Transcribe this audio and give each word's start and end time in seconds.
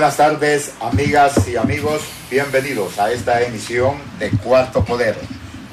buenas 0.00 0.16
tardes, 0.16 0.72
amigas 0.80 1.46
y 1.46 1.56
amigos. 1.56 2.00
Bienvenidos 2.30 2.98
a 2.98 3.12
esta 3.12 3.42
emisión 3.42 3.98
de 4.18 4.30
Cuarto 4.30 4.82
Poder. 4.82 5.14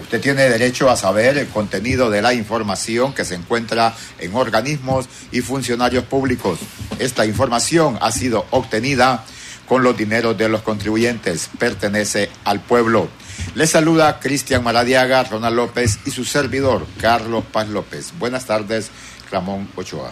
Usted 0.02 0.20
tiene 0.20 0.50
derecho 0.50 0.90
a 0.90 0.98
saber 0.98 1.38
el 1.38 1.48
contenido 1.48 2.10
de 2.10 2.22
la 2.22 2.34
información 2.34 3.14
que 3.14 3.24
se 3.24 3.36
encuentra 3.36 3.96
en 4.20 4.36
organismos 4.36 5.08
y 5.32 5.40
funcionarios 5.40 6.04
públicos. 6.04 6.60
Esta 7.00 7.26
información 7.26 7.98
ha 8.02 8.12
sido 8.12 8.46
obtenida 8.52 9.24
con 9.66 9.82
los 9.82 9.96
dineros 9.96 10.38
de 10.38 10.50
los 10.50 10.62
contribuyentes. 10.62 11.50
Pertenece 11.58 12.30
al 12.44 12.60
pueblo. 12.60 13.08
Le 13.56 13.66
saluda 13.66 14.20
Cristian 14.20 14.62
Maradiaga, 14.62 15.24
Ronald 15.24 15.56
López 15.56 16.00
y 16.06 16.12
su 16.12 16.26
servidor, 16.26 16.86
Carlos 17.00 17.46
Paz 17.50 17.70
López. 17.70 18.12
Buenas 18.20 18.46
tardes, 18.46 18.92
Ramón 19.32 19.70
Ochoa. 19.76 20.12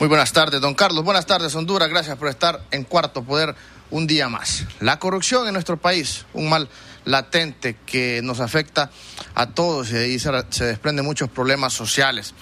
Muy 0.00 0.08
buenas 0.08 0.32
tardes, 0.32 0.60
don 0.60 0.74
Carlos. 0.74 1.04
Buenas 1.04 1.26
tardes, 1.26 1.54
Honduras. 1.54 1.88
Gracias 1.88 2.16
por 2.16 2.28
estar 2.28 2.62
en 2.70 2.84
Cuarto 2.84 3.22
Poder 3.22 3.54
un 3.90 4.06
día 4.06 4.28
más. 4.28 4.64
La 4.80 4.98
corrupción 4.98 5.46
en 5.46 5.52
nuestro 5.52 5.76
país, 5.76 6.26
un 6.34 6.48
mal 6.48 6.68
latente 7.04 7.76
que 7.86 8.20
nos 8.22 8.40
afecta 8.40 8.90
a 9.34 9.46
todos 9.50 9.90
y 9.92 9.96
ahí 9.96 10.18
se, 10.18 10.30
desprenden 10.32 11.04
muchos 11.04 11.30
problemas 11.30 11.72
sociales. 11.72 12.34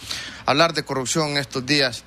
Hablar 0.47 0.73
de 0.73 0.85
corrupción 0.85 1.31
en 1.31 1.37
estos 1.39 1.65
días 1.65 2.05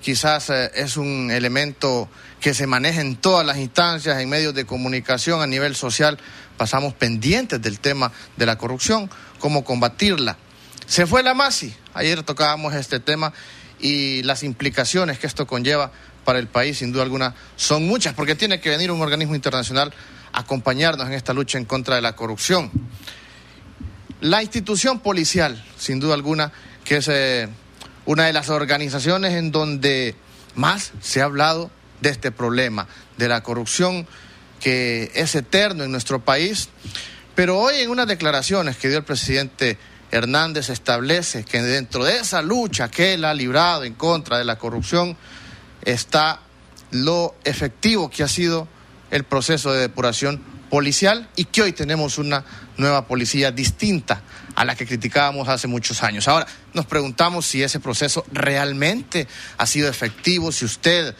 quizás 0.00 0.48
eh, 0.48 0.70
es 0.74 0.96
un 0.96 1.30
elemento 1.30 2.08
que 2.40 2.54
se 2.54 2.66
maneja 2.66 3.02
en 3.02 3.16
todas 3.16 3.46
las 3.46 3.58
instancias, 3.58 4.18
en 4.18 4.30
medios 4.30 4.54
de 4.54 4.64
comunicación 4.64 5.42
a 5.42 5.46
nivel 5.46 5.76
social. 5.76 6.18
Pasamos 6.56 6.94
pendientes 6.94 7.60
del 7.60 7.80
tema 7.80 8.10
de 8.36 8.46
la 8.46 8.56
corrupción, 8.56 9.10
cómo 9.38 9.62
combatirla. 9.62 10.38
Se 10.90 11.06
fue 11.06 11.22
la 11.22 11.34
MASI. 11.34 11.72
Ayer 11.94 12.24
tocábamos 12.24 12.74
este 12.74 12.98
tema 12.98 13.32
y 13.78 14.24
las 14.24 14.42
implicaciones 14.42 15.20
que 15.20 15.28
esto 15.28 15.46
conlleva 15.46 15.92
para 16.24 16.40
el 16.40 16.48
país, 16.48 16.78
sin 16.78 16.90
duda 16.90 17.04
alguna, 17.04 17.36
son 17.54 17.86
muchas, 17.86 18.12
porque 18.12 18.34
tiene 18.34 18.58
que 18.60 18.70
venir 18.70 18.90
un 18.90 19.00
organismo 19.00 19.36
internacional 19.36 19.94
a 20.32 20.40
acompañarnos 20.40 21.06
en 21.06 21.12
esta 21.12 21.32
lucha 21.32 21.58
en 21.58 21.64
contra 21.64 21.94
de 21.94 22.02
la 22.02 22.16
corrupción. 22.16 22.72
La 24.20 24.42
institución 24.42 24.98
policial, 24.98 25.64
sin 25.78 26.00
duda 26.00 26.14
alguna, 26.14 26.50
que 26.82 26.96
es 26.96 27.06
eh, 27.06 27.48
una 28.04 28.24
de 28.24 28.32
las 28.32 28.48
organizaciones 28.48 29.34
en 29.34 29.52
donde 29.52 30.16
más 30.56 30.90
se 31.00 31.20
ha 31.20 31.26
hablado 31.26 31.70
de 32.00 32.10
este 32.10 32.32
problema, 32.32 32.88
de 33.16 33.28
la 33.28 33.44
corrupción 33.44 34.08
que 34.58 35.12
es 35.14 35.36
eterno 35.36 35.84
en 35.84 35.92
nuestro 35.92 36.24
país. 36.24 36.68
Pero 37.36 37.60
hoy 37.60 37.76
en 37.76 37.90
unas 37.90 38.08
declaraciones 38.08 38.76
que 38.76 38.88
dio 38.88 38.98
el 38.98 39.04
presidente 39.04 39.78
Hernández 40.10 40.70
establece 40.70 41.44
que 41.44 41.62
dentro 41.62 42.04
de 42.04 42.18
esa 42.18 42.42
lucha 42.42 42.90
que 42.90 43.14
él 43.14 43.24
ha 43.24 43.34
librado 43.34 43.84
en 43.84 43.94
contra 43.94 44.38
de 44.38 44.44
la 44.44 44.58
corrupción 44.58 45.16
está 45.82 46.40
lo 46.90 47.34
efectivo 47.44 48.10
que 48.10 48.22
ha 48.22 48.28
sido 48.28 48.66
el 49.10 49.24
proceso 49.24 49.72
de 49.72 49.80
depuración 49.80 50.42
policial 50.70 51.28
y 51.36 51.44
que 51.44 51.62
hoy 51.62 51.72
tenemos 51.72 52.18
una 52.18 52.44
nueva 52.76 53.06
policía 53.06 53.50
distinta 53.50 54.22
a 54.54 54.64
la 54.64 54.74
que 54.74 54.86
criticábamos 54.86 55.48
hace 55.48 55.66
muchos 55.66 56.02
años. 56.02 56.28
Ahora, 56.28 56.46
nos 56.72 56.86
preguntamos 56.86 57.46
si 57.46 57.62
ese 57.62 57.80
proceso 57.80 58.24
realmente 58.32 59.26
ha 59.58 59.66
sido 59.66 59.88
efectivo, 59.88 60.52
si 60.52 60.64
usted, 60.64 61.14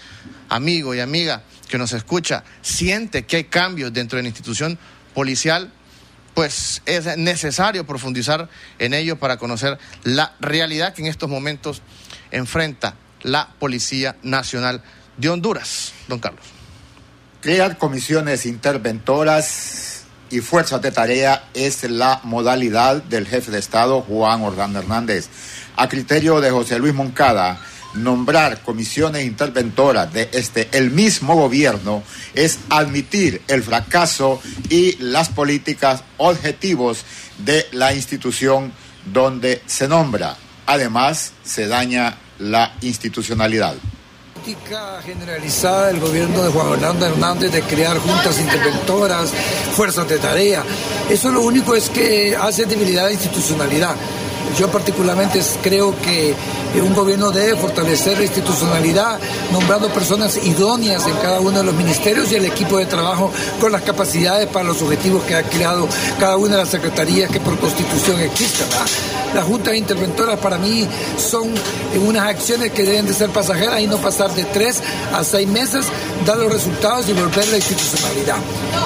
amigo 0.49 0.95
y 0.95 1.01
amiga 1.01 1.43
que 1.69 1.79
nos 1.79 1.93
escucha, 1.93 2.45
siente 2.63 3.27
que 3.27 3.37
hay 3.37 3.45
cambios 3.45 3.93
dentro 3.93 4.17
de 4.17 4.23
la 4.23 4.29
institución 4.29 4.79
policial 5.15 5.73
pues 6.35 6.83
es 6.87 7.17
necesario 7.17 7.87
profundizar 7.87 8.49
en 8.79 8.95
ello 8.95 9.19
para 9.19 9.37
conocer 9.37 9.79
la 10.05 10.35
realidad 10.41 10.95
que 10.95 11.03
en 11.03 11.09
estos 11.09 11.29
momentos 11.29 11.83
enfrenta 12.31 12.95
la 13.23 13.49
Policía 13.59 14.17
Nacional 14.23 14.83
de 15.17 15.29
Honduras. 15.29 15.93
Don 16.09 16.19
Carlos. 16.19 16.45
Crear 17.41 17.79
comisiones 17.79 18.47
interventoras 18.47 20.05
y 20.31 20.41
fuerzas 20.41 20.81
de 20.83 20.93
tarea 20.93 21.49
es 21.55 21.85
la 21.91 22.21
modalidad 22.23 23.03
del 23.03 23.27
jefe 23.27 23.51
de 23.51 23.59
Estado 23.59 24.03
Juan 24.03 24.43
Orlando 24.43 24.79
Hernández. 24.79 25.29
A 25.77 25.89
criterio 25.89 26.41
de 26.41 26.51
José 26.51 26.79
Luis 26.79 26.95
Moncada, 26.95 27.61
nombrar 27.95 28.63
comisiones 28.63 29.25
interventoras 29.25 30.13
de 30.13 30.29
este 30.33 30.69
el 30.73 30.91
mismo 30.91 31.35
gobierno 31.35 32.03
es 32.35 32.59
admitir 32.69 33.43
el 33.49 33.63
fracaso 33.63 34.41
y 34.69 34.97
las 34.99 35.29
políticas 35.29 36.05
objetivos 36.19 37.05
de 37.39 37.67
la 37.73 37.95
institución 37.95 38.73
donde 39.13 39.63
se 39.67 39.89
nombra. 39.89 40.37
Además, 40.67 41.33
se 41.45 41.67
daña 41.67 42.19
la 42.39 42.75
institucionalidad 42.83 43.75
política 44.41 45.01
generalizada 45.05 45.89
del 45.89 46.01
gobierno 46.01 46.43
de 46.43 46.51
Juan 46.51 46.69
Orlando 46.69 47.07
Hernández 47.07 47.53
de 47.53 47.63
crear 47.63 47.99
juntas 47.99 48.41
interventoras, 48.41 49.31
fuerzas 49.75 50.09
de 50.09 50.19
tarea. 50.19 50.65
Eso 51.11 51.31
lo 51.31 51.43
único 51.43 51.75
es 51.75 51.91
que 51.91 52.35
hace 52.35 52.65
debilidad 52.65 53.07
de 53.07 53.15
institucionalidad. 53.15 53.95
Yo 54.59 54.71
particularmente 54.71 55.41
creo 55.63 55.95
que 56.01 56.35
un 56.81 56.95
gobierno 56.95 57.31
debe 57.31 57.57
fortalecer 57.57 58.19
la 58.19 58.25
institucionalidad, 58.25 59.19
nombrando 59.53 59.89
personas 59.89 60.37
idóneas 60.45 61.07
en 61.07 61.15
cada 61.17 61.41
uno 61.41 61.59
de 61.59 61.65
los 61.65 61.75
ministerios 61.75 62.31
y 62.33 62.37
el 62.37 62.45
equipo 62.45 62.79
de 62.79 62.87
trabajo 62.87 63.31
con 63.61 63.73
las 63.73 63.83
capacidades 63.83 64.49
para 64.49 64.65
los 64.65 64.81
objetivos 64.83 65.25
que 65.25 65.37
ha 65.37 65.43
creado 65.43 65.89
cada 66.19 66.37
una 66.37 66.57
de 66.57 66.63
las 66.63 66.69
secretarías 66.69 67.31
que 67.31 67.41
por 67.41 67.59
constitución 67.59 68.21
existen. 68.21 68.67
Las 69.35 69.45
juntas 69.45 69.75
interventoras 69.75 70.39
para 70.41 70.59
mí 70.59 70.87
son 71.17 71.49
unas 72.05 72.29
acciones 72.29 72.73
que 72.73 72.83
deben 72.83 73.07
de 73.07 73.15
ser 73.15 73.31
pasajeras 73.31 73.81
y 73.81 73.87
no 73.87 73.97
pasar 73.99 74.35
de 74.35 74.45
tres 74.45 74.83
a 75.13 75.23
seis 75.23 75.49
meses, 75.49 75.87
dar 76.27 76.37
los 76.37 76.53
resultados 76.53 77.09
y 77.09 77.13
volver 77.13 77.47
la 77.49 77.57
institucionalidad. 77.57 78.37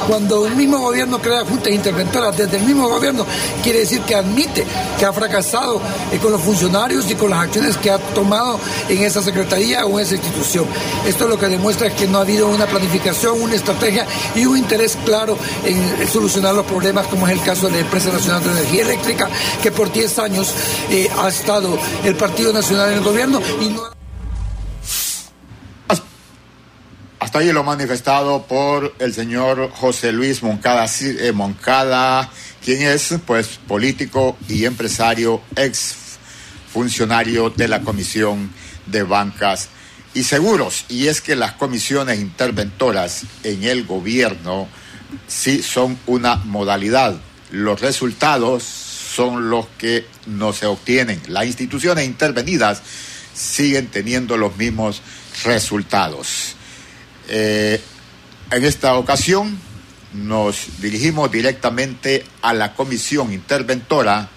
Cuando 0.06 0.42
un 0.42 0.56
mismo 0.56 0.78
gobierno 0.78 1.19
crea 1.21 1.44
juntas 1.44 1.72
interventoras 1.72 2.36
desde 2.36 2.59
el 2.59 2.65
mismo 2.65 2.88
gobierno, 2.88 3.25
quiere 3.62 3.81
decir 3.81 4.03
que 4.03 4.15
admite 4.15 4.66
que 4.98 5.06
ha 5.06 5.12
fracasado 5.12 5.44
con 6.22 6.32
los 6.32 6.41
funcionarios 6.41 7.10
y 7.10 7.15
con 7.15 7.31
las 7.31 7.41
acciones 7.41 7.77
que 7.77 7.91
ha 7.91 7.99
tomado 7.99 8.59
en 8.88 9.03
esa 9.03 9.22
secretaría 9.22 9.84
o 9.87 9.99
en 9.99 10.06
esa 10.06 10.15
institución. 10.15 10.66
Esto 11.06 11.28
lo 11.28 11.38
que 11.38 11.47
demuestra 11.47 11.88
es 11.88 11.94
que 11.94 12.06
no 12.06 12.19
ha 12.19 12.22
habido 12.22 12.49
una 12.49 12.66
planificación, 12.66 13.41
una 13.41 13.54
estrategia 13.54 14.06
y 14.34 14.47
un 14.47 14.56
interés 14.56 14.97
claro 15.04 15.37
en 15.65 16.09
solucionar 16.09 16.54
los 16.54 16.66
problemas, 16.66 17.06
como 17.06 17.27
es 17.27 17.33
el 17.34 17.43
caso 17.43 17.66
de 17.66 17.72
la 17.72 17.78
Empresa 17.81 18.10
Nacional 18.10 18.43
de 18.43 18.50
Energía 18.50 18.83
Eléctrica, 18.83 19.28
que 19.62 19.71
por 19.71 19.93
10 19.93 20.19
años 20.19 20.54
eh, 20.91 21.09
ha 21.19 21.28
estado 21.28 21.78
el 22.04 22.16
Partido 22.16 22.53
Nacional 22.53 22.91
en 22.91 22.99
el 22.99 23.04
gobierno 23.04 23.41
y 23.60 23.69
no 23.69 23.94
Hasta 27.21 27.39
ahí 27.39 27.53
lo 27.53 27.65
manifestado 27.65 28.47
por 28.47 28.95
el 28.99 29.15
señor 29.15 29.71
José 29.71 30.13
Luis 30.13 30.43
Moncada, 30.43 30.87
eh, 31.01 31.33
Moncada 31.33 32.31
quien 32.65 32.83
es 32.83 33.15
pues 33.27 33.61
político 33.69 34.37
y 34.49 34.65
empresario 34.65 35.43
ex 35.55 35.95
funcionario 36.73 37.51
de 37.51 37.69
la 37.69 37.83
Comisión 37.83 38.51
de 38.87 39.03
Bancas 39.03 39.69
y 40.15 40.25
Seguros. 40.25 40.87
Y 40.89 41.09
es 41.09 41.21
que 41.21 41.37
las 41.37 41.53
comisiones 41.53 42.21
interventoras 42.21 43.23
en 43.43 43.65
el 43.65 43.85
gobierno 43.85 44.67
sí 45.27 45.63
son 45.63 45.99
una 46.07 46.37
modalidad. 46.37 47.17
Los 47.51 47.81
resultados 47.81 48.65
son 48.65 49.51
los 49.51 49.67
que 49.79 50.07
no 50.27 50.53
se 50.53 50.67
obtienen. 50.67 51.21
Las 51.29 51.47
instituciones 51.47 52.07
intervenidas 52.07 52.83
siguen 53.35 53.89
teniendo 53.89 54.37
los 54.37 54.57
mismos 54.57 55.03
resultados. 55.45 56.57
Eh, 57.29 57.81
en 58.51 58.65
esta 58.65 58.97
ocasión 58.97 59.59
nos 60.12 60.81
dirigimos 60.81 61.31
directamente 61.31 62.25
a 62.43 62.55
la 62.55 62.75
comisión 62.75 63.33
interventora 63.33 64.29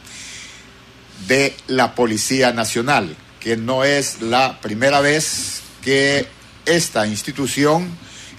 de 1.28 1.56
la 1.68 1.94
Policía 1.94 2.52
Nacional, 2.52 3.16
que 3.40 3.58
no 3.58 3.84
es 3.84 4.22
la 4.22 4.60
primera 4.62 5.02
vez 5.02 5.62
que 5.82 6.28
esta 6.66 7.08
institución 7.08 7.90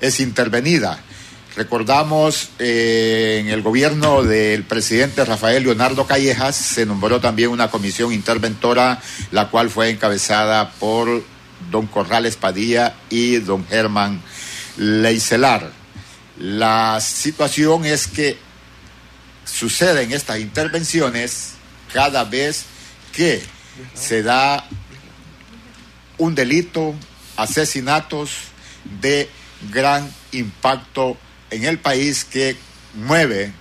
es 0.00 0.20
intervenida. 0.20 1.00
Recordamos 1.56 2.50
eh, 2.58 3.38
en 3.40 3.48
el 3.48 3.62
gobierno 3.62 4.22
del 4.22 4.62
presidente 4.64 5.24
Rafael 5.24 5.64
Leonardo 5.64 6.06
Callejas 6.06 6.54
se 6.54 6.86
nombró 6.86 7.20
también 7.20 7.50
una 7.50 7.70
comisión 7.70 8.12
interventora, 8.12 9.00
la 9.32 9.48
cual 9.48 9.68
fue 9.68 9.90
encabezada 9.90 10.70
por 10.72 11.24
don 11.70 11.86
Corrales 11.88 12.36
Padilla 12.36 12.94
y 13.10 13.38
don 13.38 13.66
Germán 13.66 14.22
Leicelar. 14.78 15.70
La 16.38 17.00
situación 17.00 17.84
es 17.84 18.06
que 18.06 18.38
suceden 19.44 20.12
estas 20.12 20.38
intervenciones 20.38 21.54
cada 21.92 22.24
vez 22.24 22.64
que 23.12 23.42
se 23.94 24.22
da 24.22 24.66
un 26.18 26.34
delito, 26.34 26.94
asesinatos 27.36 28.30
de 29.00 29.28
gran 29.70 30.12
impacto 30.32 31.16
en 31.50 31.64
el 31.64 31.78
país 31.78 32.24
que 32.24 32.56
mueve 32.94 33.52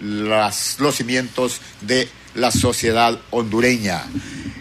los 0.00 0.94
cimientos 0.94 1.60
de 1.80 2.08
la 2.34 2.50
sociedad 2.50 3.18
hondureña. 3.30 4.04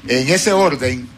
En 0.07 0.29
ese 0.29 0.53
orden, 0.53 1.09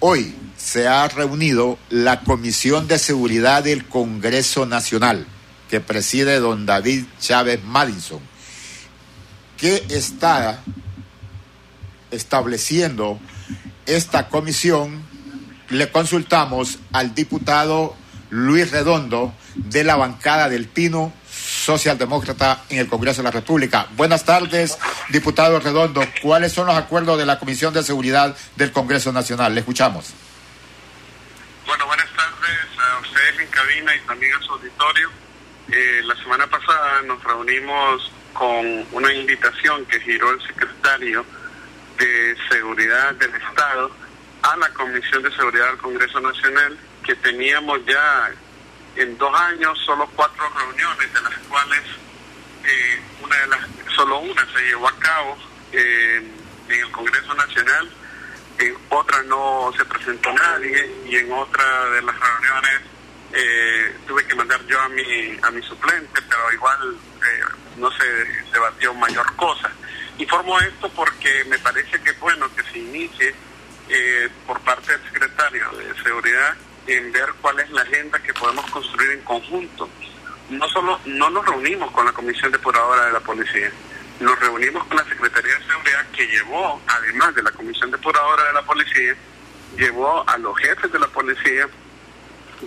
hoy 0.00 0.34
se 0.64 0.88
ha 0.88 1.06
reunido 1.08 1.78
la 1.90 2.20
Comisión 2.20 2.88
de 2.88 2.98
Seguridad 2.98 3.62
del 3.62 3.84
Congreso 3.86 4.64
Nacional, 4.64 5.26
que 5.68 5.80
preside 5.80 6.40
don 6.40 6.64
David 6.64 7.04
Chávez 7.20 7.62
Madison, 7.62 8.20
que 9.58 9.84
está 9.90 10.62
estableciendo 12.10 13.20
esta 13.84 14.28
comisión. 14.30 15.02
Le 15.68 15.92
consultamos 15.92 16.78
al 16.92 17.14
diputado 17.14 17.94
Luis 18.30 18.70
Redondo 18.70 19.34
de 19.56 19.84
la 19.84 19.96
bancada 19.96 20.48
del 20.48 20.66
Pino 20.66 21.12
socialdemócrata 21.30 22.64
en 22.70 22.78
el 22.78 22.88
Congreso 22.88 23.20
de 23.20 23.24
la 23.24 23.32
República. 23.32 23.86
Buenas 23.96 24.24
tardes, 24.24 24.78
diputado 25.10 25.60
Redondo. 25.60 26.02
¿Cuáles 26.22 26.52
son 26.52 26.66
los 26.66 26.76
acuerdos 26.76 27.18
de 27.18 27.26
la 27.26 27.38
Comisión 27.38 27.74
de 27.74 27.82
Seguridad 27.82 28.34
del 28.56 28.72
Congreso 28.72 29.12
Nacional? 29.12 29.52
Le 29.52 29.60
escuchamos. 29.60 30.14
Bueno, 31.66 31.86
buenas 31.86 32.08
tardes 32.14 32.60
a 32.78 33.00
ustedes 33.00 33.36
en 33.36 33.42
cabina 33.54 33.94
y 33.94 34.00
también 34.00 34.34
a 34.34 34.40
su 34.42 34.52
auditorio. 34.52 35.10
Eh, 35.70 36.02
la 36.04 36.14
semana 36.16 36.46
pasada 36.46 37.02
nos 37.02 37.22
reunimos 37.22 38.12
con 38.34 38.86
una 38.92 39.12
invitación 39.12 39.86
que 39.86 40.00
giró 40.00 40.30
el 40.30 40.42
secretario 40.46 41.24
de 41.96 42.36
Seguridad 42.50 43.14
del 43.14 43.34
Estado 43.34 43.90
a 44.42 44.56
la 44.56 44.68
Comisión 44.70 45.22
de 45.22 45.30
Seguridad 45.34 45.68
del 45.68 45.78
Congreso 45.78 46.20
Nacional, 46.20 46.76
que 47.04 47.14
teníamos 47.16 47.80
ya 47.86 48.32
en 48.96 49.16
dos 49.16 49.34
años 49.40 49.78
solo 49.86 50.08
cuatro 50.14 50.44
reuniones, 50.50 51.14
de 51.14 51.20
las 51.22 51.38
cuales 51.48 51.82
eh, 52.64 53.00
una 53.22 53.36
de 53.36 53.46
las, 53.46 53.60
solo 53.94 54.18
una 54.18 54.46
se 54.52 54.64
llevó 54.66 54.88
a 54.88 54.98
cabo 54.98 55.38
en 55.72 56.32
el 56.68 56.90
Congreso 56.90 57.34
Nacional, 57.34 57.90
en 58.58 58.76
otra 58.90 59.22
no 59.24 59.72
se 59.76 59.84
presentó 59.84 60.32
nadie 60.32 60.94
y 61.06 61.16
en 61.16 61.32
otra 61.32 61.90
de 61.90 62.02
las 62.02 62.14
reuniones 62.18 62.93
eh, 63.34 63.96
tuve 64.06 64.26
que 64.26 64.34
mandar 64.34 64.64
yo 64.66 64.80
a 64.80 64.88
mi 64.88 65.38
a 65.42 65.50
mi 65.50 65.62
suplente, 65.62 66.20
pero 66.28 66.52
igual 66.52 66.78
eh, 66.94 67.44
no 67.76 67.90
se 67.90 68.04
debatió 68.52 68.94
mayor 68.94 69.34
cosa. 69.36 69.70
Informo 70.18 70.58
esto 70.60 70.88
porque 70.90 71.44
me 71.46 71.58
parece 71.58 72.00
que 72.00 72.10
es 72.10 72.20
bueno 72.20 72.48
que 72.54 72.62
se 72.64 72.78
inicie 72.78 73.34
por 74.46 74.58
parte 74.60 74.92
del 74.92 75.02
secretario 75.10 75.70
de 75.72 76.02
Seguridad 76.02 76.56
en 76.86 77.12
ver 77.12 77.26
cuál 77.40 77.60
es 77.60 77.70
la 77.70 77.82
agenda 77.82 78.18
que 78.20 78.32
podemos 78.34 78.64
construir 78.70 79.10
en 79.12 79.20
conjunto. 79.22 79.88
No 80.50 80.68
solo 80.68 81.00
no 81.04 81.30
nos 81.30 81.44
reunimos 81.46 81.90
con 81.92 82.04
la 82.06 82.12
Comisión 82.12 82.52
Depuradora 82.52 83.06
de 83.06 83.12
la 83.12 83.20
Policía, 83.20 83.70
nos 84.20 84.38
reunimos 84.38 84.84
con 84.84 84.96
la 84.96 85.04
Secretaría 85.04 85.54
de 85.54 85.64
Seguridad 85.64 86.06
que 86.12 86.26
llevó, 86.26 86.80
además 86.86 87.34
de 87.34 87.42
la 87.42 87.50
Comisión 87.50 87.90
Depuradora 87.90 88.44
de 88.44 88.52
la 88.52 88.62
Policía, 88.62 89.16
llevó 89.76 90.28
a 90.28 90.38
los 90.38 90.56
jefes 90.58 90.92
de 90.92 90.98
la 90.98 91.08
policía, 91.08 91.68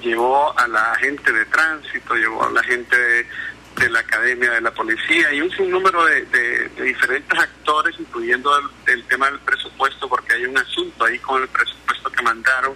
llevó 0.02 0.58
a 0.58 0.68
la 0.68 0.96
gente 0.96 1.32
de 1.32 1.46
tránsito, 1.46 2.16
llevó 2.16 2.46
a 2.46 2.52
la 2.52 2.64
gente 2.64 2.98
de, 2.98 3.90
la 3.90 4.00
Academia 4.00 4.52
de 4.52 4.62
la 4.62 4.72
Policía 4.72 5.32
y 5.32 5.42
un 5.42 5.52
sinnúmero 5.52 6.04
de, 6.06 6.26
de, 6.26 6.70
diferentes 6.84 7.40
actores, 7.40 7.96
incluyendo 8.00 8.52
el, 8.88 9.04
tema 9.04 9.28
del 9.28 9.40
presupuesto, 9.40 10.10
porque 10.10 10.34
hay 10.34 10.46
un 10.46 10.58
asunto 10.58 11.06
ahí 11.06 11.20
con 11.20 11.42
el 11.42 11.48
presupuesto 11.48 12.12
que 12.12 12.24
mandaron 12.24 12.76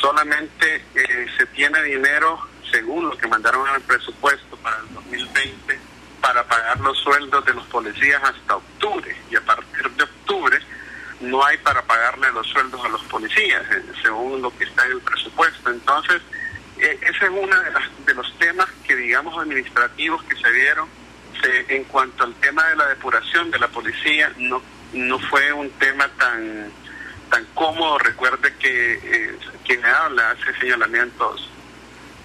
solamente 0.00 0.84
eh, 0.94 1.26
se 1.36 1.46
tiene 1.46 1.82
dinero, 1.82 2.40
según 2.70 3.08
lo 3.08 3.16
que 3.16 3.28
mandaron 3.28 3.68
en 3.68 3.76
el 3.76 3.82
presupuesto 3.82 4.56
para 4.56 4.78
el 4.78 4.94
2020, 4.94 5.78
para 6.20 6.44
pagar 6.44 6.80
los 6.80 6.98
sueldos 6.98 7.44
de 7.44 7.54
los 7.54 7.66
policías 7.66 8.22
hasta 8.22 8.56
octubre. 8.56 9.16
Y 9.30 9.36
a 9.36 9.40
partir 9.42 9.90
de 9.90 10.04
octubre 10.04 10.60
no 11.20 11.44
hay 11.44 11.58
para 11.58 11.82
pagarle 11.82 12.32
los 12.32 12.46
sueldos 12.46 12.84
a 12.84 12.88
los 12.88 13.02
policías, 13.04 13.62
eh, 13.70 13.82
según 14.02 14.40
lo 14.40 14.56
que 14.56 14.64
está 14.64 14.86
en 14.86 14.92
el 14.92 15.00
presupuesto. 15.00 15.70
Entonces, 15.70 16.22
eh, 16.78 16.98
ese 17.02 17.24
es 17.24 17.30
uno 17.30 17.54
de, 17.60 17.70
de, 18.06 18.14
los 18.14 18.38
temas 18.38 18.68
que, 18.86 18.96
digamos, 18.96 19.36
administrativos 19.38 20.22
que 20.24 20.36
se 20.36 20.50
dieron. 20.52 20.88
en 21.42 21.84
cuanto 21.84 22.24
al 22.24 22.34
tema 22.34 22.66
de 22.68 22.76
la 22.76 22.86
depuración 22.88 23.50
de 23.50 23.58
la 23.58 23.68
policía, 23.68 24.30
no, 24.36 24.60
no 24.92 25.18
fue 25.18 25.52
un 25.52 25.70
tema 25.78 26.06
tan 26.18 26.70
tan 27.30 27.44
cómodo. 27.54 27.98
Recuerde 27.98 28.54
que 28.56 28.92
eh, 29.02 29.38
quien 29.64 29.84
habla 29.84 30.32
hace 30.32 30.52
señalamientos 30.58 31.48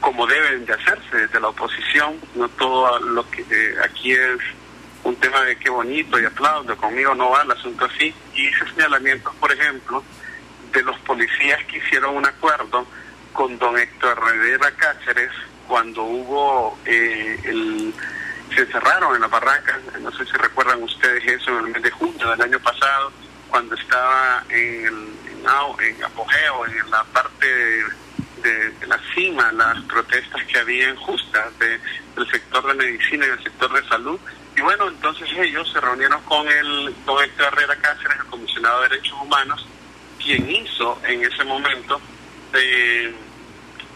como 0.02 0.28
deben 0.28 0.66
de 0.66 0.74
hacerse 0.74 1.18
desde 1.18 1.40
la 1.40 1.50
oposición. 1.50 2.20
No 2.36 2.50
todo 2.50 3.00
lo 3.00 3.30
que 3.30 3.46
aquí 3.84 4.12
es 4.12 4.38
un 5.06 5.16
tema 5.16 5.42
de 5.42 5.56
qué 5.58 5.70
bonito 5.70 6.20
y 6.20 6.26
aplaudo. 6.26 6.76
Conmigo 6.76 7.16
no 7.16 7.30
va 7.30 7.44
el 7.44 7.52
asunto 7.52 7.86
así. 7.86 8.14
Y 8.34 8.48
hice 8.48 8.66
señalamientos, 8.76 9.34
por 9.36 9.52
ejemplo, 9.52 10.04
de 10.74 10.84
los 10.84 11.00
policías 11.00 11.64
que 11.66 11.78
hicieron 11.78 12.18
un 12.18 12.26
acuerdo 12.26 12.86
con 13.32 13.58
don 13.58 13.78
Héctor 13.78 14.18
Herrera 14.18 14.72
Cáceres 14.72 15.32
cuando 15.68 16.04
hubo 16.04 16.78
eh, 16.86 17.40
el 17.44 17.94
se 18.54 18.62
encerraron 18.62 19.16
en 19.16 19.22
la 19.22 19.28
barranca, 19.28 19.80
no 20.00 20.12
sé 20.12 20.26
si 20.26 20.32
recuerdan 20.34 20.82
ustedes 20.84 21.24
eso 21.26 21.52
en 21.60 21.66
el 21.66 21.72
mes 21.74 21.84
de 21.84 21.92
junio 21.92 22.30
del 22.30 22.42
año 22.42 22.60
pasado, 22.60 23.12
cuando 23.50 23.76
estaba 23.76 24.44
en, 24.50 24.86
el, 24.86 25.10
en, 25.80 26.04
apogeo, 26.04 26.66
en 26.68 26.92
la 26.92 27.04
parte 27.06 27.48
de, 28.44 28.88
la 28.88 29.00
cima, 29.14 29.52
las 29.52 29.82
protestas 29.86 30.44
que 30.46 30.60
había 30.60 30.90
injustas 30.90 31.58
de, 31.58 31.80
del 32.16 32.32
sector 32.32 32.66
de 32.68 32.74
medicina 32.76 33.26
y 33.26 33.30
del 33.30 33.44
sector 33.44 33.74
de 33.74 33.88
salud. 33.90 34.20
Y 34.56 34.62
bueno, 34.62 34.88
entonces 34.88 35.28
ellos 35.38 35.70
se 35.72 35.82
reunieron 35.82 36.22
con 36.24 36.48
el 36.48 36.96
con 37.06 37.22
Héctor 37.24 37.48
Herrera 37.48 37.76
Cáceres, 37.76 38.18
el 38.20 38.26
comisionado 38.28 38.82
de 38.82 38.90
Derechos 38.90 39.18
Humanos, 39.22 39.68
quien 40.18 40.50
hizo 40.50 41.00
en 41.04 41.24
ese 41.26 41.44
momento 41.44 42.00
eh, 42.54 43.14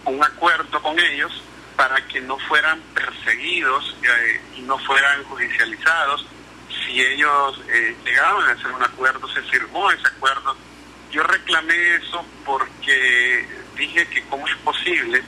un 0.05 0.21
acuerdo 0.21 0.81
con 0.81 0.99
ellos 0.99 1.31
para 1.77 2.05
que 2.07 2.19
no 2.19 2.37
fueran 2.39 2.81
perseguidos 2.93 3.95
eh, 4.03 4.41
y 4.57 4.61
no 4.63 4.77
fueran 4.79 5.23
judicializados 5.23 6.25
si 6.85 7.01
ellos 7.01 7.61
eh, 7.69 7.95
llegaban 8.03 8.49
a 8.49 8.51
hacer 8.51 8.71
un 8.71 8.83
acuerdo, 8.83 9.27
se 9.29 9.41
firmó 9.43 9.89
ese 9.91 10.07
acuerdo. 10.07 10.57
Yo 11.09 11.23
reclamé 11.23 11.95
eso 11.95 12.25
porque 12.45 13.47
dije 13.77 14.05
que 14.07 14.23
cómo 14.23 14.45
es 14.47 14.55
posible 14.57 15.23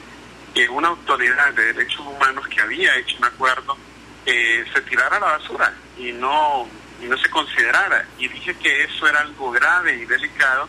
que 0.53 0.67
una 0.69 0.89
autoridad 0.89 1.53
de 1.53 1.73
derechos 1.73 2.01
humanos 2.01 2.45
que 2.49 2.59
había 2.59 2.95
hecho 2.97 3.15
un 3.17 3.25
acuerdo 3.25 3.77
eh, 4.25 4.65
se 4.73 4.81
tirara 4.81 5.17
a 5.17 5.19
la 5.19 5.37
basura 5.37 5.73
y 5.97 6.11
no, 6.11 6.67
y 7.01 7.05
no 7.05 7.17
se 7.17 7.29
considerara. 7.29 8.05
Y 8.17 8.27
dije 8.27 8.55
que 8.55 8.83
eso 8.83 9.07
era 9.07 9.21
algo 9.21 9.51
grave 9.51 9.95
y 9.95 10.05
delicado 10.05 10.67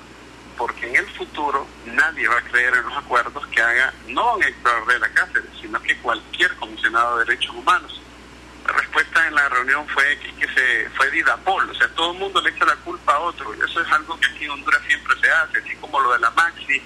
porque 0.57 0.89
en 0.89 0.97
el 0.97 1.07
futuro 1.13 1.67
nadie 1.87 2.29
va 2.29 2.39
a 2.39 2.43
creer 2.43 2.75
en 2.75 2.85
los 2.85 2.97
acuerdos 2.97 3.47
que 3.49 3.61
haga 3.61 3.93
no 4.09 4.41
Héctor 4.41 4.87
de 4.87 4.99
la 4.99 5.09
Cáceres, 5.09 5.51
sino 5.61 5.81
que 5.83 5.97
cualquier 5.99 6.55
comisionado 6.57 7.19
de 7.19 7.25
derechos 7.25 7.55
humanos 7.55 8.03
la 8.67 8.73
respuesta 8.75 9.27
en 9.27 9.35
la 9.35 9.49
reunión 9.49 9.87
fue 9.89 10.19
que, 10.19 10.47
se 10.47 10.89
fue 10.91 11.11
Didapol, 11.11 11.69
o 11.69 11.75
sea, 11.75 11.89
todo 11.95 12.13
el 12.13 12.19
mundo 12.19 12.41
le 12.41 12.51
echa 12.51 12.65
la 12.65 12.77
culpa 12.77 13.15
a 13.15 13.19
otro, 13.19 13.53
eso 13.55 13.81
es 13.81 13.93
algo 13.93 14.19
que 14.21 14.27
aquí 14.27 14.45
en 14.45 14.53
Honduras 14.53 14.81
siempre 14.87 15.17
se 15.21 15.31
hace, 15.31 15.59
así 15.59 15.75
como 15.77 15.99
lo 16.01 16.13
de 16.13 16.21
la 16.21 16.31
Maxi, 16.31 16.81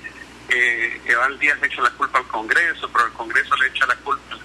eh, 0.49 1.01
Eval 1.05 1.39
Díaz 1.39 1.61
le 1.61 1.67
echa 1.67 1.83
la 1.83 1.91
culpa 1.91 2.19
al 2.19 2.27
Congreso, 2.29 2.89
pero 2.91 3.07
el 3.07 3.13
Congreso 3.13 3.57
le 3.57 3.67
echa 3.67 3.87
la 3.87 3.97
culpa 3.97 4.39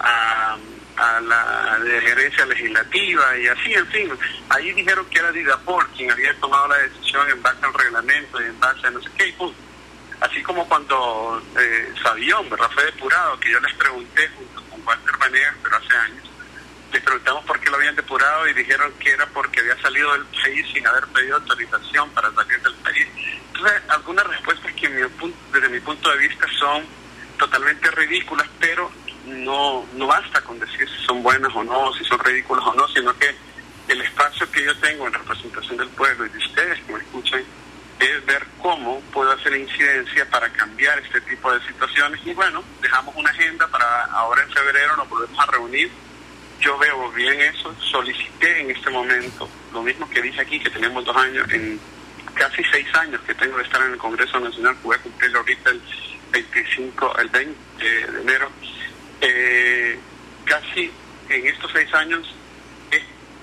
a, 0.00 0.56
la 0.96 1.78
gerencia 2.00 2.46
legislativa 2.46 3.36
y 3.36 3.46
así, 3.48 3.72
en 3.74 3.86
fin, 3.88 4.10
ahí 4.48 4.72
dijeron 4.72 5.04
que 5.06 5.18
era 5.18 5.30
Didapol 5.30 5.86
quien 5.96 6.10
había 6.10 6.34
tomado 6.40 6.68
la 6.68 6.76
decisión 6.78 7.28
en 7.30 7.42
base 7.42 7.64
al 7.64 7.74
reglamento 7.74 8.40
y 8.40 8.44
en 8.44 8.58
base 8.58 8.86
a 8.86 8.90
no 8.90 9.00
sé 9.00 9.10
qué, 9.16 9.28
y 9.28 9.34
Así 10.20 10.42
como 10.42 10.66
cuando 10.66 11.42
eh, 11.58 11.92
Sabión, 12.02 12.48
¿verdad? 12.48 12.70
Fue 12.72 12.84
depurado, 12.86 13.38
que 13.38 13.50
yo 13.50 13.60
les 13.60 13.74
pregunté 13.74 14.28
junto 14.28 14.62
con 14.70 14.86
Walter 14.86 15.16
Vanegas, 15.18 15.54
pero 15.62 15.76
hace 15.76 15.94
años, 15.94 16.30
les 16.90 17.02
preguntamos 17.02 17.44
por 17.44 17.60
qué 17.60 17.68
lo 17.68 17.76
habían 17.76 17.96
depurado 17.96 18.48
y 18.48 18.54
dijeron 18.54 18.92
que 18.98 19.10
era 19.10 19.26
porque 19.26 19.60
había 19.60 19.80
salido 19.82 20.12
del 20.12 20.24
país 20.24 20.66
sin 20.72 20.86
haber 20.86 21.06
pedido 21.08 21.36
autorización 21.36 22.10
para 22.10 22.32
salir 22.32 22.62
del 22.62 22.74
país. 22.76 23.06
Entonces, 23.52 23.82
algunas 23.88 24.26
respuestas 24.26 24.72
que 24.72 24.88
desde 24.88 25.68
mi 25.68 25.80
punto 25.80 26.10
de 26.10 26.16
vista 26.16 26.46
son 26.58 26.84
totalmente 27.38 27.90
ridículas, 27.90 28.48
pero 28.58 28.90
no, 29.26 29.84
no 29.94 30.06
basta 30.06 30.40
con 30.42 30.58
decir 30.58 30.88
si 30.88 31.04
son 31.04 31.22
buenas 31.22 31.54
o 31.54 31.64
no, 31.64 31.92
si 31.94 32.04
son 32.04 32.18
ridículas 32.20 32.64
o 32.66 32.74
no, 32.74 32.86
sino 32.88 33.16
que 33.18 33.34
el 33.88 34.00
espacio 34.00 34.50
que 34.50 34.64
yo 34.64 34.76
tengo 34.78 35.06
en 35.06 35.12
representación 35.12 35.76
del 35.76 35.88
pueblo 35.90 36.26
y 36.26 36.28
de 36.30 36.38
ustedes 36.38 36.80
que 36.84 36.92
me 36.92 36.98
escuchan 36.98 37.42
es 37.98 38.26
ver 38.26 38.46
cómo 38.60 39.00
puedo 39.12 39.32
hacer 39.32 39.56
incidencia 39.56 40.28
para 40.30 40.50
cambiar 40.50 40.98
este 40.98 41.20
tipo 41.22 41.52
de 41.52 41.66
situaciones. 41.66 42.20
Y 42.24 42.34
bueno, 42.34 42.62
dejamos 42.82 43.14
una 43.16 43.30
agenda 43.30 43.66
para 43.68 44.04
ahora 44.06 44.42
en 44.42 44.50
febrero 44.50 44.96
nos 44.96 45.08
volvemos 45.08 45.38
a 45.38 45.50
reunir. 45.50 45.90
Yo 46.60 46.76
veo 46.78 47.10
bien 47.12 47.40
eso, 47.40 47.74
solicité 47.90 48.60
en 48.60 48.70
este 48.70 48.90
momento, 48.90 49.48
lo 49.72 49.82
mismo 49.82 50.08
que 50.08 50.22
dije 50.22 50.40
aquí, 50.40 50.58
que 50.58 50.70
tenemos 50.70 51.04
dos 51.04 51.16
años, 51.16 51.46
en 51.50 51.78
casi 52.34 52.62
seis 52.72 52.86
años 52.94 53.20
que 53.26 53.34
tengo 53.34 53.56
de 53.58 53.62
estar 53.62 53.80
en 53.82 53.92
el 53.92 53.98
Congreso 53.98 54.40
Nacional, 54.40 54.74
que 54.76 54.82
voy 54.82 54.96
a 54.96 55.02
cumplir 55.02 55.36
ahorita 55.36 55.70
el 55.70 55.82
25, 56.32 57.18
el 57.18 57.28
20 57.28 57.84
de 57.84 58.20
enero, 58.20 58.50
eh, 59.20 59.98
casi 60.44 60.90
en 61.28 61.46
estos 61.46 61.70
seis 61.72 61.92
años 61.94 62.26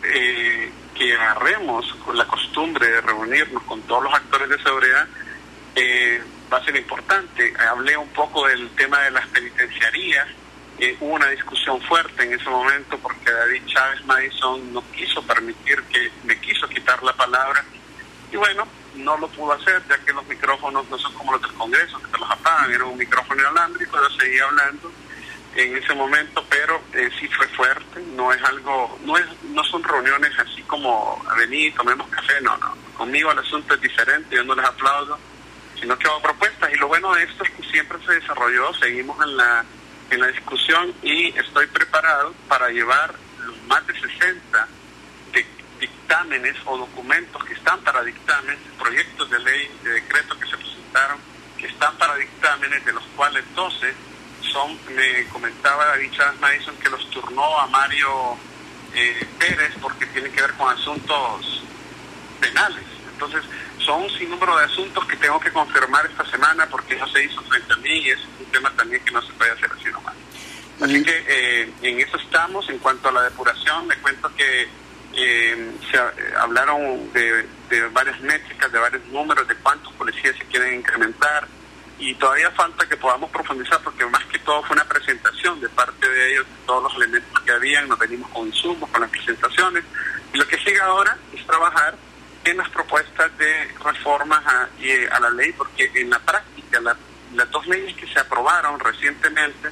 eh, 0.03 0.71
que 0.95 1.13
agarremos 1.15 1.85
la 2.13 2.25
costumbre 2.27 2.87
de 2.87 3.01
reunirnos 3.01 3.63
con 3.63 3.81
todos 3.83 4.03
los 4.03 4.13
actores 4.13 4.49
de 4.49 4.61
seguridad, 4.61 5.07
eh, 5.75 6.21
va 6.51 6.57
a 6.57 6.65
ser 6.65 6.75
importante. 6.75 7.53
Hablé 7.69 7.97
un 7.97 8.09
poco 8.09 8.47
del 8.47 8.69
tema 8.71 8.99
de 9.01 9.11
las 9.11 9.25
penitenciarías. 9.27 10.27
Eh, 10.79 10.97
hubo 10.99 11.15
una 11.15 11.29
discusión 11.29 11.81
fuerte 11.81 12.23
en 12.23 12.33
ese 12.33 12.49
momento 12.49 12.97
porque 12.99 13.31
David 13.31 13.63
Chávez 13.67 14.05
Madison 14.05 14.73
no 14.73 14.83
quiso 14.91 15.21
permitir 15.23 15.81
que 15.83 16.11
me 16.23 16.39
quiso 16.39 16.67
quitar 16.67 17.01
la 17.03 17.13
palabra 17.13 17.63
y 18.31 18.35
bueno, 18.35 18.67
no 18.95 19.15
lo 19.17 19.27
pudo 19.27 19.53
hacer 19.53 19.83
ya 19.87 19.97
que 19.99 20.11
los 20.11 20.25
micrófonos 20.25 20.89
no 20.89 20.97
son 20.97 21.13
como 21.13 21.33
los 21.33 21.41
del 21.43 21.53
Congreso, 21.53 21.99
que 21.99 22.07
te 22.07 22.17
los 22.17 22.31
apagan, 22.31 22.71
era 22.71 22.83
un 22.83 22.97
micrófono 22.97 23.39
inalámbrico, 23.39 23.95
yo 23.95 24.19
seguía 24.19 24.45
hablando 24.45 24.91
en 25.55 25.75
ese 25.77 25.93
momento, 25.93 26.43
pero 26.49 26.81
eh, 26.93 27.09
sí 27.19 27.27
fue 27.27 27.47
fuerte, 27.49 28.01
no 28.15 28.31
es 28.33 28.41
algo, 28.43 28.97
no 29.05 29.17
es, 29.17 29.25
no 29.43 29.63
son 29.65 29.83
reuniones 29.83 30.31
así 30.39 30.61
como 30.63 31.23
vení, 31.37 31.71
tomemos 31.71 32.07
café, 32.09 32.41
no, 32.41 32.57
no, 32.57 32.75
conmigo 32.97 33.31
el 33.31 33.39
asunto 33.39 33.75
es 33.75 33.81
diferente, 33.81 34.35
yo 34.35 34.43
no 34.43 34.55
les 34.55 34.65
aplaudo, 34.65 35.17
sino 35.79 35.97
que 35.97 36.07
hago 36.07 36.21
propuestas 36.21 36.71
y 36.73 36.77
lo 36.77 36.87
bueno 36.87 37.13
de 37.13 37.23
esto 37.23 37.43
es 37.43 37.51
que 37.51 37.63
siempre 37.69 37.99
se 38.05 38.13
desarrolló, 38.13 38.73
seguimos 38.75 39.23
en 39.23 39.37
la, 39.37 39.65
en 40.09 40.21
la 40.21 40.27
discusión 40.27 40.93
y 41.03 41.37
estoy 41.37 41.67
preparado 41.67 42.33
para 42.47 42.69
llevar 42.69 43.13
los 43.45 43.61
más 43.63 43.85
de 43.85 43.93
60 43.99 44.67
dictámenes 45.79 46.55
o 46.65 46.77
documentos 46.77 47.43
que 47.43 47.53
están 47.53 47.79
para 47.81 48.03
dictámenes, 48.03 48.59
proyectos 48.79 49.29
de 49.29 49.39
ley, 49.39 49.69
de 49.83 49.91
decreto 49.91 50.39
que 50.39 50.47
se 50.47 50.57
presentaron, 50.57 51.17
que 51.57 51.67
están 51.67 51.95
para 51.97 52.15
dictámenes, 52.15 52.85
de 52.85 52.93
los 52.93 53.03
cuales 53.15 53.43
12 53.53 53.93
son, 54.51 54.77
me 54.95 55.25
comentaba 55.29 55.85
David 55.85 56.11
Chávez 56.11 56.39
Madison, 56.39 56.75
que 56.77 56.89
los 56.89 57.09
turnó 57.09 57.59
a 57.59 57.67
Mario 57.67 58.37
eh, 58.93 59.25
Pérez 59.39 59.73
porque 59.81 60.05
tienen 60.07 60.31
que 60.31 60.41
ver 60.41 60.53
con 60.53 60.69
asuntos 60.69 61.63
penales. 62.39 62.83
Entonces, 63.13 63.43
son 63.79 64.03
un 64.03 64.09
sinnúmero 64.11 64.57
de 64.57 64.65
asuntos 64.65 65.05
que 65.05 65.17
tengo 65.17 65.39
que 65.39 65.51
confirmar 65.51 66.05
esta 66.05 66.25
semana 66.29 66.67
porque 66.69 66.95
no 66.95 67.07
se 67.07 67.23
hizo 67.23 67.41
frente 67.43 67.73
a 67.73 67.77
mí 67.77 67.89
y 67.89 68.09
es 68.11 68.19
un 68.39 68.45
tema 68.51 68.71
también 68.71 69.03
que 69.03 69.11
no 69.11 69.21
se 69.21 69.33
puede 69.33 69.51
hacer 69.51 69.69
así 69.71 69.89
nomás. 69.91 70.15
Así 70.81 71.03
que 71.03 71.23
eh, 71.27 71.73
en 71.81 71.99
eso 71.99 72.17
estamos. 72.17 72.67
En 72.69 72.79
cuanto 72.79 73.09
a 73.09 73.11
la 73.11 73.23
depuración, 73.23 73.87
le 73.87 73.95
cuento 73.97 74.33
que 74.35 74.67
eh, 75.15 75.71
se 75.91 75.97
eh, 75.97 76.33
hablaron 76.39 77.11
de, 77.13 77.47
varias 77.91 78.19
métricas, 78.21 78.71
de 78.71 78.79
varios 78.79 79.05
números, 79.07 79.47
de 79.47 79.55
cuántos 79.55 79.93
policías 79.93 80.35
se 80.35 80.45
quieren 80.45 80.75
incrementar 80.75 81.47
y 82.03 82.15
todavía 82.15 82.51
falta 82.51 82.85
que 82.87 82.97
podamos 82.97 83.31
profundizar 83.31 83.79
porque 83.81 84.05
más 84.07 84.25
que 84.25 84.37
todo 84.39 84.61
fue 84.63 84.75
una 84.75 84.83
presentación 84.83 85.61
de 85.61 85.69
parte 85.69 86.09
de 86.09 86.33
ellos, 86.33 86.45
de 86.45 86.65
todos 86.65 86.83
los 86.83 86.95
elementos 86.95 87.39
que 87.41 87.51
habían, 87.51 87.87
nos 87.87 87.97
venimos 87.97 88.29
con 88.31 88.47
insumos, 88.47 88.89
con 88.89 89.01
las 89.01 89.09
presentaciones 89.09 89.85
y 90.33 90.37
lo 90.37 90.45
que 90.45 90.57
sigue 90.57 90.81
ahora 90.81 91.17
es 91.33 91.45
trabajar 91.47 91.95
en 92.43 92.57
las 92.57 92.69
propuestas 92.69 93.37
de 93.37 93.69
reformas 93.85 94.45
a, 94.45 94.67
a 95.11 95.19
la 95.21 95.29
ley 95.29 95.53
porque 95.53 95.89
en 95.95 96.09
la 96.09 96.19
práctica 96.19 96.81
las 96.81 97.51
dos 97.51 97.65
leyes 97.67 97.95
que 97.95 98.05
se 98.07 98.19
aprobaron 98.19 98.77
recientemente, 98.81 99.69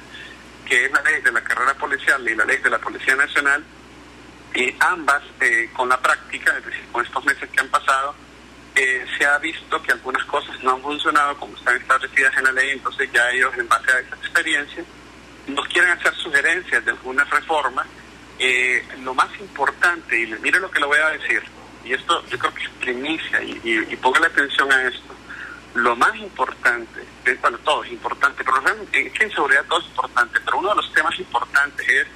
que 0.64 0.86
es 0.86 0.92
la 0.92 1.02
ley 1.02 1.20
de 1.20 1.32
la 1.32 1.42
carrera 1.42 1.74
policial 1.74 2.26
y 2.26 2.34
la 2.34 2.46
ley 2.46 2.56
de 2.58 2.70
la 2.70 2.78
Policía 2.78 3.14
Nacional, 3.14 3.62
y 4.54 4.74
ambas, 4.80 5.22
eh, 5.40 5.70
con 5.74 5.88
la 5.88 6.00
práctica, 6.00 6.56
es 6.56 6.64
decir, 6.64 6.86
con 6.90 7.04
estos 7.04 7.24
meses 7.24 7.48
que 7.50 7.60
han 7.60 7.68
pasado, 7.68 8.14
eh, 8.74 9.04
se 9.18 9.26
ha 9.26 9.38
visto 9.38 9.82
que 9.82 9.92
algunas 9.92 10.24
cosas 10.24 10.62
no 10.62 10.72
han 10.72 10.82
funcionado 10.82 11.36
como 11.36 11.56
están 11.56 11.76
establecidas 11.76 12.36
en 12.38 12.44
la 12.44 12.52
ley, 12.52 12.70
entonces 12.70 13.10
ya 13.12 13.30
ellos, 13.30 13.52
en 13.58 13.68
base 13.68 13.92
a 13.92 13.98
esa 14.00 14.16
experiencia, 14.16 14.84
nos 15.48 15.66
quieren 15.68 15.90
hacer 15.90 16.14
sugerencias 16.14 16.84
de 16.84 16.90
algunas 16.90 17.28
reformas. 17.28 17.86
Eh, 18.38 18.82
lo 19.02 19.14
más 19.14 19.28
importante, 19.38 20.18
y 20.18 20.26
mire 20.40 20.58
lo 20.58 20.70
que 20.70 20.80
le 20.80 20.86
voy 20.86 20.98
a 20.98 21.10
decir, 21.10 21.42
y 21.84 21.92
esto 21.92 22.24
yo 22.28 22.38
creo 22.38 22.54
que 22.54 22.64
es 22.64 22.70
primicia, 22.80 23.42
y, 23.42 23.60
y, 23.62 23.98
la 24.20 24.26
atención 24.26 24.72
a 24.72 24.82
esto, 24.84 25.14
lo 25.74 25.94
más 25.96 26.14
importante, 26.16 27.00
bueno, 27.40 27.58
todo 27.58 27.84
es 27.84 27.92
importante, 27.92 28.42
pero 28.42 28.62
en, 28.92 29.10
en 29.20 29.30
seguridad 29.30 29.64
todo 29.68 29.80
es 29.80 29.86
importante, 29.86 30.40
pero 30.44 30.58
uno 30.58 30.70
de 30.70 30.76
los 30.76 30.92
temas 30.92 31.18
importantes 31.18 31.88
es 31.88 32.06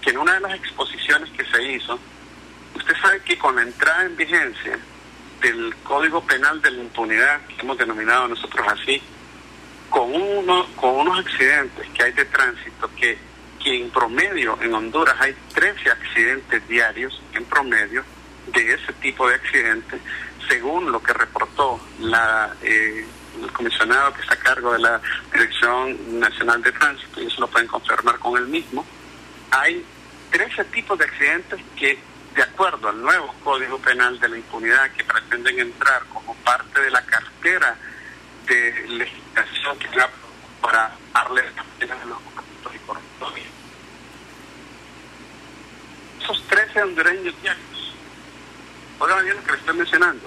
que 0.00 0.10
en 0.10 0.18
una 0.18 0.34
de 0.34 0.40
las 0.40 0.54
exposiciones 0.54 1.28
que 1.30 1.44
se 1.44 1.62
hizo, 1.62 1.98
usted 2.74 2.94
sabe 3.00 3.20
que 3.22 3.36
con 3.36 3.56
la 3.56 3.62
entrada 3.62 4.04
en 4.04 4.16
vigencia 4.16 4.78
del 5.40 5.74
Código 5.82 6.24
Penal 6.24 6.60
de 6.60 6.70
la 6.70 6.82
Impunidad, 6.82 7.40
que 7.46 7.60
hemos 7.60 7.78
denominado 7.78 8.28
nosotros 8.28 8.66
así, 8.68 9.00
con, 9.88 10.12
uno, 10.14 10.66
con 10.76 10.96
unos 10.96 11.18
accidentes 11.20 11.88
que 11.90 12.02
hay 12.02 12.12
de 12.12 12.24
tránsito, 12.26 12.90
que, 12.96 13.18
que 13.62 13.82
en 13.82 13.90
promedio 13.90 14.58
en 14.60 14.74
Honduras 14.74 15.16
hay 15.18 15.34
13 15.54 15.90
accidentes 15.90 16.68
diarios 16.68 17.20
en 17.32 17.44
promedio 17.44 18.04
de 18.52 18.74
ese 18.74 18.92
tipo 18.94 19.28
de 19.28 19.34
accidentes, 19.34 20.00
según 20.48 20.90
lo 20.90 21.02
que 21.02 21.12
reportó 21.12 21.80
la, 22.00 22.54
eh, 22.62 23.06
el 23.42 23.52
comisionado 23.52 24.12
que 24.14 24.22
está 24.22 24.34
a 24.34 24.38
cargo 24.38 24.72
de 24.72 24.78
la 24.78 25.00
Dirección 25.32 26.18
Nacional 26.18 26.62
de 26.62 26.72
Tránsito, 26.72 27.22
y 27.22 27.26
eso 27.26 27.40
lo 27.40 27.48
pueden 27.48 27.68
confirmar 27.68 28.18
con 28.18 28.36
él 28.38 28.48
mismo, 28.48 28.84
hay 29.50 29.84
13 30.30 30.64
tipos 30.66 30.98
de 30.98 31.04
accidentes 31.04 31.60
que, 31.76 31.98
de 32.34 32.42
acuerdo 32.42 32.88
al 32.88 33.00
nuevo 33.00 33.34
Código 33.44 33.78
Penal 33.78 34.18
de 34.20 34.28
la 34.28 34.36
Impunidad, 34.36 34.90
que 34.92 35.04
pretenden 35.04 35.58
entrar 35.58 36.04
como 36.12 36.34
parte 36.36 36.80
de 36.80 36.90
la 36.90 37.04
cartera 37.04 37.76
de 38.46 38.86
legislación 38.88 39.78
que 39.78 39.88
va 39.96 40.08
para 40.60 40.92
darle 41.12 41.42
a 41.42 42.04
los 42.04 42.20
corruptos 42.20 42.74
y 42.74 42.78
corruptores. 42.80 43.44
Esos 46.22 46.42
13 46.48 46.82
hondureños 46.82 47.42
diarios, 47.42 47.94
oigan 48.98 49.24
bien 49.24 49.36
lo 49.36 49.44
que 49.44 49.52
le 49.52 49.58
estoy 49.58 49.76
mencionando, 49.76 50.26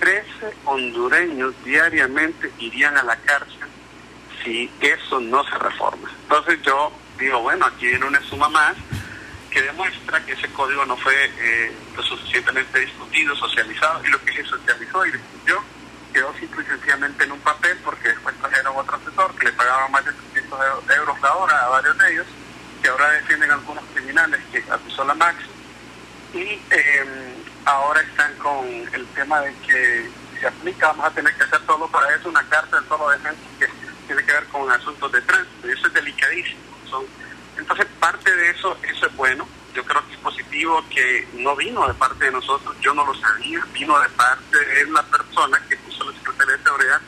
13 0.00 0.56
hondureños 0.64 1.54
diariamente 1.64 2.52
irían 2.58 2.96
a 2.96 3.02
la 3.02 3.16
cárcel 3.16 3.68
si 4.44 4.70
eso 4.80 5.20
no 5.20 5.44
se 5.44 5.58
reforma. 5.58 6.10
Entonces 6.22 6.60
yo 6.62 6.92
digo, 7.18 7.40
bueno, 7.40 7.66
aquí 7.66 7.86
viene 7.86 8.06
una 8.06 8.22
suma 8.22 8.48
más 8.48 8.76
que 9.50 9.62
demuestra 9.62 10.24
que 10.24 10.32
ese 10.32 10.48
código 10.52 10.84
no 10.84 10.96
fue 10.96 11.14
eh, 11.38 11.72
lo 11.96 12.02
suficientemente 12.02 12.80
discutido, 12.80 13.34
socializado, 13.36 14.04
y 14.04 14.08
lo 14.08 14.20
que 14.22 14.32
se 14.32 14.44
socializó 14.44 15.06
y 15.06 15.12
discutió 15.12 15.62
quedó 16.12 16.32
simple 16.38 16.64
y 16.64 16.66
sencillamente 16.66 17.24
en 17.24 17.32
un 17.32 17.40
papel 17.40 17.76
porque 17.84 18.08
después 18.08 18.34
trajeron 18.36 18.74
otro 18.74 18.96
asesor 18.96 19.34
que 19.34 19.44
le 19.44 19.52
pagaba 19.52 19.86
más 19.88 20.02
de 20.02 20.12
300 20.12 20.60
euros 20.96 21.20
la 21.20 21.34
hora 21.34 21.64
a 21.64 21.68
varios 21.68 21.98
de 21.98 22.12
ellos, 22.12 22.26
que 22.80 22.88
ahora 22.88 23.10
defienden 23.10 23.50
algunos 23.50 23.84
criminales 23.92 24.40
que 24.50 24.64
acusó 24.70 25.04
la 25.04 25.14
Max, 25.14 25.36
y 26.32 26.58
em, 26.70 27.34
ahora 27.66 28.00
están 28.00 28.34
con 28.36 28.66
el 28.66 29.06
tema 29.14 29.40
de 29.40 29.54
que 29.66 30.10
si 30.32 30.40
se 30.40 30.46
aplica 30.46 30.86
vamos 30.88 31.04
a 31.04 31.10
tener 31.10 31.34
que 31.34 31.44
hacer 31.44 31.60
todo 31.66 31.86
para 31.88 32.14
eso, 32.14 32.30
una 32.30 32.48
carta 32.48 32.80
de 32.80 32.88
solo 32.88 33.10
defensa 33.10 33.40
que 33.58 33.68
tiene 34.06 34.24
que 34.24 34.32
ver 34.32 34.44
con 34.46 34.70
asuntos 34.70 35.12
de 35.12 35.20
tránsito, 35.20 35.68
y 35.68 35.72
eso 35.72 35.86
es 35.86 35.92
delicadísimo. 35.92 36.60
Son, 36.88 37.04
entonces, 37.58 37.86
parte 37.98 38.34
de 38.34 38.50
eso, 38.50 38.76
eso 38.82 39.06
es 39.06 39.16
bueno. 39.16 39.46
Yo 39.74 39.84
creo 39.84 40.06
que 40.06 40.14
es 40.14 40.20
positivo 40.20 40.82
que 40.88 41.28
no 41.34 41.54
vino 41.54 41.86
de 41.86 41.94
parte 41.94 42.24
de 42.24 42.30
nosotros, 42.32 42.74
yo 42.80 42.94
no 42.94 43.04
lo 43.04 43.14
sabía, 43.14 43.60
vino 43.72 43.98
de 44.00 44.08
parte 44.10 44.58
de 44.58 44.90
la 44.90 45.02
persona 45.02 45.62
que 45.68 45.76
puso 45.76 46.04
la 46.04 46.12
Secretaría 46.18 46.56
de 46.56 46.62
Seguridad. 46.62 47.00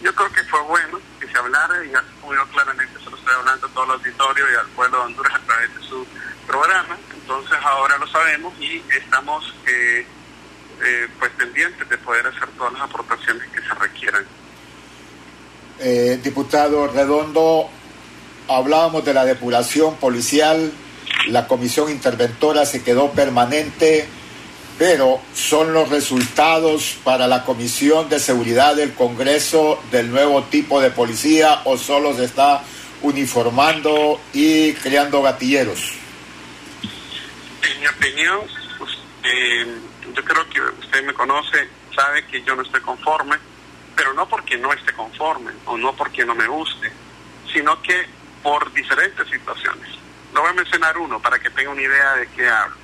Yo 0.00 0.14
creo 0.14 0.32
que 0.32 0.44
fue 0.44 0.60
bueno 0.62 1.00
que 1.18 1.26
se 1.28 1.38
hablara 1.38 1.84
y 1.84 1.92
como 2.20 2.34
yo 2.34 2.46
claramente 2.48 2.98
se 2.98 3.10
lo 3.10 3.16
estoy 3.16 3.34
hablando 3.34 3.66
a 3.66 3.70
todo 3.70 3.84
el 3.84 3.90
auditorio 3.92 4.44
y 4.52 4.54
al 4.54 4.66
pueblo 4.68 4.98
de 4.98 5.04
Honduras 5.04 5.34
a 5.34 5.46
través 5.46 5.74
de 5.76 5.82
su 5.82 6.06
programa. 6.46 6.98
Entonces 7.12 7.58
ahora 7.62 7.98
lo 7.98 8.06
sabemos 8.06 8.54
y 8.60 8.82
estamos 8.96 9.54
eh, 9.66 10.06
eh, 10.82 11.08
pues 11.18 11.30
pendientes 11.32 11.88
de 11.88 11.98
poder 11.98 12.26
hacer 12.26 12.48
todas 12.58 12.72
las 12.72 12.82
aportaciones 12.82 13.48
que 13.50 13.60
se 13.60 13.74
requieran. 13.74 14.24
Eh, 15.78 16.20
diputado 16.22 16.86
Redondo, 16.86 17.68
hablábamos 18.54 19.04
de 19.04 19.14
la 19.14 19.24
depuración 19.24 19.96
policial, 19.96 20.72
la 21.28 21.46
comisión 21.46 21.90
interventora 21.90 22.66
se 22.66 22.82
quedó 22.82 23.10
permanente, 23.12 24.08
pero 24.78 25.20
son 25.34 25.72
los 25.72 25.88
resultados 25.90 26.96
para 27.04 27.26
la 27.26 27.44
Comisión 27.44 28.08
de 28.08 28.18
Seguridad 28.18 28.74
del 28.74 28.94
Congreso 28.94 29.80
del 29.90 30.10
nuevo 30.10 30.42
tipo 30.44 30.80
de 30.80 30.90
policía 30.90 31.60
o 31.64 31.76
solo 31.76 32.14
se 32.14 32.24
está 32.24 32.62
uniformando 33.02 34.20
y 34.32 34.72
creando 34.74 35.22
gatilleros? 35.22 35.92
En 37.62 37.80
mi 37.80 37.86
opinión, 37.86 38.40
pues, 38.78 38.90
eh, 39.24 39.66
yo 40.14 40.24
creo 40.24 40.48
que 40.48 40.60
usted 40.60 41.04
me 41.04 41.12
conoce, 41.12 41.68
sabe 41.94 42.24
que 42.26 42.42
yo 42.42 42.56
no 42.56 42.62
estoy 42.62 42.80
conforme, 42.80 43.36
pero 43.94 44.14
no 44.14 44.28
porque 44.28 44.56
no 44.56 44.72
esté 44.72 44.92
conforme 44.94 45.52
o 45.66 45.76
no 45.76 45.94
porque 45.94 46.24
no 46.24 46.34
me 46.34 46.46
guste, 46.46 46.90
sino 47.52 47.80
que 47.82 48.06
por 48.42 48.72
diferentes 48.72 49.28
situaciones. 49.28 49.88
Lo 50.34 50.40
voy 50.40 50.50
a 50.50 50.54
mencionar 50.54 50.96
uno 50.98 51.20
para 51.20 51.38
que 51.38 51.50
tenga 51.50 51.70
una 51.70 51.82
idea 51.82 52.14
de 52.14 52.26
qué 52.28 52.48
hablo. 52.48 52.76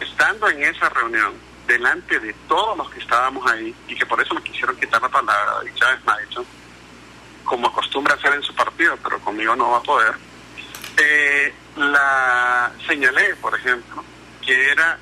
Estando 0.00 0.48
en 0.48 0.62
esa 0.62 0.88
reunión, 0.88 1.34
delante 1.66 2.18
de 2.18 2.32
todos 2.48 2.76
los 2.78 2.90
que 2.90 3.00
estábamos 3.00 3.50
ahí, 3.50 3.74
y 3.88 3.94
que 3.94 4.06
por 4.06 4.20
eso 4.20 4.34
me 4.34 4.42
quisieron 4.42 4.76
quitar 4.76 5.02
la 5.02 5.08
palabra, 5.08 5.68
y 5.68 5.74
Chávez 5.78 6.04
Maestro, 6.04 6.44
como 7.44 7.68
acostumbra 7.68 8.14
hacer 8.14 8.32
en 8.34 8.42
su 8.42 8.54
partido, 8.54 8.96
pero 9.02 9.18
conmigo 9.20 9.54
no 9.56 9.70
va 9.70 9.78
a 9.78 9.82
poder, 9.82 10.14
eh, 10.96 11.54
la 11.76 12.72
señalé, 12.86 13.34
por 13.36 13.54
ejemplo, 13.54 14.02
que 14.44 14.70
era 14.70 14.98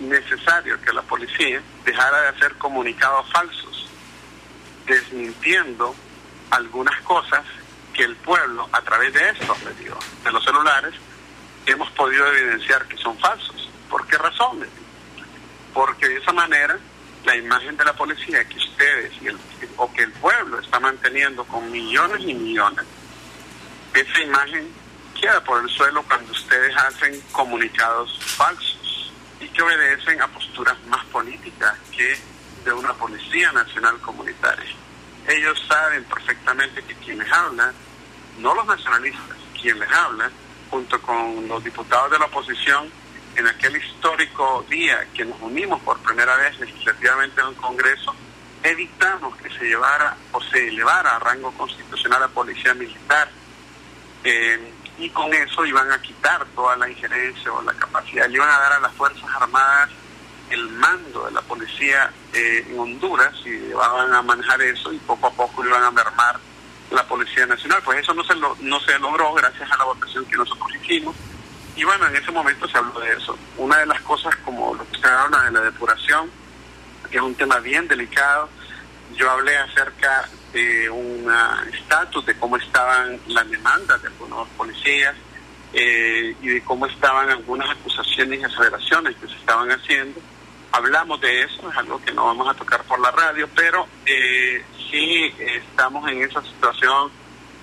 necesario 0.00 0.80
que 0.80 0.92
la 0.92 1.02
policía 1.02 1.60
dejara 1.84 2.22
de 2.22 2.28
hacer 2.28 2.54
comunicados 2.56 3.30
falsos, 3.30 3.88
desmintiendo 4.86 5.94
algunas 6.50 6.98
cosas 7.02 7.44
que 7.92 8.04
el 8.04 8.16
pueblo, 8.16 8.68
a 8.72 8.80
través 8.82 9.12
de 9.12 9.30
estos 9.30 9.62
medios, 9.62 9.98
de 10.24 10.32
los 10.32 10.44
celulares, 10.44 10.94
hemos 11.66 11.90
podido 11.92 12.26
evidenciar 12.32 12.86
que 12.86 12.96
son 12.96 13.18
falsos. 13.18 13.68
¿Por 13.88 14.06
qué 14.06 14.16
razón? 14.16 14.66
Porque 15.74 16.08
de 16.08 16.16
esa 16.16 16.32
manera 16.32 16.78
la 17.24 17.36
imagen 17.36 17.76
de 17.76 17.84
la 17.84 17.92
policía 17.94 18.44
que 18.48 18.56
ustedes 18.56 19.12
y 19.20 19.28
el, 19.28 19.38
o 19.76 19.92
que 19.92 20.02
el 20.02 20.12
pueblo 20.12 20.58
está 20.58 20.80
manteniendo 20.80 21.44
con 21.44 21.70
millones 21.70 22.20
y 22.20 22.34
millones, 22.34 22.84
esa 23.94 24.20
imagen 24.20 24.72
queda 25.20 25.42
por 25.44 25.62
el 25.62 25.68
suelo 25.68 26.02
cuando 26.04 26.32
ustedes 26.32 26.74
hacen 26.76 27.20
comunicados 27.32 28.18
falsos 28.36 29.12
y 29.40 29.48
que 29.48 29.62
obedecen 29.62 30.20
a 30.22 30.28
posturas 30.28 30.76
más 30.86 31.04
políticas 31.06 31.76
que 31.94 32.18
de 32.64 32.72
una 32.72 32.92
policía 32.94 33.52
nacional 33.52 33.98
comunitaria. 34.00 34.74
Ellos 35.26 35.62
saben 35.68 36.04
perfectamente 36.04 36.82
que 36.82 36.94
quienes 36.96 37.30
hablan, 37.30 37.72
no 38.38 38.54
los 38.54 38.66
nacionalistas, 38.66 39.36
quienes 39.60 39.80
les 39.80 39.92
hablan, 39.92 40.30
junto 40.70 41.00
con 41.02 41.46
los 41.48 41.62
diputados 41.62 42.10
de 42.10 42.18
la 42.18 42.26
oposición, 42.26 42.90
en 43.36 43.46
aquel 43.46 43.76
histórico 43.76 44.64
día 44.68 45.06
que 45.14 45.24
nos 45.24 45.40
unimos 45.40 45.80
por 45.82 45.98
primera 46.00 46.36
vez 46.36 46.58
legislativamente 46.58 47.40
en 47.40 47.48
un 47.48 47.54
Congreso, 47.54 48.14
evitamos 48.62 49.36
que 49.36 49.50
se 49.50 49.64
llevara 49.64 50.16
o 50.32 50.40
se 50.42 50.68
elevara 50.68 51.16
a 51.16 51.18
rango 51.18 51.52
constitucional 51.52 52.22
a 52.22 52.28
policía 52.28 52.74
militar. 52.74 53.30
Eh, 54.24 54.74
y 54.98 55.08
con 55.10 55.32
eso 55.32 55.64
iban 55.64 55.90
a 55.90 56.02
quitar 56.02 56.44
toda 56.54 56.76
la 56.76 56.88
injerencia 56.88 57.50
o 57.52 57.62
la 57.62 57.72
capacidad, 57.72 58.28
le 58.28 58.34
iban 58.34 58.50
a 58.50 58.58
dar 58.58 58.72
a 58.74 58.80
las 58.80 58.92
Fuerzas 58.92 59.24
Armadas 59.34 59.88
el 60.50 60.68
mando 60.68 61.26
de 61.26 61.32
la 61.32 61.40
policía 61.42 62.12
eh, 62.32 62.66
en 62.68 62.78
Honduras 62.78 63.32
y 63.44 63.50
iban 63.50 64.12
a 64.12 64.22
manejar 64.22 64.60
eso 64.62 64.92
y 64.92 64.98
poco 64.98 65.28
a 65.28 65.32
poco 65.32 65.64
iban 65.64 65.82
a 65.82 65.90
mermar 65.90 66.38
la 66.90 67.06
Policía 67.06 67.46
Nacional. 67.46 67.80
Pues 67.84 68.00
eso 68.00 68.12
no 68.14 68.24
se, 68.24 68.34
lo, 68.34 68.56
no 68.60 68.80
se 68.80 68.98
logró 68.98 69.32
gracias 69.34 69.70
a 69.70 69.76
la 69.76 69.84
votación 69.84 70.24
que 70.26 70.36
nosotros 70.36 70.68
hicimos. 70.82 71.14
Y 71.76 71.84
bueno, 71.84 72.06
en 72.08 72.16
ese 72.16 72.30
momento 72.30 72.68
se 72.68 72.78
habló 72.78 72.98
de 73.00 73.12
eso. 73.12 73.38
Una 73.56 73.78
de 73.78 73.86
las 73.86 74.00
cosas, 74.02 74.34
como 74.44 74.74
lo 74.74 74.84
que 74.86 74.96
usted 74.96 75.08
habla 75.08 75.44
de 75.44 75.52
la 75.52 75.60
depuración, 75.60 76.30
que 77.10 77.16
es 77.16 77.22
un 77.22 77.34
tema 77.34 77.58
bien 77.60 77.86
delicado, 77.88 78.48
yo 79.16 79.30
hablé 79.30 79.56
acerca 79.56 80.28
de 80.52 80.90
un 80.90 81.32
estatus 81.72 82.26
de 82.26 82.36
cómo 82.36 82.56
estaban 82.56 83.20
las 83.28 83.48
demandas 83.48 84.02
de 84.02 84.08
algunos 84.08 84.48
policías 84.50 85.14
eh, 85.72 86.34
y 86.40 86.48
de 86.48 86.62
cómo 86.62 86.86
estaban 86.86 87.30
algunas 87.30 87.70
acusaciones 87.70 88.40
y 88.40 88.44
aseveraciones 88.44 89.16
que 89.16 89.28
se 89.28 89.34
estaban 89.34 89.70
haciendo. 89.70 90.20
Hablamos 90.72 91.20
de 91.20 91.42
eso, 91.42 91.68
es 91.70 91.76
algo 91.76 92.00
que 92.02 92.12
no 92.12 92.26
vamos 92.26 92.48
a 92.48 92.54
tocar 92.54 92.82
por 92.84 93.00
la 93.00 93.10
radio, 93.10 93.48
pero 93.54 93.86
eh, 94.06 94.64
sí 94.90 95.34
estamos 95.38 96.08
en 96.10 96.22
esa 96.22 96.42
situación 96.42 97.10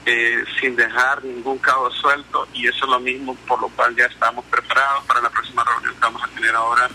eh, 0.06 0.44
sin 0.60 0.76
dejar 0.76 1.24
ningún 1.24 1.58
cabo 1.58 1.92
suelto 1.92 2.48
y 2.54 2.68
eso 2.68 2.86
es 2.86 2.92
lo 2.92 3.00
mismo 3.00 3.36
por 3.48 3.62
lo 3.62 3.68
cual 3.70 3.96
ya 3.96 4.06
estamos 4.06 4.46
preparados 4.46 5.04
para 5.06 5.22
la 5.22 5.30
próxima 5.30 5.64
reunión 5.66 5.94
que 5.94 6.00
vamos 6.00 6.24
a 6.24 6.28
tener 6.28 6.56
ahora 6.56 6.90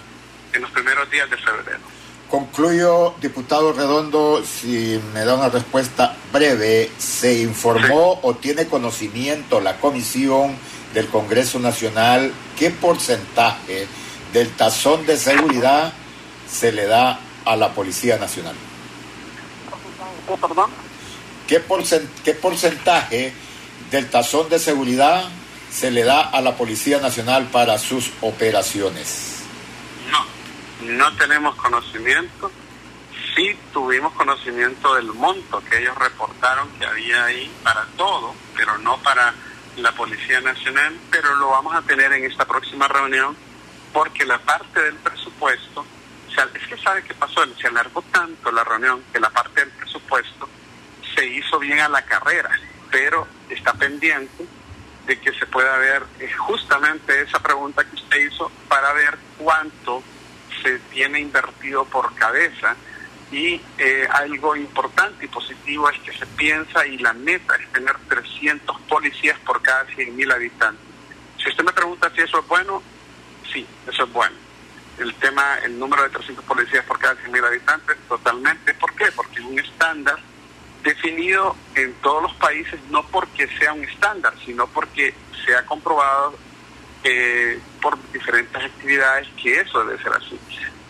en 0.52 0.62
los 0.62 0.71
primeros 0.71 1.11
días 1.11 1.28
de 1.28 1.37
febrero. 1.37 1.81
Concluyo, 2.31 3.14
diputado 3.21 3.75
Redondo, 3.75 4.42
si 4.42 4.99
me 5.12 5.26
da 5.26 5.35
una 5.35 5.50
respuesta 5.50 6.16
breve, 6.33 6.90
¿se 6.97 7.42
informó 7.42 8.19
o 8.23 8.35
tiene 8.35 8.66
conocimiento 8.66 9.61
la 9.61 9.76
comisión 9.76 10.57
del 10.95 11.09
Congreso 11.09 11.59
Nacional 11.59 12.33
qué 12.59 12.71
porcentaje 12.71 13.87
del 14.33 14.49
tazón 14.52 15.04
de 15.04 15.19
seguridad 15.19 15.92
se 16.52 16.73
le 16.73 16.87
da 16.87 17.18
a 17.44 17.56
la 17.56 17.73
Policía 17.73 18.18
Nacional? 18.18 18.54
¿Perdón? 20.40 20.71
¿Qué, 21.49 21.62
¿Qué 22.25 22.35
porcentaje 22.35 23.32
del 23.90 24.09
tazón 24.11 24.48
de 24.48 24.59
seguridad 24.59 25.24
se 25.70 25.90
le 25.90 26.05
da 26.05 26.20
a 26.20 26.40
la 26.40 26.57
Policía 26.57 27.00
Nacional 27.00 27.48
para 27.50 27.79
sus 27.79 28.12
operaciones? 28.20 29.42
No, 30.11 30.24
no 30.87 31.16
tenemos 31.16 31.55
conocimiento. 31.57 32.50
Sí 33.35 33.57
tuvimos 33.72 34.12
conocimiento 34.12 34.94
del 34.94 35.07
monto 35.07 35.62
que 35.70 35.79
ellos 35.79 35.96
reportaron 35.96 36.68
que 36.79 36.85
había 36.85 37.24
ahí 37.24 37.50
para 37.62 37.87
todo, 37.96 38.35
pero 38.55 38.76
no 38.79 38.98
para 38.98 39.35
la 39.76 39.92
Policía 39.92 40.40
Nacional, 40.42 40.94
pero 41.11 41.35
lo 41.37 41.48
vamos 41.50 41.74
a 41.74 41.83
tener 41.83 42.12
en 42.12 42.24
esta 42.24 42.44
próxima 42.44 42.87
reunión 42.88 43.35
porque 43.92 44.24
la 44.24 44.38
parte 44.38 44.83
del 44.83 44.94
presupuesto, 44.96 45.85
es 46.55 46.66
que 46.66 46.77
sabe 46.79 47.03
qué 47.03 47.14
pasó, 47.14 47.42
se 47.61 47.68
alargó 47.68 48.03
tanto 48.03 48.51
la 48.51 48.64
reunión 48.64 49.03
que 49.12 49.21
la 49.21 49.31
parte 49.31 49.61
del 49.61 49.71
presupuesto 49.71 50.49
se 51.14 51.27
hizo 51.27 51.59
bien 51.59 51.79
a 51.81 51.88
la 51.88 52.03
carrera, 52.03 52.51
pero 52.90 53.27
está 53.49 53.75
pendiente 53.75 54.45
de 55.07 55.21
que 55.21 55.33
se 55.33 55.47
pueda 55.47 55.77
ver 55.79 56.05
eh, 56.21 56.33
justamente 56.33 57.23
esa 57.23 57.40
pregunta 57.40 57.85
que 57.85 57.97
usted 57.97 58.27
hizo 58.27 58.51
para 58.68 58.92
ver 58.92 59.18
cuánto 59.38 60.03
se 60.62 60.79
tiene 60.90 61.21
invertido 61.21 61.85
por 61.85 62.14
cabeza 62.14 62.77
y 63.31 63.61
eh, 63.79 64.07
algo 64.12 64.55
importante 64.55 65.25
y 65.25 65.29
positivo 65.29 65.88
es 65.90 65.99
que 66.01 66.12
se 66.12 66.27
piensa 66.27 66.87
y 66.87 66.99
la 66.99 67.12
meta 67.12 67.57
es 67.57 67.73
tener 67.73 67.97
300 68.09 68.81
policías 68.83 69.38
por 69.40 69.61
cada 69.62 69.87
100.000 69.87 70.33
habitantes. 70.33 70.87
Si 71.42 71.49
usted 71.49 71.64
me 71.64 71.73
pregunta 71.73 72.11
si 72.14 72.21
eso 72.21 72.38
es 72.38 72.47
bueno, 72.47 72.83
sí, 73.53 73.66
eso 73.87 74.05
es 74.05 74.12
bueno. 74.12 74.41
El 75.02 75.14
tema, 75.16 75.58
el 75.64 75.78
número 75.78 76.04
de 76.04 76.10
300 76.10 76.44
policías 76.44 76.84
por 76.84 76.98
cada 76.98 77.14
100.000 77.14 77.44
habitantes, 77.44 77.96
totalmente. 78.08 78.72
¿Por 78.74 78.94
qué? 78.94 79.06
Porque 79.12 79.40
es 79.40 79.44
un 79.44 79.58
estándar 79.58 80.18
definido 80.84 81.56
en 81.74 81.92
todos 81.94 82.22
los 82.22 82.34
países 82.34 82.80
no 82.90 83.04
porque 83.08 83.46
sea 83.58 83.72
un 83.72 83.84
estándar, 83.84 84.32
sino 84.44 84.66
porque 84.68 85.14
se 85.44 85.54
ha 85.54 85.64
comprobado 85.66 86.34
eh, 87.04 87.58
por 87.80 87.98
diferentes 88.12 88.62
actividades 88.62 89.28
que 89.40 89.60
eso 89.60 89.84
debe 89.84 90.02
ser 90.02 90.12
así. 90.12 90.38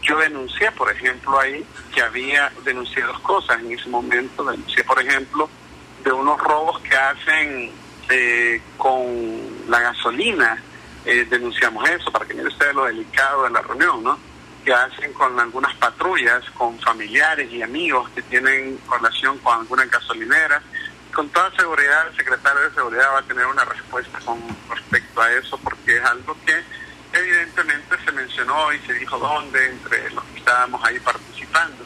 Yo 0.02 0.18
denuncié, 0.18 0.70
por 0.72 0.90
ejemplo, 0.90 1.38
ahí 1.38 1.64
que 1.94 2.02
había, 2.02 2.52
denuncié 2.64 3.02
dos 3.02 3.20
cosas 3.20 3.60
en 3.60 3.72
ese 3.72 3.88
momento, 3.88 4.44
denuncié, 4.44 4.84
por 4.84 5.00
ejemplo, 5.00 5.48
de 6.04 6.12
unos 6.12 6.38
robos 6.40 6.80
que 6.80 6.94
hacen 6.96 7.70
eh, 8.10 8.60
con 8.76 9.06
la 9.68 9.80
gasolina, 9.80 10.60
eh, 11.04 11.26
denunciamos 11.28 11.88
eso, 11.88 12.10
para 12.12 12.26
que 12.26 12.34
mire 12.34 12.48
usted 12.48 12.72
lo 12.74 12.84
delicado 12.84 13.44
de 13.44 13.50
la 13.50 13.62
reunión, 13.62 14.02
¿no? 14.02 14.18
que 14.64 14.72
hacen 14.72 15.12
con 15.12 15.38
algunas 15.38 15.74
patrullas, 15.76 16.44
con 16.56 16.78
familiares 16.78 17.50
y 17.50 17.62
amigos 17.62 18.08
que 18.10 18.22
tienen 18.22 18.78
relación 18.90 19.38
con 19.38 19.60
alguna 19.60 19.84
gasolinera. 19.86 20.62
Con 21.12 21.28
toda 21.30 21.50
seguridad, 21.56 22.06
el 22.08 22.16
secretario 22.16 22.62
de 22.62 22.74
Seguridad 22.74 23.12
va 23.12 23.18
a 23.18 23.22
tener 23.22 23.46
una 23.46 23.64
respuesta 23.64 24.18
con 24.24 24.40
respecto 24.70 25.20
a 25.20 25.32
eso, 25.32 25.58
porque 25.58 25.96
es 25.96 26.04
algo 26.04 26.36
que 26.46 26.62
evidentemente 27.12 27.96
se 28.04 28.12
mencionó 28.12 28.72
y 28.72 28.78
se 28.80 28.94
dijo 28.94 29.18
dónde, 29.18 29.66
entre 29.66 30.10
los 30.10 30.24
que 30.24 30.38
estábamos 30.38 30.82
ahí 30.84 30.98
participando. 31.00 31.84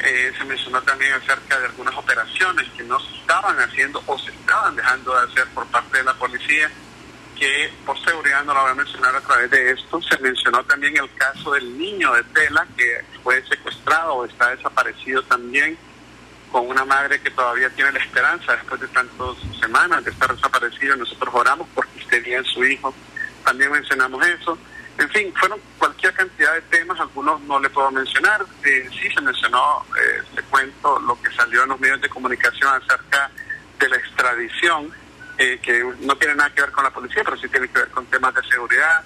Eh, 0.00 0.32
se 0.36 0.44
mencionó 0.44 0.82
también 0.82 1.12
acerca 1.12 1.58
de 1.60 1.66
algunas 1.66 1.94
operaciones 1.94 2.68
que 2.76 2.82
no 2.82 2.98
se 3.00 3.14
estaban 3.16 3.58
haciendo 3.60 4.02
o 4.06 4.18
se 4.18 4.30
estaban 4.32 4.74
dejando 4.74 5.14
de 5.14 5.30
hacer 5.30 5.46
por 5.54 5.66
parte 5.66 5.98
de 5.98 6.04
la 6.04 6.14
policía 6.14 6.70
que 7.38 7.70
por 7.84 7.98
seguridad 8.04 8.44
no 8.44 8.54
lo 8.54 8.62
voy 8.62 8.70
a 8.70 8.74
mencionar 8.74 9.14
a 9.14 9.20
través 9.20 9.50
de 9.50 9.70
esto. 9.72 10.00
Se 10.02 10.18
mencionó 10.18 10.64
también 10.64 10.96
el 10.96 11.12
caso 11.14 11.52
del 11.52 11.76
niño 11.76 12.12
de 12.12 12.22
Tela 12.24 12.66
que 12.76 13.04
fue 13.22 13.42
secuestrado 13.46 14.14
o 14.14 14.24
está 14.24 14.54
desaparecido 14.54 15.22
también 15.24 15.76
con 16.50 16.68
una 16.68 16.84
madre 16.84 17.20
que 17.20 17.30
todavía 17.30 17.68
tiene 17.70 17.92
la 17.92 17.98
esperanza 17.98 18.52
después 18.52 18.80
de 18.80 18.88
tantas 18.88 19.36
semanas 19.60 20.04
de 20.04 20.10
estar 20.10 20.32
desaparecido. 20.34 20.96
Nosotros 20.96 21.34
oramos 21.34 21.68
porque 21.74 21.98
esté 21.98 22.20
bien 22.20 22.44
su 22.44 22.64
hijo. 22.64 22.94
También 23.44 23.72
mencionamos 23.72 24.24
eso. 24.26 24.56
En 24.96 25.10
fin, 25.10 25.34
fueron 25.34 25.58
cualquier 25.78 26.14
cantidad 26.14 26.54
de 26.54 26.60
temas, 26.62 27.00
algunos 27.00 27.40
no 27.42 27.58
le 27.58 27.68
puedo 27.70 27.90
mencionar. 27.90 28.44
Eh, 28.64 28.88
sí 28.92 29.10
se 29.12 29.20
mencionó, 29.20 29.84
eh, 30.00 30.22
le 30.36 30.42
cuento 30.44 31.00
lo 31.00 31.20
que 31.20 31.32
salió 31.32 31.64
en 31.64 31.70
los 31.70 31.80
medios 31.80 32.00
de 32.00 32.08
comunicación 32.08 32.72
acerca 32.72 33.30
de 33.80 33.88
la 33.88 33.96
extradición 33.96 34.92
eh, 35.36 35.58
que 35.60 35.84
no 36.00 36.16
tiene 36.16 36.36
nada 36.36 36.50
que 36.54 36.60
ver 36.60 36.70
con 36.70 36.84
la 36.84 36.90
policía, 36.90 37.22
pero 37.24 37.36
sí 37.36 37.48
tiene 37.48 37.68
que 37.68 37.80
ver 37.80 37.90
con 37.90 38.06
temas 38.06 38.34
de 38.34 38.42
seguridad. 38.44 39.02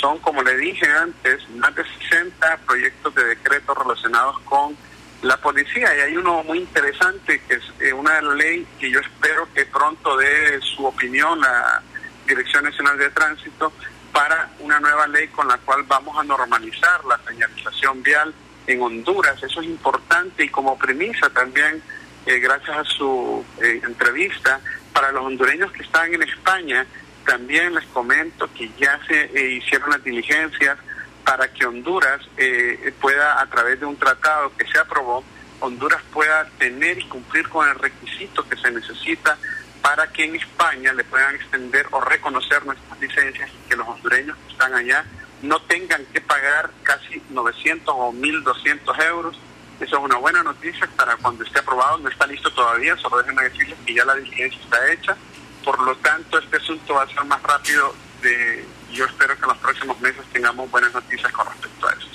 Son, 0.00 0.18
como 0.18 0.42
le 0.42 0.56
dije 0.56 0.86
antes, 0.90 1.48
más 1.50 1.74
de 1.74 1.84
60 2.10 2.56
proyectos 2.66 3.14
de 3.14 3.24
decreto 3.24 3.74
relacionados 3.74 4.38
con 4.40 4.76
la 5.22 5.36
policía. 5.36 5.96
Y 5.96 6.00
hay 6.00 6.16
uno 6.16 6.42
muy 6.42 6.58
interesante, 6.58 7.40
que 7.46 7.54
es 7.54 7.62
eh, 7.80 7.92
una 7.92 8.20
ley 8.20 8.66
que 8.78 8.90
yo 8.90 9.00
espero 9.00 9.48
que 9.54 9.66
pronto 9.66 10.16
dé 10.16 10.60
su 10.60 10.84
opinión 10.84 11.40
la 11.40 11.82
Dirección 12.26 12.64
Nacional 12.64 12.98
de 12.98 13.10
Tránsito 13.10 13.72
para 14.12 14.50
una 14.60 14.80
nueva 14.80 15.06
ley 15.06 15.28
con 15.28 15.48
la 15.48 15.58
cual 15.58 15.84
vamos 15.84 16.18
a 16.18 16.24
normalizar 16.24 17.04
la 17.04 17.18
señalización 17.26 18.02
vial 18.02 18.34
en 18.66 18.82
Honduras. 18.82 19.42
Eso 19.42 19.60
es 19.60 19.66
importante 19.66 20.44
y 20.44 20.48
como 20.48 20.76
premisa 20.76 21.30
también, 21.30 21.82
eh, 22.26 22.38
gracias 22.38 22.76
a 22.76 22.84
su 22.84 23.44
entrevista, 23.60 24.60
para 24.98 25.12
los 25.12 25.26
hondureños 25.26 25.70
que 25.70 25.84
están 25.84 26.12
en 26.12 26.24
España, 26.24 26.84
también 27.24 27.72
les 27.72 27.84
comento 27.86 28.52
que 28.52 28.68
ya 28.80 28.98
se 29.06 29.26
eh, 29.26 29.52
hicieron 29.52 29.90
las 29.90 30.02
diligencias 30.02 30.76
para 31.24 31.46
que 31.52 31.64
Honduras 31.64 32.20
eh, 32.36 32.92
pueda, 33.00 33.40
a 33.40 33.46
través 33.46 33.78
de 33.78 33.86
un 33.86 33.96
tratado 33.96 34.50
que 34.56 34.66
se 34.66 34.76
aprobó, 34.76 35.22
Honduras 35.60 36.02
pueda 36.12 36.48
tener 36.58 36.98
y 36.98 37.04
cumplir 37.04 37.48
con 37.48 37.68
el 37.68 37.76
requisito 37.76 38.48
que 38.48 38.56
se 38.56 38.72
necesita 38.72 39.38
para 39.80 40.08
que 40.08 40.24
en 40.24 40.34
España 40.34 40.92
le 40.92 41.04
puedan 41.04 41.36
extender 41.36 41.86
o 41.92 42.00
reconocer 42.00 42.66
nuestras 42.66 42.98
licencias 43.00 43.48
y 43.50 43.68
que 43.68 43.76
los 43.76 43.86
hondureños 43.86 44.36
que 44.36 44.52
están 44.52 44.74
allá 44.74 45.04
no 45.42 45.62
tengan 45.62 46.04
que 46.06 46.20
pagar 46.22 46.72
casi 46.82 47.22
900 47.30 47.94
o 47.96 48.12
1.200 48.12 49.04
euros. 49.06 49.38
Eso 49.80 49.96
es 49.96 50.02
una 50.02 50.16
buena 50.16 50.42
noticia 50.42 50.88
para 50.96 51.16
cuando 51.16 51.44
esté 51.44 51.60
aprobado. 51.60 51.98
No 51.98 52.08
está 52.08 52.26
listo 52.26 52.50
todavía, 52.52 52.96
solo 52.96 53.18
déjenme 53.18 53.44
decirles 53.44 53.78
que 53.86 53.94
ya 53.94 54.04
la 54.04 54.14
diligencia 54.16 54.60
está 54.60 54.92
hecha. 54.92 55.16
Por 55.64 55.80
lo 55.80 55.94
tanto, 55.96 56.38
este 56.38 56.56
asunto 56.56 56.94
va 56.94 57.02
a 57.02 57.06
ser 57.06 57.24
más 57.24 57.42
rápido. 57.42 57.94
De, 58.22 58.66
yo 58.92 59.04
espero 59.04 59.36
que 59.36 59.42
en 59.42 59.48
los 59.48 59.58
próximos 59.58 60.00
meses 60.00 60.24
tengamos 60.32 60.68
buenas 60.70 60.92
noticias 60.92 61.30
con 61.32 61.46
respecto 61.46 61.88
a 61.88 61.92
eso. 61.92 62.08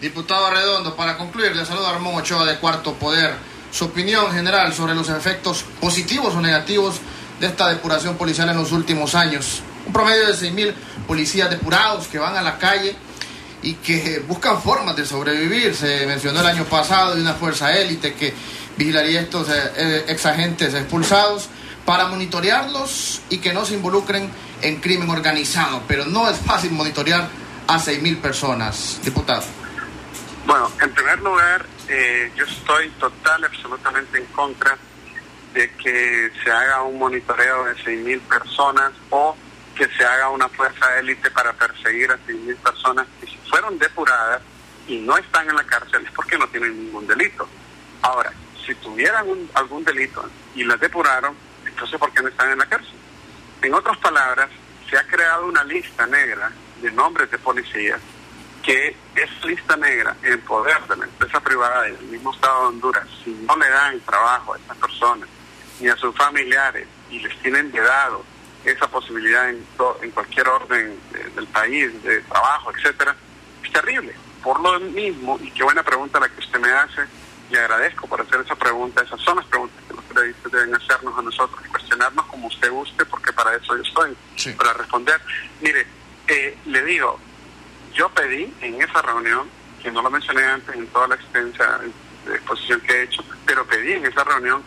Diputado 0.00 0.50
Redondo, 0.50 0.96
para 0.96 1.16
concluir, 1.18 1.54
le 1.54 1.66
saludo 1.66 1.86
a 1.86 1.92
Ramón 1.92 2.14
Ochoa 2.14 2.46
de 2.46 2.58
Cuarto 2.58 2.94
Poder. 2.94 3.34
Su 3.70 3.86
opinión 3.86 4.32
general 4.32 4.72
sobre 4.72 4.94
los 4.94 5.08
efectos 5.10 5.64
positivos 5.80 6.34
o 6.34 6.40
negativos 6.40 7.00
de 7.40 7.48
esta 7.48 7.68
depuración 7.68 8.16
policial 8.16 8.48
en 8.48 8.56
los 8.56 8.72
últimos 8.72 9.14
años. 9.14 9.62
Un 9.86 9.92
promedio 9.92 10.26
de 10.26 10.32
6.000 10.32 10.74
policías 11.06 11.50
depurados 11.50 12.08
que 12.08 12.18
van 12.18 12.36
a 12.36 12.42
la 12.42 12.58
calle 12.58 12.96
y 13.64 13.74
que 13.74 14.20
buscan 14.20 14.60
formas 14.62 14.94
de 14.94 15.06
sobrevivir. 15.06 15.74
Se 15.74 16.06
mencionó 16.06 16.40
el 16.40 16.46
año 16.46 16.64
pasado 16.64 17.14
de 17.14 17.22
una 17.22 17.34
fuerza 17.34 17.72
élite 17.76 18.14
que 18.14 18.32
vigilaría 18.76 19.22
estos 19.22 19.48
eh, 19.48 19.72
eh, 19.76 20.04
ex 20.08 20.26
agentes 20.26 20.74
expulsados 20.74 21.48
para 21.84 22.06
monitorearlos 22.06 23.22
y 23.30 23.38
que 23.38 23.52
no 23.52 23.64
se 23.64 23.74
involucren 23.74 24.30
en 24.62 24.80
crimen 24.80 25.08
organizado. 25.10 25.82
Pero 25.88 26.04
no 26.04 26.28
es 26.28 26.38
fácil 26.38 26.72
monitorear 26.72 27.28
a 27.66 27.78
6.000 27.78 28.20
personas. 28.20 29.00
Diputado. 29.02 29.42
Bueno, 30.46 30.70
en 30.80 30.92
primer 30.92 31.18
lugar, 31.20 31.64
eh, 31.88 32.30
yo 32.36 32.44
estoy 32.44 32.90
total, 33.00 33.44
absolutamente 33.44 34.18
en 34.18 34.26
contra 34.26 34.76
de 35.54 35.70
que 35.76 36.30
se 36.42 36.50
haga 36.50 36.82
un 36.82 36.98
monitoreo 36.98 37.64
de 37.64 37.76
6.000 37.76 38.20
personas 38.20 38.92
o 39.10 39.36
que 39.74 39.88
se 39.96 40.04
haga 40.04 40.28
una 40.30 40.48
fuerza 40.48 40.98
élite 40.98 41.30
para 41.30 41.52
perseguir 41.52 42.10
a 42.10 42.16
6.000 42.26 42.56
personas 42.56 43.06
que 43.20 43.26
fueron 43.48 43.78
depuradas 43.78 44.42
y 44.86 44.98
no 44.98 45.16
están 45.16 45.48
en 45.48 45.56
la 45.56 45.64
cárcel 45.64 46.04
es 46.04 46.12
porque 46.12 46.38
no 46.38 46.46
tienen 46.48 46.84
ningún 46.84 47.06
delito. 47.06 47.48
Ahora, 48.02 48.32
si 48.66 48.74
tuvieran 48.76 49.26
algún 49.54 49.84
delito 49.84 50.28
y 50.54 50.64
las 50.64 50.78
depuraron, 50.80 51.34
entonces 51.66 51.98
¿por 51.98 52.12
qué 52.12 52.22
no 52.22 52.28
están 52.28 52.50
en 52.50 52.58
la 52.58 52.66
cárcel? 52.66 52.94
En 53.62 53.74
otras 53.74 53.96
palabras, 53.98 54.50
se 54.88 54.98
ha 54.98 55.06
creado 55.06 55.46
una 55.46 55.64
lista 55.64 56.06
negra 56.06 56.50
de 56.82 56.90
nombres 56.92 57.30
de 57.30 57.38
policías 57.38 58.00
que 58.62 58.96
es 59.14 59.44
lista 59.44 59.76
negra 59.76 60.16
en 60.22 60.40
poder 60.40 60.80
de 60.88 60.96
la 60.96 61.04
empresa 61.04 61.38
privada 61.40 61.82
del 61.82 61.98
mismo 62.04 62.32
Estado 62.32 62.62
de 62.62 62.66
Honduras, 62.68 63.06
si 63.22 63.30
no 63.30 63.56
le 63.56 63.68
dan 63.68 64.00
trabajo 64.00 64.54
a 64.54 64.56
estas 64.56 64.76
personas 64.78 65.28
ni 65.80 65.88
a 65.88 65.96
sus 65.96 66.14
familiares 66.16 66.86
y 67.10 67.20
les 67.20 67.38
tienen 67.40 67.70
vedado 67.70 68.24
esa 68.64 68.88
posibilidad 68.88 69.50
en 69.50 70.10
cualquier 70.12 70.48
orden 70.48 70.98
del 71.34 71.46
país, 71.48 72.02
de 72.02 72.20
trabajo, 72.22 72.72
etcétera, 72.74 73.14
es 73.64 73.72
terrible. 73.72 74.14
Por 74.42 74.60
lo 74.60 74.78
mismo, 74.80 75.38
y 75.42 75.50
qué 75.50 75.62
buena 75.62 75.82
pregunta 75.82 76.20
la 76.20 76.28
que 76.28 76.40
usted 76.40 76.58
me 76.60 76.70
hace, 76.70 77.02
le 77.50 77.58
agradezco 77.58 78.06
por 78.06 78.20
hacer 78.20 78.40
esa 78.40 78.54
pregunta, 78.56 79.02
esas 79.02 79.20
son 79.20 79.36
las 79.36 79.46
preguntas 79.46 79.82
que 79.86 79.94
los 79.94 80.04
periodistas 80.04 80.52
deben 80.52 80.74
hacernos 80.74 81.18
a 81.18 81.22
nosotros 81.22 81.60
y 81.64 81.68
cuestionarnos 81.68 82.26
como 82.26 82.46
usted 82.48 82.70
guste, 82.70 83.04
porque 83.06 83.32
para 83.32 83.54
eso 83.54 83.76
yo 83.76 83.82
estoy, 83.82 84.54
para 84.54 84.72
responder. 84.74 85.20
Mire, 85.60 85.86
eh, 86.28 86.56
le 86.66 86.82
digo, 86.84 87.18
yo 87.94 88.08
pedí 88.10 88.52
en 88.60 88.82
esa 88.82 89.02
reunión, 89.02 89.48
que 89.82 89.90
no 89.90 90.02
lo 90.02 90.10
mencioné 90.10 90.44
antes 90.44 90.74
en 90.74 90.86
toda 90.88 91.08
la 91.08 91.14
extensa 91.14 91.80
exposición 92.26 92.80
que 92.80 92.92
he 92.92 93.02
hecho, 93.02 93.22
pero 93.46 93.66
pedí 93.66 93.92
en 93.92 94.06
esa 94.06 94.24
reunión 94.24 94.62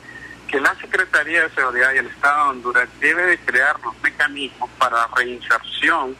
que 0.47 0.59
la 0.59 0.73
Secretaría 0.75 1.43
de 1.43 1.49
Seguridad 1.55 1.93
y 1.93 1.97
el 1.97 2.07
Estado 2.07 2.45
de 2.45 2.49
Honduras 2.51 2.89
debe 2.99 3.23
de 3.23 3.37
crear 3.39 3.79
los 3.83 3.99
mecanismos 4.01 4.69
para 4.77 5.07
reinserción 5.15 6.15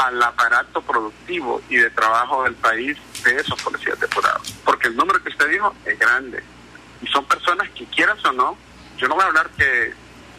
al 0.00 0.22
aparato 0.22 0.80
productivo 0.80 1.60
y 1.68 1.76
de 1.76 1.90
trabajo 1.90 2.44
del 2.44 2.54
país 2.54 2.96
de 3.22 3.36
esos 3.36 3.60
policías 3.62 4.00
depurados. 4.00 4.54
Porque 4.64 4.88
el 4.88 4.96
número 4.96 5.22
que 5.22 5.28
usted 5.28 5.48
dijo 5.50 5.74
es 5.84 5.98
grande. 5.98 6.42
Y 7.02 7.06
son 7.08 7.26
personas 7.26 7.68
que 7.70 7.84
quieras 7.86 8.24
o 8.24 8.32
no, 8.32 8.56
yo 8.96 9.08
no 9.08 9.14
voy 9.14 9.24
a 9.24 9.26
hablar 9.26 9.50
que 9.50 9.92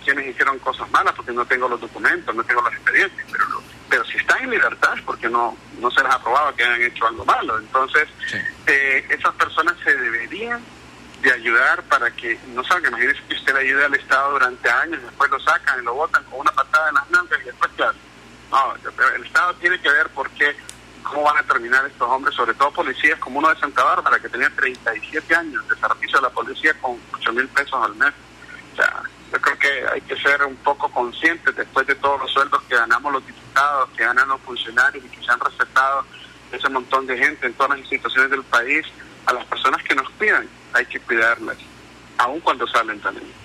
quienes 0.04 0.28
hicieron 0.28 0.58
cosas 0.60 0.90
malas 0.90 1.14
porque 1.14 1.32
no 1.32 1.46
tengo 1.46 1.68
los 1.68 1.80
documentos, 1.80 2.34
no 2.34 2.44
tengo 2.44 2.64
las 2.64 2.74
experiencias, 2.74 3.28
pero, 3.32 3.46
pero 3.88 4.06
si 4.06 4.18
están 4.18 4.44
en 4.44 4.50
libertad 4.50 4.98
es 4.98 5.04
porque 5.04 5.30
no, 5.30 5.56
no 5.80 5.92
se 5.92 6.02
les 6.02 6.12
ha 6.12 6.24
probado 6.24 6.56
que 6.56 6.64
hayan 6.64 6.82
hecho 6.82 7.06
algo 7.06 7.24
malo. 7.24 7.60
Entonces, 7.60 8.08
eh, 8.66 9.06
esas 9.10 9.36
personas 9.36 9.76
se 9.84 9.96
deberían 9.96 10.60
de 11.22 11.32
ayudar 11.34 11.84
para 11.84 12.10
que 12.10 12.40
no 12.56 12.64
salga. 12.64 12.90
Imagínese 12.90 13.22
que 13.28 13.36
usted 13.36 13.54
le 13.54 13.60
ayude 13.60 13.86
al 13.86 13.94
Estado 13.94 14.32
durante 14.32 14.72
años, 14.72 15.04
después 15.04 15.30
lo 15.30 15.40
sacan 15.40 15.82
y 15.82 15.86
lo 15.86 15.94
botan 15.94 16.24
con 16.24 16.40
una 16.40 16.52
patada 16.52 16.90
en 16.90 16.96
las 16.96 17.10
nalgas 17.12 17.42
y 17.44 17.46
después, 17.46 17.72
claro. 17.76 17.96
No, 18.52 18.76
el 19.16 19.26
Estado 19.26 19.54
tiene 19.56 19.80
que 19.80 19.90
ver 19.90 20.10
por 20.10 20.30
qué, 20.32 20.54
cómo 21.04 21.24
van 21.24 21.38
a 21.38 21.44
terminar 21.44 21.86
estos 21.86 22.08
hombres, 22.10 22.36
sobre 22.36 22.54
todo 22.54 22.72
policías 22.72 23.18
como 23.20 23.40
uno 23.40 23.50
de 23.50 23.60
Santa 23.60 23.84
Bárbara, 23.84 24.20
que 24.20 24.28
tenía 24.28 24.50
37 24.50 25.34
años 25.36 25.68
de 25.70 25.76
servicio 25.78 26.20
a 26.20 26.24
la 26.24 26.30
policía 26.30 26.74
con 26.82 27.00
8 27.14 27.34
mil 27.34 27.48
pesos 27.48 27.82
al 27.82 27.96
mes. 27.96 28.14
O 28.74 28.76
sea, 28.76 29.04
yo 29.32 29.40
creo 29.40 29.58
que 29.58 29.88
hay 29.94 30.02
que 30.02 30.18
ser 30.18 30.44
un 30.44 30.58
poco 30.58 30.92
conscientes 30.92 31.56
después 31.56 31.88
de 31.88 31.96
todos 31.96 32.20
los 32.20 32.32
sueldos 32.32 32.62
que 32.64 32.76
ganamos 32.76 33.14
los 33.14 33.26
diputados, 33.26 33.90
que 33.96 34.04
ganan 34.04 34.28
los 34.28 34.42
funcionarios 34.42 35.06
y 35.06 35.08
que 35.08 35.24
se 35.24 35.32
han 35.32 35.40
respetado 35.40 36.06
ese 36.52 36.70
montón 36.70 37.08
de 37.08 37.18
gente 37.18 37.48
en 37.48 37.54
todas 37.54 37.70
las 37.72 37.80
instituciones 37.80 38.30
del 38.30 38.44
país, 38.44 38.86
a 39.26 39.34
las 39.34 39.46
personas 39.46 39.82
que 39.84 39.96
nos 39.96 40.10
cuidan, 40.12 40.48
hay 40.74 40.86
que 40.86 41.00
cuidarlas, 41.00 41.58
aun 42.18 42.42
cuando 42.42 42.68
salen 42.68 43.00
también. 43.00 43.41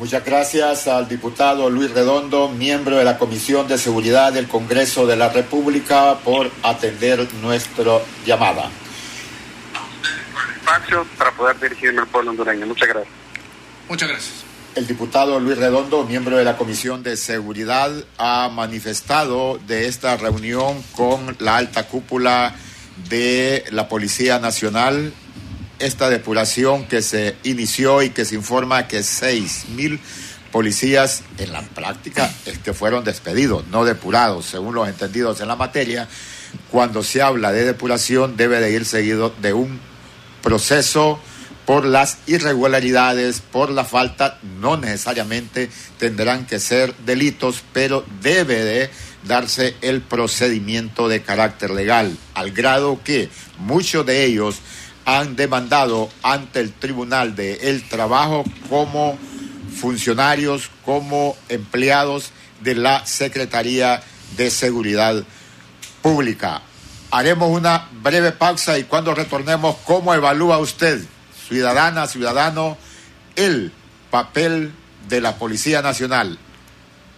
Muchas 0.00 0.24
gracias 0.24 0.88
al 0.88 1.06
diputado 1.08 1.68
Luis 1.68 1.90
Redondo, 1.90 2.48
miembro 2.48 2.96
de 2.96 3.04
la 3.04 3.18
Comisión 3.18 3.68
de 3.68 3.76
Seguridad 3.76 4.32
del 4.32 4.48
Congreso 4.48 5.06
de 5.06 5.14
la 5.14 5.28
República, 5.28 6.16
por 6.24 6.50
atender 6.62 7.28
nuestra 7.42 7.98
llamada. 8.24 8.70
Espacio 10.56 11.06
para 11.18 11.32
poder 11.32 11.60
dirigirme 11.60 12.00
al 12.00 12.06
pueblo 12.06 12.30
hondureño. 12.30 12.64
Muchas 12.64 12.88
gracias. 12.88 13.14
Muchas 13.90 14.08
gracias. 14.08 14.34
El 14.74 14.86
diputado 14.86 15.38
Luis 15.38 15.58
Redondo, 15.58 16.06
miembro 16.06 16.38
de 16.38 16.44
la 16.44 16.56
Comisión 16.56 17.02
de 17.02 17.18
Seguridad, 17.18 17.92
ha 18.16 18.48
manifestado 18.48 19.60
de 19.66 19.86
esta 19.86 20.16
reunión 20.16 20.82
con 20.96 21.36
la 21.40 21.58
alta 21.58 21.86
cúpula 21.88 22.54
de 23.10 23.64
la 23.70 23.86
Policía 23.86 24.38
Nacional 24.38 25.12
esta 25.80 26.08
depuración 26.08 26.86
que 26.86 27.02
se 27.02 27.36
inició 27.42 28.02
y 28.02 28.10
que 28.10 28.24
se 28.24 28.34
informa 28.34 28.86
que 28.86 29.02
seis 29.02 29.64
mil 29.74 30.00
policías 30.52 31.22
en 31.38 31.52
la 31.52 31.62
práctica 31.62 32.32
este, 32.46 32.72
fueron 32.72 33.04
despedidos, 33.04 33.66
no 33.68 33.84
depurados, 33.84 34.46
según 34.46 34.74
los 34.74 34.88
entendidos 34.88 35.40
en 35.40 35.48
la 35.48 35.56
materia. 35.56 36.08
Cuando 36.70 37.02
se 37.02 37.22
habla 37.22 37.52
de 37.52 37.64
depuración 37.64 38.36
debe 38.36 38.60
de 38.60 38.72
ir 38.72 38.84
seguido 38.84 39.32
de 39.40 39.52
un 39.52 39.80
proceso 40.42 41.20
por 41.66 41.84
las 41.84 42.18
irregularidades, 42.26 43.40
por 43.40 43.70
la 43.70 43.84
falta, 43.84 44.38
no 44.60 44.76
necesariamente 44.76 45.70
tendrán 45.98 46.46
que 46.46 46.58
ser 46.58 46.94
delitos, 47.06 47.62
pero 47.72 48.04
debe 48.20 48.64
de 48.64 48.90
darse 49.22 49.76
el 49.80 50.00
procedimiento 50.00 51.08
de 51.08 51.22
carácter 51.22 51.70
legal, 51.70 52.16
al 52.34 52.50
grado 52.50 53.00
que 53.04 53.28
muchos 53.58 54.04
de 54.04 54.24
ellos 54.24 54.56
han 55.04 55.36
demandado 55.36 56.08
ante 56.22 56.60
el 56.60 56.72
Tribunal 56.72 57.34
de 57.34 57.70
el 57.70 57.88
Trabajo 57.88 58.44
como 58.68 59.18
funcionarios, 59.80 60.70
como 60.84 61.36
empleados 61.48 62.30
de 62.60 62.74
la 62.74 63.06
Secretaría 63.06 64.02
de 64.36 64.50
Seguridad 64.50 65.24
Pública. 66.02 66.62
Haremos 67.10 67.50
una 67.50 67.88
breve 68.02 68.32
pausa 68.32 68.78
y 68.78 68.84
cuando 68.84 69.14
retornemos, 69.14 69.76
¿cómo 69.84 70.14
evalúa 70.14 70.58
usted, 70.58 71.02
ciudadana, 71.48 72.06
ciudadano, 72.06 72.76
el 73.36 73.72
papel 74.10 74.72
de 75.08 75.20
la 75.20 75.36
Policía 75.36 75.82
Nacional? 75.82 76.38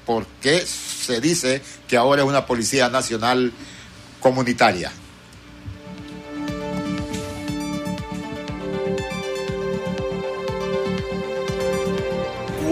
¿Por 0.06 0.26
qué 0.40 0.64
se 0.66 1.20
dice 1.20 1.62
que 1.88 1.96
ahora 1.96 2.22
es 2.22 2.28
una 2.28 2.46
Policía 2.46 2.88
Nacional 2.88 3.52
comunitaria? 4.20 4.92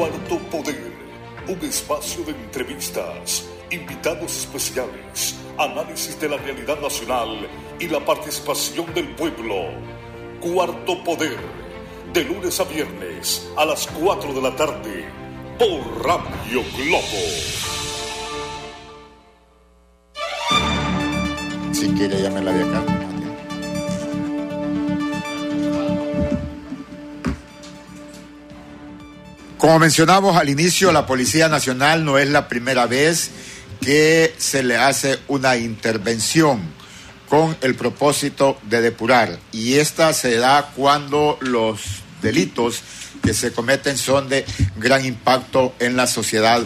Cuarto 0.00 0.38
Poder, 0.50 0.92
un 1.46 1.58
espacio 1.58 2.24
de 2.24 2.30
entrevistas, 2.30 3.46
invitados 3.70 4.34
especiales, 4.34 5.36
análisis 5.58 6.18
de 6.18 6.26
la 6.26 6.38
realidad 6.38 6.80
nacional 6.80 7.46
y 7.78 7.86
la 7.86 8.02
participación 8.02 8.94
del 8.94 9.14
pueblo. 9.14 9.56
Cuarto 10.40 11.04
Poder, 11.04 11.36
de 12.14 12.24
lunes 12.24 12.58
a 12.60 12.64
viernes 12.64 13.46
a 13.58 13.66
las 13.66 13.86
4 13.88 14.32
de 14.32 14.40
la 14.40 14.56
tarde, 14.56 15.04
por 15.58 16.02
Radio 16.02 16.62
Globo. 16.78 17.02
Si 21.72 21.88
quiere, 21.90 22.22
llame 22.22 22.40
la 22.40 22.52
de 22.52 22.64
acá. 22.64 22.99
Como 29.60 29.78
mencionamos 29.78 30.38
al 30.38 30.48
inicio, 30.48 30.90
la 30.90 31.04
Policía 31.04 31.50
Nacional 31.50 32.02
no 32.02 32.16
es 32.16 32.30
la 32.30 32.48
primera 32.48 32.86
vez 32.86 33.30
que 33.82 34.34
se 34.38 34.62
le 34.62 34.78
hace 34.78 35.18
una 35.28 35.58
intervención 35.58 36.62
con 37.28 37.54
el 37.60 37.74
propósito 37.74 38.58
de 38.62 38.80
depurar. 38.80 39.38
Y 39.52 39.74
esta 39.74 40.14
se 40.14 40.36
da 40.36 40.72
cuando 40.74 41.36
los 41.42 41.82
delitos 42.22 42.80
que 43.22 43.34
se 43.34 43.52
cometen 43.52 43.98
son 43.98 44.30
de 44.30 44.46
gran 44.78 45.04
impacto 45.04 45.74
en 45.78 45.94
la 45.94 46.06
sociedad 46.06 46.62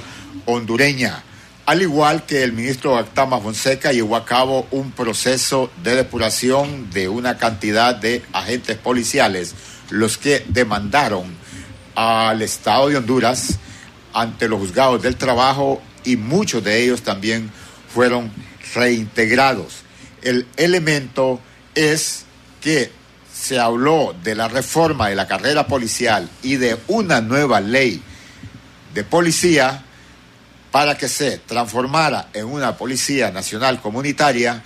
hondureña. 0.46 1.24
Al 1.66 1.82
igual 1.82 2.24
que 2.26 2.44
el 2.44 2.52
ministro 2.52 2.96
Actama 2.96 3.40
Fonseca 3.40 3.90
llevó 3.90 4.14
a 4.14 4.24
cabo 4.24 4.68
un 4.70 4.92
proceso 4.92 5.68
de 5.82 5.96
depuración 5.96 6.90
de 6.90 7.08
una 7.08 7.38
cantidad 7.38 7.96
de 7.96 8.22
agentes 8.32 8.78
policiales, 8.78 9.52
los 9.90 10.16
que 10.16 10.44
demandaron 10.46 11.42
al 11.94 12.42
Estado 12.42 12.88
de 12.88 12.96
Honduras 12.96 13.58
ante 14.12 14.48
los 14.48 14.60
juzgados 14.60 15.02
del 15.02 15.16
trabajo 15.16 15.82
y 16.04 16.16
muchos 16.16 16.62
de 16.62 16.82
ellos 16.82 17.02
también 17.02 17.50
fueron 17.92 18.30
reintegrados. 18.74 19.82
El 20.22 20.46
elemento 20.56 21.40
es 21.74 22.24
que 22.60 22.90
se 23.32 23.58
habló 23.58 24.14
de 24.22 24.34
la 24.34 24.48
reforma 24.48 25.08
de 25.08 25.16
la 25.16 25.26
carrera 25.26 25.66
policial 25.66 26.30
y 26.42 26.56
de 26.56 26.78
una 26.88 27.20
nueva 27.20 27.60
ley 27.60 28.02
de 28.94 29.04
policía 29.04 29.84
para 30.70 30.96
que 30.96 31.08
se 31.08 31.38
transformara 31.38 32.30
en 32.32 32.46
una 32.46 32.76
policía 32.76 33.30
nacional 33.30 33.80
comunitaria, 33.80 34.62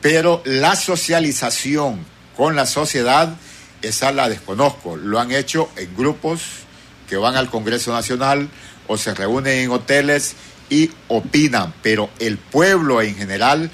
pero 0.00 0.42
la 0.44 0.76
socialización 0.76 2.04
con 2.36 2.56
la 2.56 2.66
sociedad, 2.66 3.34
esa 3.82 4.12
la 4.12 4.28
desconozco. 4.28 4.96
Lo 4.96 5.18
han 5.20 5.32
hecho 5.32 5.68
en 5.76 5.94
grupos 5.96 6.40
que 7.10 7.16
van 7.16 7.36
al 7.36 7.50
Congreso 7.50 7.92
Nacional 7.92 8.48
o 8.86 8.96
se 8.96 9.12
reúnen 9.14 9.58
en 9.58 9.70
hoteles 9.72 10.36
y 10.70 10.92
opinan, 11.08 11.74
pero 11.82 12.08
el 12.20 12.38
pueblo 12.38 13.02
en 13.02 13.16
general 13.16 13.70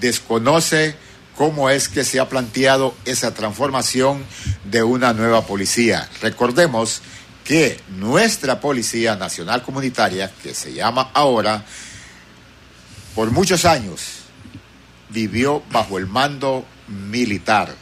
desconoce 0.00 0.96
cómo 1.36 1.70
es 1.70 1.88
que 1.88 2.04
se 2.04 2.18
ha 2.18 2.28
planteado 2.28 2.94
esa 3.04 3.32
transformación 3.32 4.24
de 4.64 4.82
una 4.82 5.12
nueva 5.12 5.46
policía. 5.46 6.08
Recordemos 6.20 7.00
que 7.44 7.80
nuestra 7.96 8.60
Policía 8.60 9.14
Nacional 9.14 9.62
Comunitaria, 9.62 10.30
que 10.42 10.52
se 10.52 10.72
llama 10.72 11.10
ahora, 11.14 11.64
por 13.14 13.30
muchos 13.30 13.64
años 13.64 14.24
vivió 15.08 15.62
bajo 15.70 15.96
el 15.96 16.06
mando 16.06 16.64
militar. 16.88 17.74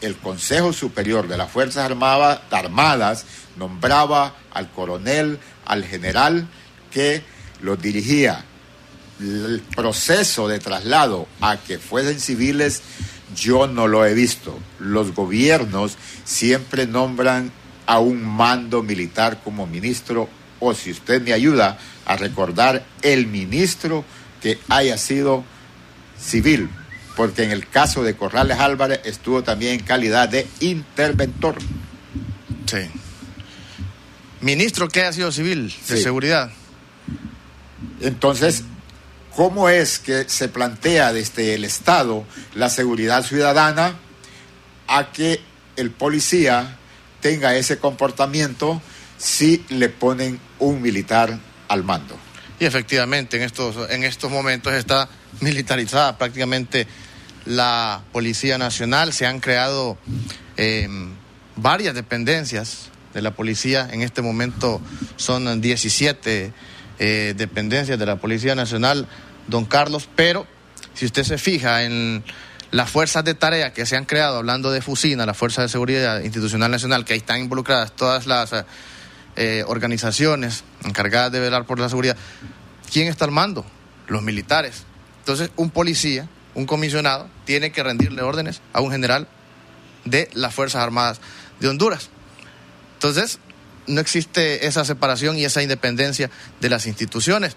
El 0.00 0.16
Consejo 0.16 0.72
Superior 0.72 1.26
de 1.26 1.36
las 1.36 1.50
Fuerzas 1.50 1.90
Armadas, 2.50 3.24
nombraba 3.58 4.34
al 4.52 4.70
coronel, 4.70 5.38
al 5.64 5.84
general 5.84 6.48
que 6.90 7.22
los 7.60 7.80
dirigía 7.80 8.44
el 9.20 9.62
proceso 9.74 10.48
de 10.48 10.58
traslado 10.60 11.26
a 11.40 11.56
que 11.56 11.78
fuesen 11.78 12.20
civiles, 12.20 12.82
yo 13.34 13.66
no 13.66 13.88
lo 13.88 14.06
he 14.06 14.14
visto. 14.14 14.58
Los 14.78 15.14
gobiernos 15.14 15.96
siempre 16.24 16.86
nombran 16.86 17.50
a 17.86 17.98
un 17.98 18.22
mando 18.22 18.82
militar 18.82 19.40
como 19.42 19.66
ministro, 19.66 20.28
o 20.60 20.74
si 20.74 20.90
usted 20.90 21.22
me 21.22 21.32
ayuda 21.32 21.78
a 22.04 22.16
recordar 22.16 22.84
el 23.02 23.26
ministro 23.26 24.04
que 24.40 24.58
haya 24.68 24.98
sido 24.98 25.44
civil, 26.20 26.68
porque 27.16 27.44
en 27.44 27.50
el 27.50 27.68
caso 27.68 28.02
de 28.02 28.14
Corrales 28.14 28.58
Álvarez 28.58 29.00
estuvo 29.04 29.42
también 29.42 29.80
en 29.80 29.86
calidad 29.86 30.28
de 30.28 30.46
interventor. 30.60 31.56
Sí. 32.66 32.88
Ministro 34.40 34.88
que 34.88 35.00
haya 35.00 35.12
sido 35.12 35.32
civil 35.32 35.74
de 35.88 35.96
seguridad. 36.02 36.50
Entonces, 38.00 38.62
cómo 39.34 39.68
es 39.68 39.98
que 39.98 40.28
se 40.28 40.48
plantea 40.48 41.12
desde 41.12 41.54
el 41.54 41.64
Estado 41.64 42.24
la 42.54 42.70
seguridad 42.70 43.24
ciudadana 43.24 43.96
a 44.86 45.12
que 45.12 45.40
el 45.76 45.90
policía 45.90 46.76
tenga 47.20 47.54
ese 47.56 47.78
comportamiento 47.78 48.80
si 49.16 49.64
le 49.68 49.88
ponen 49.88 50.40
un 50.58 50.80
militar 50.82 51.38
al 51.68 51.84
mando. 51.84 52.16
Y 52.60 52.64
efectivamente, 52.64 53.36
en 53.36 53.44
estos, 53.44 53.90
en 53.90 54.04
estos 54.04 54.30
momentos 54.30 54.72
está 54.72 55.08
militarizada 55.40 56.18
prácticamente 56.18 56.86
la 57.44 58.02
Policía 58.12 58.58
Nacional. 58.58 59.12
Se 59.12 59.26
han 59.26 59.40
creado 59.40 59.98
em, 60.56 61.10
varias 61.56 61.94
dependencias 61.94 62.90
de 63.18 63.22
la 63.22 63.32
policía. 63.32 63.88
En 63.90 64.02
este 64.02 64.22
momento 64.22 64.80
son 65.16 65.60
17 65.60 66.52
eh, 67.00 67.34
dependencias 67.36 67.98
de 67.98 68.06
la 68.06 68.16
Policía 68.16 68.54
Nacional 68.54 69.08
don 69.48 69.64
Carlos, 69.64 70.08
pero 70.14 70.46
si 70.94 71.04
usted 71.04 71.24
se 71.24 71.36
fija 71.36 71.82
en 71.82 72.22
las 72.70 72.90
fuerzas 72.90 73.24
de 73.24 73.34
tarea 73.34 73.72
que 73.72 73.86
se 73.86 73.96
han 73.96 74.04
creado, 74.04 74.36
hablando 74.36 74.70
de 74.70 74.80
FUSINA, 74.80 75.26
la 75.26 75.34
Fuerza 75.34 75.62
de 75.62 75.68
Seguridad 75.68 76.20
Institucional 76.22 76.70
Nacional, 76.70 77.04
que 77.04 77.14
ahí 77.14 77.18
están 77.18 77.40
involucradas 77.40 77.90
todas 77.96 78.26
las 78.26 78.52
eh, 79.36 79.64
organizaciones 79.66 80.62
encargadas 80.84 81.32
de 81.32 81.40
velar 81.40 81.64
por 81.64 81.80
la 81.80 81.88
seguridad, 81.88 82.16
¿quién 82.92 83.08
está 83.08 83.24
al 83.24 83.32
mando? 83.32 83.66
Los 84.06 84.22
militares. 84.22 84.84
Entonces, 85.20 85.50
un 85.56 85.70
policía, 85.70 86.28
un 86.54 86.66
comisionado, 86.66 87.28
tiene 87.44 87.72
que 87.72 87.82
rendirle 87.82 88.22
órdenes 88.22 88.60
a 88.72 88.80
un 88.80 88.92
general 88.92 89.26
de 90.04 90.30
las 90.34 90.54
Fuerzas 90.54 90.82
Armadas 90.82 91.20
de 91.60 91.68
Honduras. 91.68 92.10
Entonces, 92.98 93.38
no 93.86 94.00
existe 94.00 94.66
esa 94.66 94.84
separación 94.84 95.38
y 95.38 95.44
esa 95.44 95.62
independencia 95.62 96.30
de 96.60 96.68
las 96.68 96.86
instituciones 96.86 97.56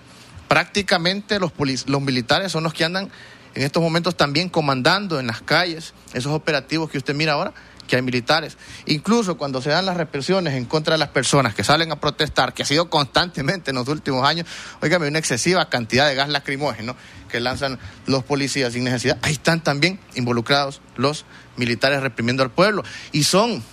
prácticamente 0.52 1.40
los, 1.40 1.54
los 1.86 2.02
militares 2.02 2.52
son 2.52 2.66
los 2.66 2.74
que 2.74 2.84
andan 2.84 3.10
en 3.56 3.64
estos 3.64 3.82
momentos 3.82 4.18
también 4.18 4.50
comandando 4.50 5.18
en 5.18 5.28
las 5.28 5.42
calles 5.42 5.94
esos 6.12 6.34
operativos 6.34 6.90
que 6.90 6.98
usted 6.98 7.16
mira 7.16 7.34
ahora, 7.34 7.54
que 7.88 7.96
hay 7.96 8.02
militares. 8.02 8.58
Incluso 8.86 9.38
cuando 9.38 9.62
se 9.62 9.70
dan 9.70 9.86
las 9.86 9.96
represiones 9.96 10.56
en 10.56 10.66
contra 10.66 10.96
de 10.96 10.98
las 10.98 11.08
personas 11.08 11.56
que 11.56 11.64
salen 11.64 11.94
a 11.94 12.02
protestar, 12.02 12.54
que 12.54 12.64
ha 12.64 12.66
sido 12.66 12.90
constantemente 12.90 13.72
en 13.72 13.78
los 13.78 13.88
últimos 13.88 14.28
años, 14.28 14.46
oígame, 14.82 15.08
una 15.08 15.20
excesiva 15.20 15.70
cantidad 15.70 16.10
de 16.10 16.16
gas 16.16 16.28
lacrimógeno 16.28 16.98
que 17.30 17.40
lanzan 17.40 17.80
los 18.06 18.26
policías 18.26 18.74
sin 18.74 18.84
necesidad, 18.84 19.20
ahí 19.22 19.32
están 19.32 19.64
también 19.64 20.02
involucrados 20.16 20.82
los 20.98 21.24
militares 21.56 22.02
reprimiendo 22.02 22.44
al 22.44 22.52
pueblo. 22.52 22.84
Y 23.14 23.24
son 23.24 23.64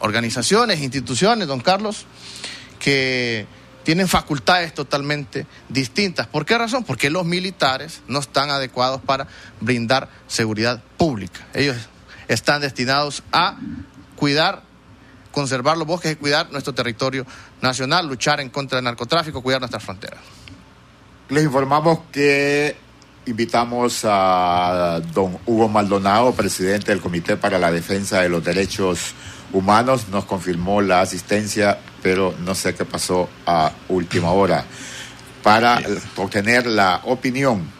organizaciones, 0.00 0.80
instituciones, 0.80 1.48
don 1.48 1.60
Carlos, 1.60 2.06
que 2.78 3.46
tienen 3.84 4.06
facultades 4.06 4.74
totalmente 4.74 5.46
distintas. 5.68 6.26
¿Por 6.26 6.44
qué 6.44 6.58
razón? 6.58 6.84
Porque 6.84 7.08
los 7.08 7.24
militares 7.24 8.02
no 8.06 8.18
están 8.18 8.50
adecuados 8.50 9.00
para 9.00 9.26
brindar 9.60 10.10
seguridad 10.26 10.82
pública. 10.96 11.46
Ellos 11.54 11.76
están 12.28 12.60
destinados 12.60 13.22
a 13.32 13.56
cuidar, 14.14 14.62
conservar 15.32 15.78
los 15.78 15.86
bosques 15.86 16.12
y 16.12 16.16
cuidar 16.16 16.50
nuestro 16.52 16.74
territorio 16.74 17.24
nacional, 17.62 18.06
luchar 18.06 18.40
en 18.40 18.50
contra 18.50 18.76
del 18.76 18.84
narcotráfico, 18.84 19.42
cuidar 19.42 19.60
nuestras 19.60 19.82
fronteras. 19.82 20.20
Les 21.30 21.44
informamos 21.44 22.00
que 22.12 22.76
invitamos 23.26 24.02
a 24.04 25.00
don 25.12 25.38
Hugo 25.46 25.68
Maldonado, 25.68 26.32
presidente 26.32 26.92
del 26.92 27.00
Comité 27.00 27.36
para 27.36 27.58
la 27.58 27.70
Defensa 27.70 28.20
de 28.20 28.28
los 28.28 28.42
Derechos 28.44 28.98
Humanos, 29.00 29.37
nos 29.52 30.24
confirmó 30.24 30.80
la 30.80 31.00
asistencia 31.00 31.78
pero 32.02 32.34
no 32.44 32.54
sé 32.54 32.74
qué 32.74 32.84
pasó 32.84 33.28
a 33.46 33.72
última 33.88 34.30
hora, 34.32 34.64
para 35.42 35.80
obtener 36.16 36.66
la 36.66 37.00
opinión 37.04 37.76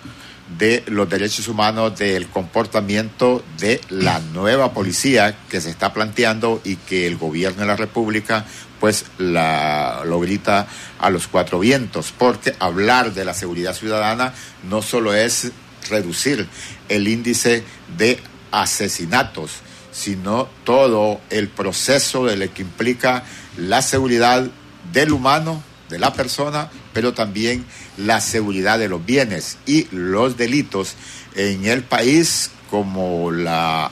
de 0.58 0.82
los 0.86 1.08
derechos 1.08 1.46
humanos 1.48 1.98
del 1.98 2.28
comportamiento 2.28 3.44
de 3.58 3.80
la 3.90 4.18
nueva 4.18 4.72
policía 4.72 5.36
que 5.50 5.60
se 5.60 5.68
está 5.70 5.92
planteando 5.92 6.62
y 6.64 6.76
que 6.76 7.06
el 7.06 7.18
gobierno 7.18 7.60
de 7.60 7.66
la 7.66 7.76
República 7.76 8.46
pues 8.80 9.04
la, 9.18 10.02
lo 10.06 10.20
grita 10.20 10.66
a 11.00 11.10
los 11.10 11.26
cuatro 11.26 11.58
vientos, 11.58 12.14
porque 12.16 12.54
hablar 12.60 13.12
de 13.12 13.24
la 13.24 13.34
seguridad 13.34 13.74
ciudadana 13.74 14.32
no 14.68 14.82
solo 14.82 15.14
es 15.14 15.50
reducir 15.90 16.48
el 16.88 17.08
índice 17.08 17.64
de 17.96 18.20
asesinatos, 18.52 19.50
sino 19.92 20.48
todo 20.64 21.20
el 21.30 21.48
proceso 21.48 22.26
de 22.26 22.36
lo 22.36 22.52
que 22.52 22.62
implica 22.62 23.24
la 23.56 23.82
seguridad 23.82 24.48
del 24.92 25.12
humano, 25.12 25.62
de 25.88 25.98
la 25.98 26.12
persona, 26.12 26.70
pero 26.92 27.14
también 27.14 27.64
la 27.96 28.20
seguridad 28.20 28.78
de 28.78 28.88
los 28.88 29.04
bienes 29.04 29.58
y 29.66 29.86
los 29.90 30.36
delitos 30.36 30.94
en 31.34 31.66
el 31.66 31.82
país 31.82 32.50
como 32.70 33.30
la 33.30 33.90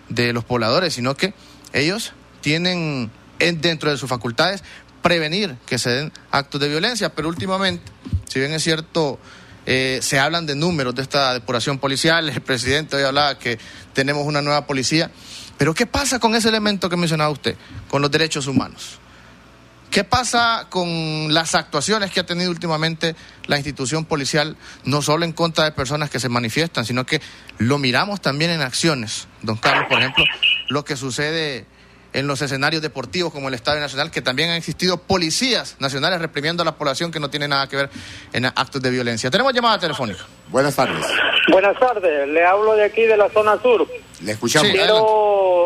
de 0.09 0.33
los 0.33 0.43
pobladores, 0.43 0.93
sino 0.93 1.15
que 1.15 1.33
ellos 1.73 2.13
tienen 2.41 3.09
dentro 3.39 3.91
de 3.91 3.97
sus 3.97 4.09
facultades 4.09 4.63
prevenir 5.05 5.55
que 5.67 5.77
se 5.77 5.91
den 5.91 6.11
actos 6.31 6.59
de 6.59 6.67
violencia. 6.67 7.13
Pero 7.13 7.27
últimamente, 7.27 7.91
si 8.27 8.39
bien 8.39 8.51
es 8.53 8.63
cierto, 8.63 9.19
eh, 9.67 9.99
se 10.01 10.19
hablan 10.19 10.47
de 10.47 10.55
números 10.55 10.95
de 10.95 11.03
esta 11.03 11.33
depuración 11.33 11.77
policial, 11.77 12.27
el 12.27 12.41
presidente 12.41 12.95
hoy 12.95 13.03
hablaba 13.03 13.37
que 13.37 13.59
tenemos 13.93 14.25
una 14.25 14.41
nueva 14.41 14.65
policía. 14.65 15.11
Pero 15.59 15.75
¿qué 15.75 15.85
pasa 15.85 16.17
con 16.17 16.33
ese 16.35 16.49
elemento 16.49 16.89
que 16.89 16.97
mencionaba 16.97 17.29
usted, 17.29 17.55
con 17.87 18.01
los 18.01 18.09
derechos 18.09 18.47
humanos? 18.47 18.99
¿Qué 19.91 20.03
pasa 20.03 20.67
con 20.69 21.33
las 21.33 21.55
actuaciones 21.55 22.11
que 22.11 22.19
ha 22.19 22.25
tenido 22.25 22.49
últimamente 22.49 23.15
la 23.45 23.57
institución 23.57 24.05
policial, 24.05 24.57
no 24.83 25.01
solo 25.01 25.23
en 25.23 25.31
contra 25.31 25.63
de 25.65 25.71
personas 25.71 26.09
que 26.09 26.19
se 26.19 26.29
manifiestan, 26.29 26.83
sino 26.83 27.05
que 27.05 27.21
lo 27.59 27.77
miramos 27.77 28.21
también 28.21 28.51
en 28.51 28.61
acciones? 28.61 29.27
Don 29.43 29.55
Carlos, 29.55 29.85
por 29.87 29.99
ejemplo, 29.99 30.25
lo 30.67 30.83
que 30.83 30.97
sucede 30.97 31.67
en 32.15 32.27
los 32.27 32.41
escenarios 32.41 32.81
deportivos 32.81 33.33
como 33.33 33.49
el 33.49 33.53
Estadio 33.53 33.81
Nacional, 33.81 34.09
que 34.09 34.21
también 34.21 34.49
han 34.49 34.55
existido 34.55 34.97
policías 34.97 35.75
nacionales 35.79 36.21
reprimiendo 36.21 36.63
a 36.63 36.65
la 36.65 36.75
población 36.75 37.11
que 37.11 37.19
no 37.19 37.29
tiene 37.29 37.49
nada 37.49 37.67
que 37.67 37.75
ver 37.75 37.89
en 38.31 38.45
actos 38.45 38.81
de 38.81 38.89
violencia. 38.89 39.29
Tenemos 39.29 39.53
llamada 39.53 39.79
telefónica. 39.79 40.25
Buenas 40.47 40.77
tardes. 40.77 41.05
Buenas 41.51 41.77
tardes, 41.77 42.27
le 42.29 42.45
hablo 42.45 42.73
de 42.75 42.85
aquí 42.85 43.03
de 43.03 43.17
la 43.17 43.29
zona 43.29 43.61
sur. 43.61 43.85
Le 44.23 44.31
escuchamos. 44.31 44.71
Quiero 44.71 45.03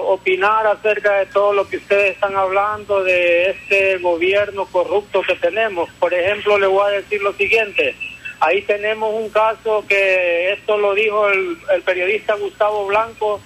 opinar 0.10 0.66
acerca 0.66 1.20
de 1.20 1.28
todo 1.28 1.54
lo 1.54 1.68
que 1.70 1.78
ustedes 1.78 2.16
están 2.16 2.36
hablando 2.36 3.04
de 3.04 3.52
este 3.52 4.00
gobierno 4.00 4.66
corrupto 4.66 5.22
que 5.22 5.36
tenemos. 5.36 5.88
Por 6.00 6.16
ejemplo, 6.16 6.58
le 6.58 6.66
voy 6.66 6.88
a 6.88 6.96
decir 6.96 7.22
lo 7.22 7.32
siguiente. 7.34 7.96
Ahí 8.40 8.64
tenemos 8.64 9.14
un 9.14 9.30
caso 9.30 9.86
que 9.88 10.54
esto 10.54 10.80
lo 10.80 10.96
dijo 10.96 11.30
el, 11.30 11.60
el 11.76 11.84
periodista 11.84 12.34
Gustavo 12.36 12.88
Blanco 12.88 13.40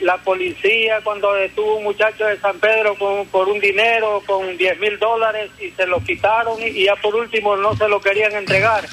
la 0.00 0.18
policía 0.18 1.00
cuando 1.02 1.32
detuvo 1.32 1.76
un 1.76 1.84
muchacho 1.84 2.26
de 2.26 2.38
San 2.38 2.58
Pedro 2.58 2.96
con, 2.96 3.26
por 3.28 3.48
un 3.48 3.60
dinero, 3.60 4.22
con 4.26 4.56
10 4.58 4.78
mil 4.78 4.98
dólares 4.98 5.50
y 5.58 5.70
se 5.70 5.86
lo 5.86 6.00
quitaron 6.00 6.60
y, 6.60 6.84
ya 6.84 6.96
por 6.96 7.14
último 7.14 7.56
no 7.56 7.74
se 7.74 7.88
lo 7.88 8.00
querían 8.00 8.32
entregar. 8.32 8.84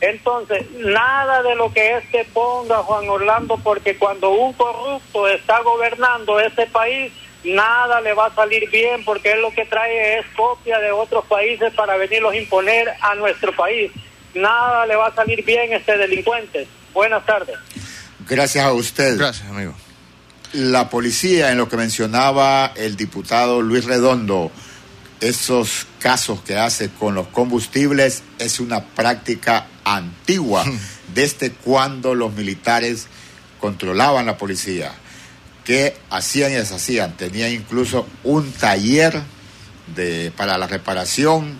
Entonces, 0.00 0.68
nada 0.72 1.42
de 1.42 1.54
lo 1.54 1.72
que 1.72 1.96
este 1.96 2.24
ponga 2.32 2.78
Juan 2.78 3.08
Orlando, 3.08 3.56
porque 3.62 3.96
cuando 3.96 4.30
un 4.30 4.52
corrupto 4.54 5.28
está 5.28 5.60
gobernando 5.60 6.40
este 6.40 6.66
país, 6.66 7.12
nada 7.44 8.00
le 8.00 8.14
va 8.14 8.26
a 8.26 8.34
salir 8.34 8.68
bien, 8.70 9.04
porque 9.04 9.32
él 9.32 9.42
lo 9.42 9.52
que 9.52 9.64
trae 9.64 10.18
es 10.18 10.26
copia 10.34 10.80
de 10.80 10.90
otros 10.90 11.24
países 11.26 11.72
para 11.74 11.96
venirlos 11.96 12.32
a 12.32 12.36
imponer 12.36 12.92
a 13.00 13.14
nuestro 13.14 13.52
país. 13.52 13.92
Nada 14.34 14.86
le 14.86 14.96
va 14.96 15.08
a 15.08 15.14
salir 15.14 15.44
bien 15.44 15.72
este 15.72 15.96
delincuente. 15.96 16.66
Buenas 16.92 17.24
tardes. 17.24 17.58
Gracias 18.28 18.64
a 18.64 18.72
usted. 18.72 19.18
Gracias, 19.18 19.48
amigo. 19.48 19.74
La 20.52 20.90
policía, 20.90 21.50
en 21.50 21.58
lo 21.58 21.68
que 21.68 21.76
mencionaba 21.76 22.72
el 22.76 22.96
diputado 22.96 23.62
Luis 23.62 23.84
Redondo, 23.84 24.50
esos 25.20 25.86
casos 25.98 26.42
que 26.42 26.56
hace 26.58 26.90
con 26.90 27.14
los 27.14 27.28
combustibles 27.28 28.22
es 28.38 28.60
una 28.60 28.84
práctica 28.84 29.66
antigua, 29.84 30.64
desde 31.14 31.52
cuando 31.52 32.14
los 32.14 32.32
militares 32.34 33.06
controlaban 33.60 34.26
la 34.26 34.36
policía. 34.36 34.92
que 35.64 35.96
hacían 36.10 36.52
y 36.52 36.54
deshacían? 36.56 37.16
Tenían 37.16 37.52
incluso 37.52 38.06
un 38.24 38.50
taller 38.52 39.22
de, 39.94 40.32
para 40.36 40.58
la 40.58 40.66
reparación 40.66 41.56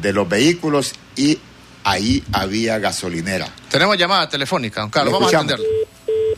de 0.00 0.12
los 0.12 0.28
vehículos 0.28 0.92
y 1.16 1.38
ahí 1.84 2.22
había 2.32 2.78
gasolinera. 2.78 3.48
Tenemos 3.70 3.98
llamada 3.98 4.28
telefónica, 4.28 4.80
don 4.80 4.90
Carlos, 4.90 5.12
vamos 5.12 5.32
a 5.34 5.38
atenderla. 5.38 5.64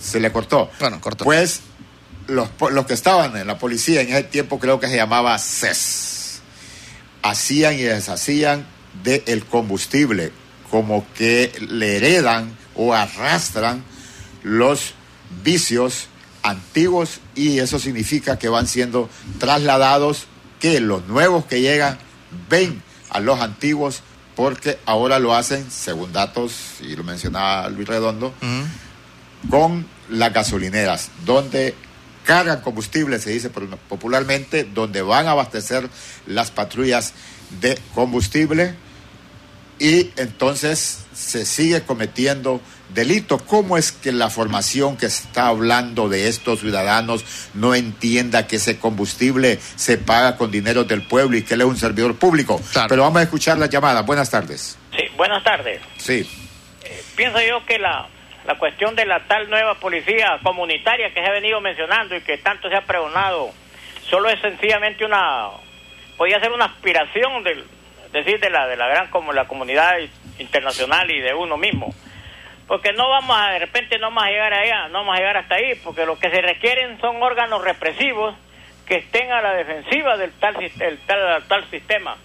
Se 0.01 0.21
le 0.21 0.33
cortó. 0.33 0.71
Bueno, 0.81 1.01
cortó. 1.01 1.25
Pues 1.25 1.61
los, 2.27 2.49
los 2.71 2.87
que 2.87 2.95
estaban 2.95 3.37
en 3.37 3.47
la 3.47 3.59
policía 3.59 4.01
en 4.01 4.09
ese 4.11 4.25
tiempo 4.25 4.59
creo 4.59 4.81
que 4.81 4.89
se 4.89 4.97
llamaba 4.97 5.39
CES. 5.39 6.41
Hacían 7.23 7.75
y 7.75 7.83
deshacían 7.83 8.67
del 9.03 9.23
el 9.27 9.45
combustible, 9.45 10.33
como 10.71 11.07
que 11.15 11.53
le 11.69 11.97
heredan 11.97 12.57
o 12.75 12.95
arrastran 12.95 13.85
los 14.43 14.95
vicios 15.43 16.09
antiguos 16.43 17.21
y 17.35 17.59
eso 17.59 17.79
significa 17.79 18.39
que 18.39 18.49
van 18.49 18.67
siendo 18.67 19.11
trasladados, 19.39 20.27
que 20.61 20.81
los 20.81 21.07
nuevos 21.09 21.45
que 21.47 21.61
llegan 21.61 21.99
ven 22.49 22.83
a 23.11 23.21
los 23.21 23.41
antiguos 23.41 24.03
porque 24.37 24.79
ahora 24.85 25.19
lo 25.19 25.35
hacen, 25.35 25.71
según 25.71 26.13
datos, 26.13 26.53
y 26.81 26.95
lo 26.95 27.03
mencionaba 27.03 27.69
Luis 27.71 27.89
Redondo, 27.89 28.35
con 29.51 29.87
las 30.09 30.33
gasolineras, 30.33 31.11
donde 31.25 31.75
cargan 32.25 32.61
combustible, 32.61 33.19
se 33.19 33.31
dice 33.31 33.51
popularmente, 33.51 34.65
donde 34.65 35.03
van 35.03 35.29
a 35.29 35.33
abastecer 35.33 35.89
las 36.27 36.51
patrullas 36.51 37.15
de 37.61 37.79
combustible 37.95 38.75
y 39.79 40.11
entonces 40.17 41.05
se 41.13 41.45
sigue 41.45 41.83
cometiendo 41.83 42.61
delito. 42.95 43.39
¿Cómo 43.39 43.77
es 43.77 43.93
que 43.93 44.11
la 44.11 44.31
formación 44.31 44.97
que 44.97 45.07
está 45.07 45.49
hablando 45.49 46.09
de 46.09 46.29
estos 46.29 46.61
ciudadanos 46.61 47.25
no 47.55 47.75
entienda 47.75 48.47
que 48.47 48.57
ese 48.57 48.79
combustible 48.79 49.59
se 49.77 49.99
paga 49.99 50.37
con 50.37 50.51
dinero 50.51 50.85
del 50.85 51.07
pueblo 51.07 51.37
y 51.37 51.43
que 51.43 51.55
él 51.55 51.61
es 51.61 51.67
un 51.67 51.77
servidor 51.77 52.17
público? 52.17 52.61
Pero 52.89 53.03
vamos 53.03 53.21
a 53.21 53.23
escuchar 53.25 53.59
la 53.59 53.67
llamada. 53.67 54.03
Buenas 54.03 54.31
tardes. 54.31 54.79
Sí, 54.97 55.05
buenas 55.17 55.45
tardes. 55.45 55.81
Sí. 55.99 56.27
Eh, 56.85 57.05
pienso 57.15 57.39
yo 57.41 57.65
que 57.67 57.79
la, 57.79 58.09
la 58.47 58.55
cuestión 58.55 58.95
de 58.95 59.05
la 59.05 59.21
tal 59.27 59.51
nueva 59.51 59.75
policía 59.75 60.39
comunitaria 60.43 61.13
que 61.13 61.21
se 61.21 61.27
ha 61.27 61.33
venido 61.33 61.61
mencionando 61.61 62.15
y 62.15 62.21
que 62.21 62.39
tanto 62.39 62.69
se 62.69 62.77
ha 62.77 62.83
pregonado, 62.83 63.51
solo 64.09 64.29
es 64.29 64.41
sencillamente 64.41 65.05
una, 65.05 65.49
podría 66.17 66.39
ser 66.39 66.53
una 66.53 66.67
aspiración 66.67 67.43
del, 67.43 67.65
decir, 68.13 68.39
de 68.39 68.51
la, 68.51 68.69
de 68.69 68.77
la 68.77 68.87
gran 68.87 69.09
como 69.11 69.33
la 69.33 69.49
comunidad 69.49 69.97
internacional 70.39 71.11
y 71.11 71.21
de 71.21 71.35
uno 71.35 71.57
mismo. 71.57 71.93
Porque 72.69 72.93
no 72.93 73.09
vamos 73.09 73.37
a, 73.37 73.51
de 73.51 73.59
repente 73.61 73.99
no 73.99 74.09
vamos 74.09 74.25
a 74.25 74.31
llegar 74.31 74.55
allá, 74.55 74.89
no 74.89 75.01
vamos 75.01 75.17
a 75.17 75.19
llegar 75.19 75.37
hasta 75.39 75.57
ahí, 75.57 75.75
porque 75.83 76.07
lo 76.07 76.19
que 76.19 76.31
se 76.31 76.41
requieren 76.41 77.01
son 77.01 77.21
órganos 77.23 77.63
represivos 77.63 78.37
que 78.87 78.97
estén 78.97 79.33
a 79.33 79.43
la 79.43 79.55
defensiva 79.55 80.17
del 80.17 80.33
tal, 80.33 80.57
el 80.63 80.99
tal, 81.01 81.45
tal 81.49 81.71
sistema. 81.71 82.17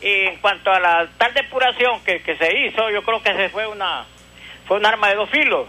Y 0.00 0.26
en 0.26 0.36
cuanto 0.38 0.72
a 0.72 0.80
la 0.80 1.08
tal 1.16 1.32
depuración 1.34 2.02
que, 2.04 2.20
que 2.22 2.36
se 2.36 2.58
hizo, 2.58 2.90
yo 2.90 3.02
creo 3.02 3.22
que 3.22 3.34
se 3.34 3.48
fue 3.48 3.68
una 3.68 4.04
fue 4.72 4.78
un 4.78 4.86
arma 4.86 5.10
de 5.10 5.16
dos 5.16 5.28
filos. 5.28 5.68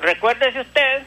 Recuérdese 0.00 0.60
usted, 0.60 1.02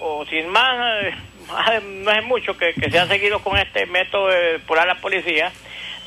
o 0.00 0.24
sin 0.24 0.48
más, 0.48 1.12
no 1.82 2.10
es 2.10 2.24
mucho 2.24 2.56
que, 2.56 2.72
se 2.72 2.98
ha 2.98 3.04
seguido 3.04 3.40
con 3.40 3.58
este 3.58 3.84
método 3.84 4.28
de 4.28 4.52
depurar 4.52 4.86
la 4.86 4.94
policía, 4.94 5.52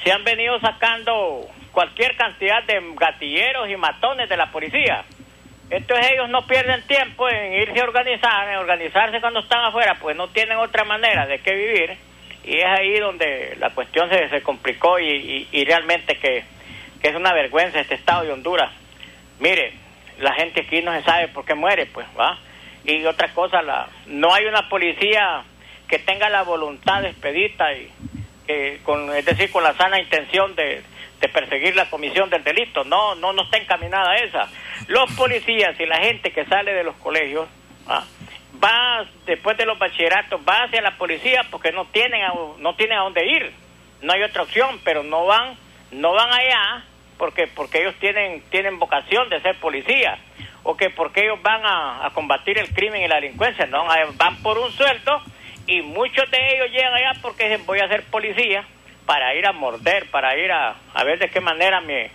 se 0.03 0.11
han 0.11 0.23
venido 0.23 0.59
sacando 0.59 1.47
cualquier 1.71 2.15
cantidad 2.15 2.63
de 2.63 2.81
gatilleros 2.99 3.69
y 3.69 3.75
matones 3.75 4.29
de 4.29 4.35
la 4.35 4.49
policía. 4.49 5.05
Entonces 5.69 6.07
ellos 6.11 6.27
no 6.29 6.47
pierden 6.47 6.81
tiempo 6.87 7.29
en 7.29 7.53
irse 7.61 7.79
a 7.79 7.83
organizar, 7.83 8.49
en 8.49 8.55
organizarse 8.55 9.21
cuando 9.21 9.41
están 9.41 9.63
afuera, 9.63 9.95
pues 10.01 10.17
no 10.17 10.29
tienen 10.29 10.57
otra 10.57 10.85
manera 10.85 11.27
de 11.27 11.37
que 11.37 11.53
vivir. 11.53 11.97
Y 12.43 12.57
es 12.57 12.65
ahí 12.65 12.97
donde 12.97 13.57
la 13.59 13.69
cuestión 13.69 14.09
se, 14.09 14.27
se 14.29 14.41
complicó 14.41 14.97
y, 14.97 15.47
y, 15.51 15.65
realmente 15.65 16.15
que, 16.15 16.43
que, 16.99 17.09
es 17.09 17.15
una 17.15 17.31
vergüenza 17.31 17.79
este 17.79 17.93
estado 17.93 18.23
de 18.23 18.31
Honduras. 18.31 18.71
Mire, 19.39 19.80
la 20.19 20.33
gente 20.33 20.61
aquí 20.61 20.81
no 20.81 20.91
se 20.93 21.03
sabe 21.03 21.27
por 21.29 21.45
qué 21.45 21.55
muere, 21.55 21.85
pues, 21.85 22.07
¿va? 22.19 22.37
Y 22.83 23.05
otra 23.05 23.31
cosa, 23.33 23.61
la, 23.61 23.87
no 24.07 24.33
hay 24.33 24.45
una 24.45 24.67
policía 24.69 25.43
que 25.87 25.99
tenga 25.99 26.29
la 26.29 26.43
voluntad 26.43 27.05
expedita 27.05 27.73
y 27.73 27.91
que 28.47 28.79
con, 28.83 29.13
es 29.15 29.25
decir, 29.25 29.51
con 29.51 29.63
la 29.63 29.73
sana 29.73 29.99
intención 29.99 30.55
de, 30.55 30.83
perseguir 31.33 31.75
la 31.75 31.87
comisión 31.89 32.31
del 32.31 32.43
delito. 32.43 32.83
No, 32.83 33.13
no, 33.13 33.31
no 33.31 33.43
está 33.43 33.57
encaminada 33.57 34.11
a 34.11 34.17
esa. 34.17 34.47
Los 34.87 35.11
policías 35.13 35.79
y 35.79 35.85
la 35.85 35.99
gente 35.99 36.31
que 36.31 36.45
sale 36.45 36.73
de 36.73 36.83
los 36.83 36.95
colegios 36.95 37.47
va 38.63 39.05
después 39.25 39.55
de 39.57 39.65
los 39.65 39.77
bachilleratos 39.77 40.41
va 40.47 40.63
hacia 40.63 40.81
la 40.81 40.97
policía 40.97 41.45
porque 41.51 41.71
no 41.71 41.85
tienen 41.85 42.23
a, 42.23 42.33
no 42.57 42.75
tienen 42.75 42.97
a 42.97 43.03
dónde 43.03 43.25
ir. 43.27 43.51
No 44.01 44.13
hay 44.13 44.23
otra 44.23 44.43
opción, 44.43 44.79
pero 44.83 45.03
no 45.03 45.25
van 45.25 45.55
no 45.91 46.13
van 46.13 46.31
allá 46.31 46.85
porque 47.21 47.45
porque 47.45 47.81
ellos 47.81 47.93
tienen 47.99 48.41
tienen 48.49 48.79
vocación 48.79 49.29
de 49.29 49.39
ser 49.43 49.55
policía 49.59 50.17
o 50.63 50.75
que 50.75 50.89
porque 50.89 51.21
ellos 51.21 51.39
van 51.43 51.61
a, 51.63 52.09
combatir 52.15 52.57
el 52.57 52.73
crimen 52.73 53.03
y 53.03 53.07
la 53.07 53.17
delincuencia, 53.21 53.67
no, 53.67 53.85
van 54.15 54.41
por 54.41 54.57
un 54.57 54.71
sueldo 54.71 55.21
y 55.67 55.83
muchos 55.83 56.29
de 56.31 56.55
ellos 56.55 56.71
llegan 56.71 56.91
allá 56.95 57.11
porque 57.21 57.47
dicen 57.47 57.63
voy 57.67 57.79
a 57.79 57.87
ser 57.87 58.05
policía 58.05 58.65
para 59.05 59.35
ir 59.35 59.45
a 59.45 59.51
morder, 59.51 60.09
para 60.09 60.35
ir 60.35 60.51
a, 60.51 60.75
a 60.95 61.03
ver 61.03 61.19
de 61.19 61.29
qué 61.29 61.39
manera 61.39 61.79
me, 61.79 62.09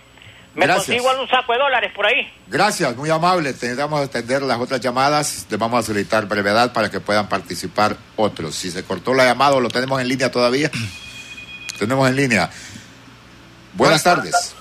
me 0.55 0.67
consigo 0.67 1.09
un 1.21 1.29
saco 1.29 1.53
de 1.53 1.59
dólares 1.59 1.93
por 1.95 2.05
ahí. 2.05 2.29
Gracias, 2.47 2.93
muy 2.97 3.09
amable. 3.09 3.53
Tendremos 3.53 3.99
que 3.99 4.05
extender 4.07 4.41
las 4.41 4.59
otras 4.59 4.81
llamadas. 4.81 5.47
Les 5.49 5.57
vamos 5.57 5.79
a 5.79 5.83
solicitar 5.83 6.25
brevedad 6.25 6.73
para 6.73 6.91
que 6.91 6.99
puedan 6.99 7.29
participar 7.29 7.95
otros. 8.17 8.55
Si 8.55 8.71
se 8.71 8.83
cortó 8.83 9.13
la 9.13 9.23
llamada 9.23 9.57
lo 9.57 9.69
tenemos 9.69 10.01
en 10.01 10.09
línea 10.09 10.29
todavía, 10.29 10.69
tenemos 11.79 12.09
en 12.09 12.15
línea. 12.17 12.49
Buenas, 13.73 14.03
tardes. 14.03 14.56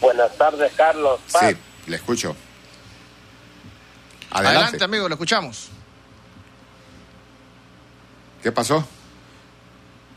Buenas 0.00 0.34
tardes, 0.36 0.72
Carlos. 0.76 1.20
Sí, 1.26 1.56
le 1.86 1.96
escucho. 1.96 2.34
Adelante. 4.30 4.82
amigo, 4.82 5.08
lo 5.08 5.14
escuchamos. 5.14 5.68
¿Qué 8.42 8.52
pasó? 8.52 8.86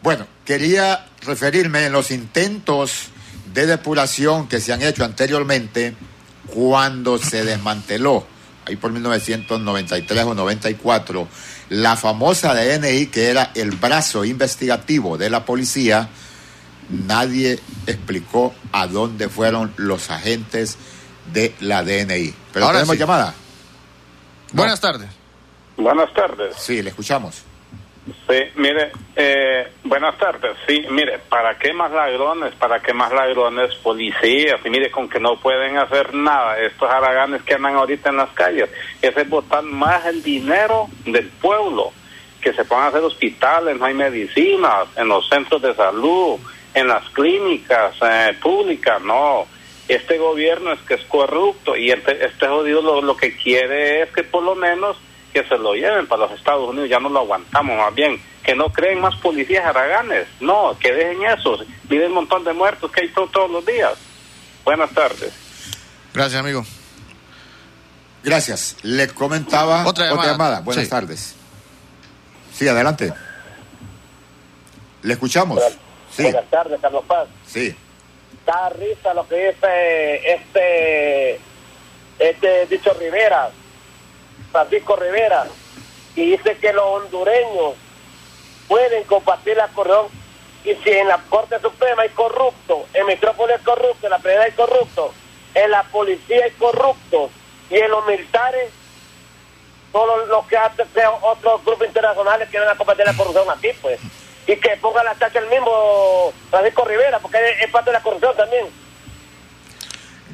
Bueno, 0.02 0.28
quería 0.46 1.08
referirme 1.22 1.86
en 1.86 1.94
los 1.94 2.12
intentos 2.12 3.10
de 3.54 3.66
depuración 3.66 4.48
que 4.48 4.60
se 4.60 4.74
han 4.74 4.82
hecho 4.82 5.04
anteriormente 5.04 5.96
cuando 6.48 7.18
se 7.18 7.44
desmanteló, 7.44 8.26
ahí 8.66 8.76
por 8.76 8.92
1993 8.92 10.24
o 10.24 10.34
94, 10.34 11.28
la 11.70 11.96
famosa 11.96 12.54
DNI 12.54 13.08
que 13.08 13.30
era 13.30 13.52
el 13.56 13.72
brazo 13.72 14.26
investigativo 14.26 15.18
de 15.18 15.30
la 15.30 15.46
policía, 15.46 16.10
nadie 16.90 17.60
explicó 17.88 18.54
a 18.72 18.88
dónde 18.88 19.30
fueron 19.30 19.74
los 19.78 20.10
agentes 20.10 20.78
de 21.32 21.54
la 21.60 21.84
DNI. 21.84 22.34
Pero 22.52 22.66
Ahora 22.66 22.80
tenemos 22.80 22.98
llamada. 22.98 23.34
Buenas 24.52 24.80
tardes. 24.80 25.10
Buenas 25.78 26.14
tardes. 26.14 26.56
Sí, 26.58 26.82
le 26.82 26.90
escuchamos. 26.90 27.44
Sí, 28.06 28.38
mire, 28.56 28.92
eh, 29.16 29.72
buenas 29.86 30.18
tardes. 30.18 30.58
Sí, 30.68 30.86
mire, 30.90 31.20
¿para 31.30 31.58
qué 31.58 31.72
más 31.72 31.90
ladrones? 31.90 32.54
¿Para 32.56 32.82
qué 32.82 32.94
más 32.94 33.14
ladrones 33.14 33.74
policías? 33.76 34.60
Y 34.66 34.70
mire, 34.70 34.92
con 34.92 35.08
que 35.08 35.22
no 35.22 35.40
pueden 35.40 35.78
hacer 35.78 36.14
nada, 36.14 36.60
estos 36.60 36.90
haraganes 36.90 37.44
que 37.44 37.54
andan 37.54 37.76
ahorita 37.76 38.10
en 38.10 38.18
las 38.18 38.30
calles, 38.32 38.70
ese 39.02 39.22
es 39.22 39.30
botar 39.30 39.64
más 39.64 40.06
el 40.06 40.22
dinero 40.22 40.88
del 41.06 41.30
pueblo, 41.30 41.94
que 42.42 42.52
se 42.52 42.66
pongan 42.66 42.86
a 42.86 42.90
hacer 42.90 43.04
hospitales, 43.04 43.80
no 43.80 43.86
hay 43.86 43.94
medicinas, 43.94 44.88
en 44.98 45.08
los 45.08 45.30
centros 45.30 45.62
de 45.62 45.74
salud, 45.74 46.40
en 46.74 46.88
las 46.88 47.08
clínicas 47.10 47.96
eh, 48.02 48.38
públicas, 48.42 49.02
no 49.02 49.48
este 49.88 50.18
gobierno 50.18 50.72
es 50.72 50.80
que 50.82 50.94
es 50.96 51.04
corrupto 51.06 51.76
y 51.76 51.92
este, 51.92 52.26
este 52.26 52.48
jodido 52.48 52.82
lo, 52.82 53.02
lo 53.02 53.18
que 53.18 53.36
quiere 53.36 54.04
es 54.04 54.12
que 54.12 54.24
por 54.24 54.44
lo 54.44 54.56
menos 54.56 54.98
que 55.34 55.44
se 55.46 55.58
lo 55.58 55.74
lleven 55.74 56.08
para 56.08 56.24
los 56.24 56.32
Estados 56.32 56.70
Unidos, 56.70 56.90
ya 56.90 57.00
no 57.00 57.10
lo 57.10 57.20
aguantamos 57.20 57.76
más 57.76 57.94
bien, 57.94 58.22
que 58.44 58.56
no 58.56 58.72
creen 58.72 59.02
más 59.02 59.16
policías 59.16 59.66
haraganes, 59.66 60.28
no, 60.40 60.78
que 60.80 60.94
dejen 60.94 61.24
eso, 61.24 61.58
miren 61.90 62.10
un 62.10 62.16
montón 62.16 62.44
de 62.44 62.54
muertos 62.54 62.92
que 62.92 63.02
hay 63.02 63.10
todos 63.10 63.50
los 63.50 63.66
días. 63.66 63.94
Buenas 64.64 64.92
tardes. 64.92 65.34
Gracias, 66.14 66.40
amigo. 66.40 66.64
Gracias. 68.24 68.78
Le 68.84 69.10
comentaba 69.10 69.86
otra 69.86 70.10
llamada. 70.24 70.62
Buenas 70.62 70.88
tardes. 70.88 71.36
Sí, 72.54 72.68
adelante. 72.68 73.12
Le 75.02 75.14
escuchamos. 75.14 75.60
Buenas 76.18 76.45
tardes, 76.49 76.80
Carlos 76.80 77.03
Paz. 77.07 77.28
Sí. 77.45 77.76
Da 78.45 78.70
risa 78.70 79.14
lo 79.14 79.28
que 79.28 79.51
dice 79.51 80.34
este 80.34 81.39
este 82.20 82.66
dicho 82.68 82.93
Rivera, 82.93 83.49
Francisco 84.51 84.95
Rivera, 84.95 85.45
y 86.16 86.32
dice 86.32 86.57
que 86.57 86.74
los 86.74 86.86
hondureños 86.86 87.74
pueden 88.68 89.03
compartir 89.05 89.57
la 89.57 89.68
corrupción 89.70 90.24
y 90.64 90.76
si 90.76 90.89
en 90.91 91.07
la 91.07 91.18
Corte 91.30 91.59
Suprema 91.59 92.03
hay 92.03 92.09
corrupto, 92.09 92.86
en 92.93 93.05
Metrópolis 93.05 93.57
es 93.57 93.61
corrupto, 93.64 94.05
en 94.07 94.11
la 94.11 94.20
Presidencia 94.20 94.45
hay 94.45 94.68
corrupto, 94.68 95.14
en 95.55 95.72
la 95.72 95.84
policía 95.84 96.45
hay 96.45 96.51
corrupto 96.51 97.30
y 97.70 97.76
en 97.76 97.91
los 97.91 98.05
militares 98.05 98.72
todos 99.91 100.28
los 100.28 100.47
que 100.47 100.57
hacen 100.57 100.88
otros 101.22 101.64
grupos 101.66 101.88
internacionales 101.88 102.49
quieren 102.49 102.70
combatir 102.78 103.05
la 103.05 103.14
corrupción 103.14 103.49
aquí, 103.49 103.70
pues 103.82 103.99
y 104.48 104.56
que 104.58 104.78
ponga 104.82 105.04
la 105.04 105.16
tacha 105.16 105.39
el 105.39 105.50
mismo 105.50 106.34
Francisco 106.50 106.86
Rivera, 106.86 107.20
porque 107.20 107.38
es, 107.62 107.70
parte 107.72 107.89
de 107.91 107.98
la 107.98 108.04
corrupción 108.04 108.36
también. 108.36 108.66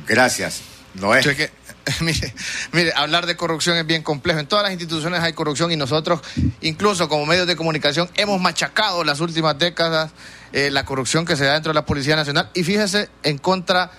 Gracias. 0.08 0.64
No 0.96 1.14
es. 1.14 1.26
mire, 2.02 2.34
mire, 2.72 2.92
hablar 2.96 3.26
de 3.26 3.36
corrupción 3.36 3.78
es 3.78 3.86
bien 3.86 4.04
complejo. 4.04 4.40
En 4.40 4.48
todas 4.48 4.64
las 4.64 4.72
instituciones 4.72 5.22
hay 5.22 5.34
corrupción 5.34 5.72
y 5.72 5.76
nosotros, 5.76 6.22
incluso 6.62 7.08
como 7.08 7.26
medios 7.26 7.48
de 7.48 7.56
comunicación, 7.56 8.10
hemos 8.16 8.42
machacado 8.42 9.04
las 9.04 9.20
últimas 9.20 9.58
décadas 9.58 10.12
eh, 10.52 10.72
la 10.72 10.84
corrupción 10.84 11.26
que 11.26 11.36
se 11.36 11.46
da 11.46 11.54
dentro 11.54 11.72
de 11.72 11.76
la 11.76 11.86
Policía 11.86 12.16
Nacional. 12.16 12.50
Y 12.54 12.64
fíjese 12.64 13.10
en 13.24 13.38
contra 13.38 13.92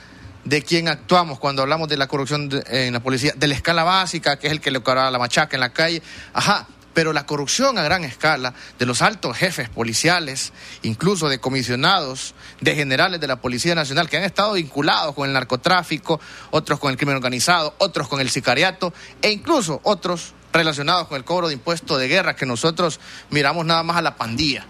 de 0.44 0.62
quién 0.62 0.88
actuamos 0.88 1.38
cuando 1.38 1.62
hablamos 1.62 1.88
de 1.88 1.96
la 1.96 2.08
corrupción 2.08 2.50
en 2.66 2.92
la 2.92 3.00
policía, 3.00 3.32
de 3.36 3.46
la 3.46 3.54
escala 3.54 3.84
básica, 3.84 4.38
que 4.38 4.46
es 4.46 4.52
el 4.52 4.60
que 4.60 4.70
le 4.70 4.80
cobra 4.80 5.10
la 5.10 5.18
machaca 5.18 5.56
en 5.56 5.60
la 5.60 5.72
calle. 5.72 6.02
Ajá, 6.32 6.66
pero 6.94 7.12
la 7.12 7.26
corrupción 7.26 7.78
a 7.78 7.82
gran 7.82 8.04
escala 8.04 8.54
de 8.78 8.86
los 8.86 9.02
altos 9.02 9.36
jefes 9.36 9.68
policiales, 9.68 10.52
incluso 10.82 11.28
de 11.28 11.38
comisionados, 11.38 12.34
de 12.60 12.74
generales 12.74 13.20
de 13.20 13.26
la 13.26 13.40
Policía 13.40 13.74
Nacional 13.74 14.08
que 14.08 14.16
han 14.16 14.24
estado 14.24 14.54
vinculados 14.54 15.14
con 15.14 15.28
el 15.28 15.32
narcotráfico, 15.32 16.20
otros 16.50 16.78
con 16.78 16.90
el 16.90 16.96
crimen 16.96 17.16
organizado, 17.16 17.74
otros 17.78 18.08
con 18.08 18.20
el 18.20 18.30
sicariato 18.30 18.92
e 19.22 19.30
incluso 19.30 19.80
otros 19.84 20.34
relacionados 20.52 21.06
con 21.06 21.16
el 21.16 21.24
cobro 21.24 21.48
de 21.48 21.54
impuestos 21.54 21.98
de 21.98 22.08
guerra 22.08 22.34
que 22.34 22.46
nosotros 22.46 22.98
miramos 23.30 23.64
nada 23.64 23.82
más 23.82 23.96
a 23.96 24.02
la 24.02 24.16
pandilla. 24.16 24.66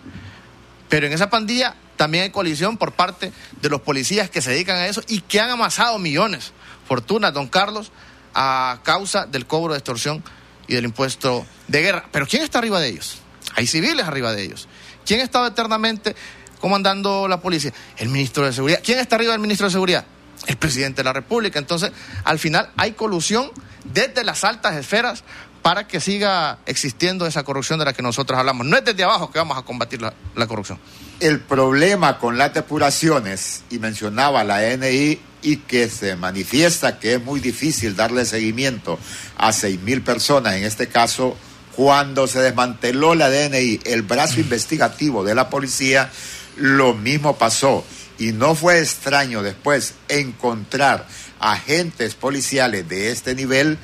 Pero 0.88 1.06
en 1.06 1.12
esa 1.12 1.30
pandilla 1.30 1.74
también 1.96 2.24
hay 2.24 2.30
colisión 2.30 2.76
por 2.76 2.92
parte 2.92 3.32
de 3.60 3.68
los 3.68 3.80
policías 3.80 4.28
que 4.28 4.42
se 4.42 4.50
dedican 4.50 4.76
a 4.76 4.86
eso 4.86 5.02
y 5.08 5.20
que 5.20 5.40
han 5.40 5.50
amasado 5.50 5.98
millones, 5.98 6.52
fortunas, 6.86 7.32
don 7.32 7.48
Carlos, 7.48 7.92
a 8.34 8.80
causa 8.82 9.26
del 9.26 9.46
cobro 9.46 9.72
de 9.72 9.78
extorsión 9.78 10.22
y 10.70 10.74
del 10.74 10.84
impuesto 10.84 11.44
de 11.66 11.82
guerra. 11.82 12.04
Pero 12.12 12.26
¿quién 12.26 12.42
está 12.44 12.58
arriba 12.60 12.78
de 12.78 12.88
ellos? 12.88 13.18
Hay 13.56 13.66
civiles 13.66 14.06
arriba 14.06 14.32
de 14.32 14.44
ellos. 14.44 14.68
¿Quién 15.04 15.20
estaba 15.20 15.48
eternamente 15.48 16.14
comandando 16.60 17.26
la 17.26 17.40
policía? 17.40 17.72
El 17.96 18.08
ministro 18.08 18.46
de 18.46 18.52
Seguridad. 18.52 18.80
¿Quién 18.82 19.00
está 19.00 19.16
arriba 19.16 19.32
del 19.32 19.40
ministro 19.40 19.66
de 19.66 19.72
Seguridad? 19.72 20.04
El 20.46 20.56
presidente 20.56 21.00
de 21.00 21.04
la 21.04 21.12
República. 21.12 21.58
Entonces, 21.58 21.90
al 22.22 22.38
final 22.38 22.70
hay 22.76 22.92
colusión 22.92 23.50
desde 23.82 24.22
las 24.22 24.44
altas 24.44 24.76
esferas 24.76 25.24
para 25.60 25.88
que 25.88 25.98
siga 25.98 26.58
existiendo 26.66 27.26
esa 27.26 27.42
corrupción 27.42 27.80
de 27.80 27.86
la 27.86 27.92
que 27.92 28.02
nosotros 28.02 28.38
hablamos. 28.38 28.64
No 28.64 28.76
es 28.76 28.84
desde 28.84 29.02
abajo 29.02 29.32
que 29.32 29.40
vamos 29.40 29.58
a 29.58 29.62
combatir 29.62 30.00
la, 30.00 30.14
la 30.36 30.46
corrupción. 30.46 30.78
El 31.18 31.40
problema 31.40 32.18
con 32.18 32.38
las 32.38 32.54
depuraciones, 32.54 33.64
y 33.70 33.80
mencionaba 33.80 34.44
la 34.44 34.60
NI, 34.76 35.18
y 35.42 35.58
que 35.58 35.88
se 35.88 36.16
manifiesta 36.16 36.98
que 36.98 37.14
es 37.14 37.22
muy 37.22 37.40
difícil 37.40 37.96
darle 37.96 38.24
seguimiento 38.24 38.98
a 39.36 39.52
seis 39.52 39.80
mil 39.80 40.02
personas, 40.02 40.56
en 40.56 40.64
este 40.64 40.88
caso, 40.88 41.36
cuando 41.74 42.26
se 42.26 42.40
desmanteló 42.40 43.14
la 43.14 43.30
DNI, 43.30 43.80
el 43.84 44.02
brazo 44.02 44.40
investigativo 44.40 45.24
de 45.24 45.34
la 45.34 45.48
policía, 45.48 46.10
lo 46.56 46.94
mismo 46.94 47.38
pasó. 47.38 47.84
Y 48.18 48.32
no 48.32 48.54
fue 48.54 48.80
extraño 48.80 49.42
después 49.42 49.94
encontrar 50.08 51.06
agentes 51.38 52.14
policiales 52.14 52.86
de 52.86 53.10
este 53.10 53.34
nivel 53.34 53.78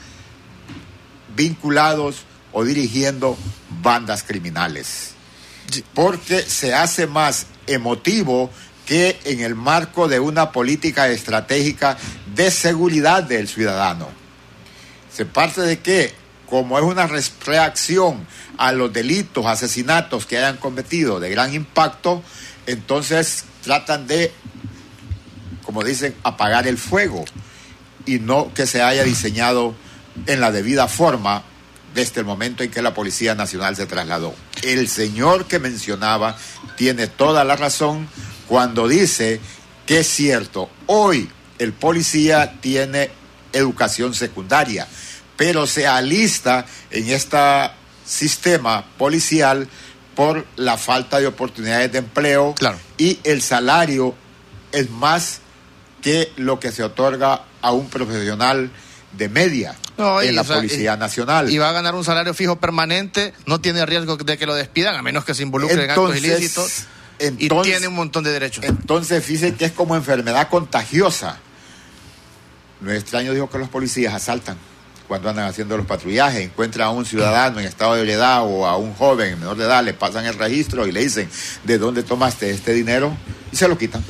vinculados 1.34 2.24
o 2.52 2.64
dirigiendo 2.64 3.38
bandas 3.82 4.22
criminales. 4.22 5.12
Porque 5.94 6.42
se 6.42 6.74
hace 6.74 7.06
más 7.06 7.46
emotivo 7.66 8.50
que 8.86 9.18
en 9.24 9.40
el 9.40 9.54
marco 9.54 10.08
de 10.08 10.20
una 10.20 10.52
política 10.52 11.08
estratégica 11.08 11.98
de 12.34 12.50
seguridad 12.50 13.24
del 13.24 13.48
ciudadano. 13.48 14.08
Se 15.12 15.26
parte 15.26 15.60
de 15.62 15.80
que, 15.80 16.14
como 16.48 16.78
es 16.78 16.84
una 16.84 17.08
reacción 17.44 18.26
a 18.56 18.72
los 18.72 18.92
delitos, 18.92 19.44
asesinatos 19.44 20.24
que 20.24 20.38
hayan 20.38 20.56
cometido 20.56 21.20
de 21.20 21.30
gran 21.30 21.52
impacto, 21.52 22.22
entonces 22.66 23.44
tratan 23.62 24.06
de, 24.06 24.32
como 25.64 25.82
dicen, 25.82 26.14
apagar 26.22 26.66
el 26.68 26.78
fuego 26.78 27.24
y 28.06 28.20
no 28.20 28.54
que 28.54 28.66
se 28.66 28.82
haya 28.82 29.02
diseñado 29.02 29.74
en 30.26 30.40
la 30.40 30.52
debida 30.52 30.86
forma 30.86 31.42
desde 31.94 32.20
el 32.20 32.26
momento 32.26 32.62
en 32.62 32.70
que 32.70 32.82
la 32.82 32.94
Policía 32.94 33.34
Nacional 33.34 33.74
se 33.74 33.86
trasladó. 33.86 34.34
El 34.62 34.86
señor 34.86 35.46
que 35.46 35.58
mencionaba 35.58 36.36
tiene 36.76 37.06
toda 37.06 37.42
la 37.42 37.56
razón 37.56 38.06
cuando 38.48 38.88
dice 38.88 39.40
que 39.86 40.00
es 40.00 40.06
cierto, 40.08 40.70
hoy 40.86 41.28
el 41.58 41.72
policía 41.72 42.54
tiene 42.60 43.10
educación 43.52 44.14
secundaria, 44.14 44.86
pero 45.36 45.66
se 45.66 45.86
alista 45.86 46.66
en 46.90 47.08
este 47.10 47.38
sistema 48.04 48.84
policial 48.98 49.68
por 50.14 50.46
la 50.56 50.78
falta 50.78 51.18
de 51.20 51.26
oportunidades 51.26 51.92
de 51.92 51.98
empleo 51.98 52.54
Claro. 52.58 52.78
y 52.96 53.18
el 53.24 53.42
salario 53.42 54.14
es 54.72 54.90
más 54.90 55.40
que 56.02 56.32
lo 56.36 56.58
que 56.60 56.72
se 56.72 56.82
otorga 56.82 57.42
a 57.62 57.72
un 57.72 57.88
profesional 57.90 58.70
de 59.12 59.28
media 59.28 59.74
No, 59.98 60.20
en 60.20 60.34
la 60.34 60.42
o 60.42 60.44
sea, 60.44 60.56
Policía 60.56 60.94
y- 60.94 60.98
Nacional. 60.98 61.50
Y 61.50 61.58
va 61.58 61.70
a 61.70 61.72
ganar 61.72 61.94
un 61.94 62.04
salario 62.04 62.32
fijo 62.34 62.56
permanente, 62.60 63.32
no 63.46 63.60
tiene 63.60 63.84
riesgo 63.86 64.16
de 64.16 64.38
que 64.38 64.46
lo 64.46 64.54
despidan, 64.54 64.94
a 64.94 65.02
menos 65.02 65.24
que 65.24 65.34
se 65.34 65.42
involucre 65.42 65.84
en 65.84 65.90
actos 65.90 66.14
Entonces, 67.18 67.66
y 67.66 67.70
tiene 67.70 67.88
un 67.88 67.94
montón 67.94 68.24
de 68.24 68.32
derechos. 68.32 68.64
Entonces, 68.64 69.24
fíjense 69.24 69.56
que 69.56 69.64
es 69.66 69.72
como 69.72 69.96
enfermedad 69.96 70.48
contagiosa. 70.48 71.38
No 72.80 72.92
es 72.92 73.00
extraño, 73.00 73.32
dijo 73.32 73.48
que 73.48 73.58
los 73.58 73.68
policías 73.68 74.12
asaltan 74.14 74.56
cuando 75.06 75.30
andan 75.30 75.46
haciendo 75.46 75.76
los 75.76 75.86
patrullajes, 75.86 76.40
encuentran 76.40 76.88
a 76.88 76.90
un 76.90 77.04
ciudadano 77.04 77.60
en 77.60 77.66
estado 77.66 77.94
de 77.94 78.00
ebriedad 78.00 78.42
o 78.44 78.66
a 78.66 78.76
un 78.76 78.92
joven 78.94 79.38
menor 79.38 79.56
de 79.56 79.64
edad, 79.64 79.84
le 79.84 79.94
pasan 79.94 80.26
el 80.26 80.34
registro 80.34 80.86
y 80.86 80.92
le 80.92 81.00
dicen, 81.00 81.28
¿de 81.64 81.78
dónde 81.78 82.02
tomaste 82.02 82.50
este 82.50 82.72
dinero? 82.72 83.16
Y 83.52 83.56
se 83.56 83.68
lo 83.68 83.78
quitan. 83.78 84.04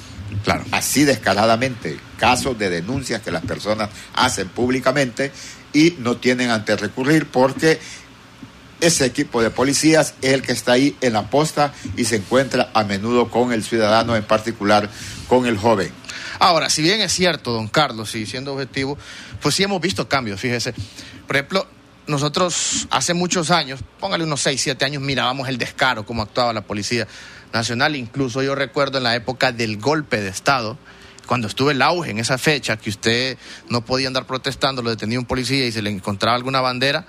Claro. 0.44 0.64
Así 0.70 1.04
descaradamente, 1.04 1.98
casos 2.18 2.58
de 2.58 2.70
denuncias 2.70 3.20
que 3.20 3.30
las 3.30 3.42
personas 3.44 3.90
hacen 4.14 4.48
públicamente 4.48 5.32
y 5.72 5.96
no 5.98 6.16
tienen 6.16 6.50
ante 6.50 6.76
recurrir 6.76 7.26
porque 7.26 7.78
ese 8.80 9.06
equipo 9.06 9.42
de 9.42 9.50
policías 9.50 10.14
es 10.22 10.32
el 10.32 10.42
que 10.42 10.52
está 10.52 10.72
ahí 10.72 10.96
en 11.00 11.14
la 11.14 11.30
posta 11.30 11.72
y 11.96 12.04
se 12.04 12.16
encuentra 12.16 12.70
a 12.74 12.84
menudo 12.84 13.30
con 13.30 13.52
el 13.52 13.64
ciudadano, 13.64 14.16
en 14.16 14.24
particular 14.24 14.90
con 15.28 15.46
el 15.46 15.56
joven. 15.56 15.92
Ahora, 16.38 16.68
si 16.68 16.82
bien 16.82 17.00
es 17.00 17.12
cierto, 17.12 17.52
don 17.52 17.68
Carlos, 17.68 18.14
y 18.14 18.26
siendo 18.26 18.52
objetivo, 18.52 18.98
pues 19.40 19.54
sí 19.54 19.62
hemos 19.62 19.80
visto 19.80 20.08
cambios, 20.08 20.40
fíjese. 20.40 20.74
Por 21.26 21.36
ejemplo, 21.36 21.66
nosotros 22.06 22.86
hace 22.90 23.14
muchos 23.14 23.50
años, 23.50 23.80
póngale 23.98 24.24
unos 24.24 24.42
6, 24.42 24.60
7 24.60 24.84
años, 24.84 25.02
mirábamos 25.02 25.48
el 25.48 25.58
descaro, 25.58 26.04
cómo 26.04 26.22
actuaba 26.22 26.52
la 26.52 26.60
Policía 26.60 27.06
Nacional. 27.52 27.96
Incluso 27.96 28.42
yo 28.42 28.54
recuerdo 28.54 28.98
en 28.98 29.04
la 29.04 29.16
época 29.16 29.52
del 29.52 29.78
golpe 29.78 30.20
de 30.20 30.28
Estado, 30.28 30.78
cuando 31.26 31.48
estuvo 31.48 31.70
el 31.70 31.82
auge 31.82 32.10
en 32.10 32.18
esa 32.18 32.38
fecha, 32.38 32.76
que 32.76 32.90
usted 32.90 33.38
no 33.68 33.84
podía 33.84 34.06
andar 34.06 34.26
protestando, 34.26 34.82
lo 34.82 34.90
detenía 34.90 35.18
un 35.18 35.24
policía 35.24 35.66
y 35.66 35.72
se 35.72 35.82
le 35.82 35.90
encontraba 35.90 36.36
alguna 36.36 36.60
bandera, 36.60 37.06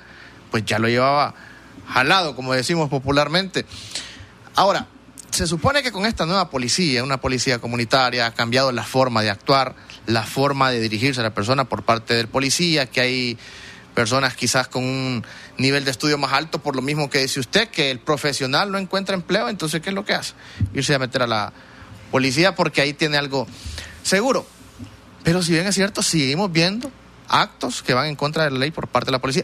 pues 0.49 0.65
ya 0.65 0.79
lo 0.79 0.87
llevaba 0.87 1.35
jalado, 1.87 2.35
como 2.35 2.53
decimos 2.53 2.89
popularmente. 2.89 3.65
Ahora, 4.55 4.87
se 5.31 5.45
supone 5.47 5.83
que 5.83 5.91
con 5.91 6.05
esta 6.05 6.25
nueva 6.25 6.49
policía, 6.49 7.03
una 7.03 7.21
policía 7.21 7.59
comunitaria, 7.59 8.25
ha 8.25 8.33
cambiado 8.33 8.71
la 8.71 8.83
forma 8.83 9.21
de 9.21 9.29
actuar, 9.29 9.75
la 10.05 10.23
forma 10.23 10.71
de 10.71 10.79
dirigirse 10.79 11.19
a 11.19 11.23
la 11.23 11.33
persona 11.33 11.65
por 11.65 11.83
parte 11.83 12.15
del 12.15 12.27
policía, 12.27 12.87
que 12.87 13.01
hay 13.01 13.37
personas 13.93 14.35
quizás 14.35 14.67
con 14.67 14.83
un 14.83 15.25
nivel 15.57 15.83
de 15.83 15.91
estudio 15.91 16.17
más 16.17 16.33
alto, 16.33 16.59
por 16.59 16.75
lo 16.75 16.81
mismo 16.81 17.09
que 17.09 17.19
dice 17.19 17.39
usted, 17.39 17.69
que 17.69 17.91
el 17.91 17.99
profesional 17.99 18.71
no 18.71 18.77
encuentra 18.77 19.15
empleo, 19.15 19.49
entonces 19.49 19.81
¿qué 19.81 19.89
es 19.89 19.95
lo 19.95 20.05
que 20.05 20.13
hace? 20.13 20.33
Irse 20.73 20.93
a 20.95 20.99
meter 20.99 21.23
a 21.23 21.27
la 21.27 21.53
policía 22.11 22.55
porque 22.55 22.81
ahí 22.81 22.93
tiene 22.93 23.17
algo 23.17 23.47
seguro. 24.03 24.45
Pero 25.23 25.43
si 25.43 25.51
bien 25.51 25.67
es 25.67 25.75
cierto, 25.75 26.01
seguimos 26.01 26.51
viendo 26.51 26.91
actos 27.27 27.83
que 27.83 27.93
van 27.93 28.07
en 28.07 28.15
contra 28.15 28.45
de 28.45 28.51
la 28.51 28.59
ley 28.59 28.71
por 28.71 28.87
parte 28.87 29.07
de 29.07 29.11
la 29.11 29.19
policía, 29.19 29.43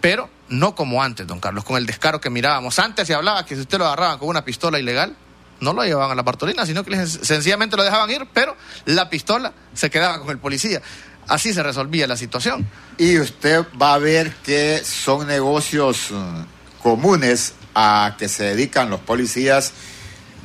pero 0.00 0.30
no 0.48 0.74
como 0.74 1.02
antes, 1.02 1.26
don 1.26 1.40
Carlos, 1.40 1.64
con 1.64 1.76
el 1.76 1.86
descaro 1.86 2.20
que 2.20 2.30
mirábamos. 2.30 2.78
Antes 2.78 3.06
se 3.06 3.14
hablaba 3.14 3.44
que 3.44 3.54
si 3.54 3.62
usted 3.62 3.78
lo 3.78 3.86
agarraban 3.86 4.18
con 4.18 4.28
una 4.28 4.44
pistola 4.44 4.78
ilegal, 4.78 5.16
no 5.60 5.72
lo 5.72 5.82
llevaban 5.82 6.12
a 6.12 6.14
la 6.14 6.22
Bartolina, 6.22 6.64
sino 6.66 6.84
que 6.84 7.06
sencillamente 7.06 7.76
lo 7.76 7.82
dejaban 7.82 8.10
ir, 8.10 8.26
pero 8.32 8.56
la 8.84 9.10
pistola 9.10 9.52
se 9.74 9.90
quedaba 9.90 10.20
con 10.20 10.30
el 10.30 10.38
policía. 10.38 10.80
Así 11.26 11.52
se 11.52 11.62
resolvía 11.62 12.06
la 12.06 12.16
situación. 12.16 12.66
Y 12.96 13.18
usted 13.18 13.64
va 13.80 13.94
a 13.94 13.98
ver 13.98 14.32
que 14.36 14.82
son 14.84 15.26
negocios 15.26 16.10
mm, 16.10 16.82
comunes 16.82 17.54
a 17.74 18.16
que 18.18 18.28
se 18.28 18.44
dedican 18.44 18.88
los 18.88 19.00
policías 19.00 19.72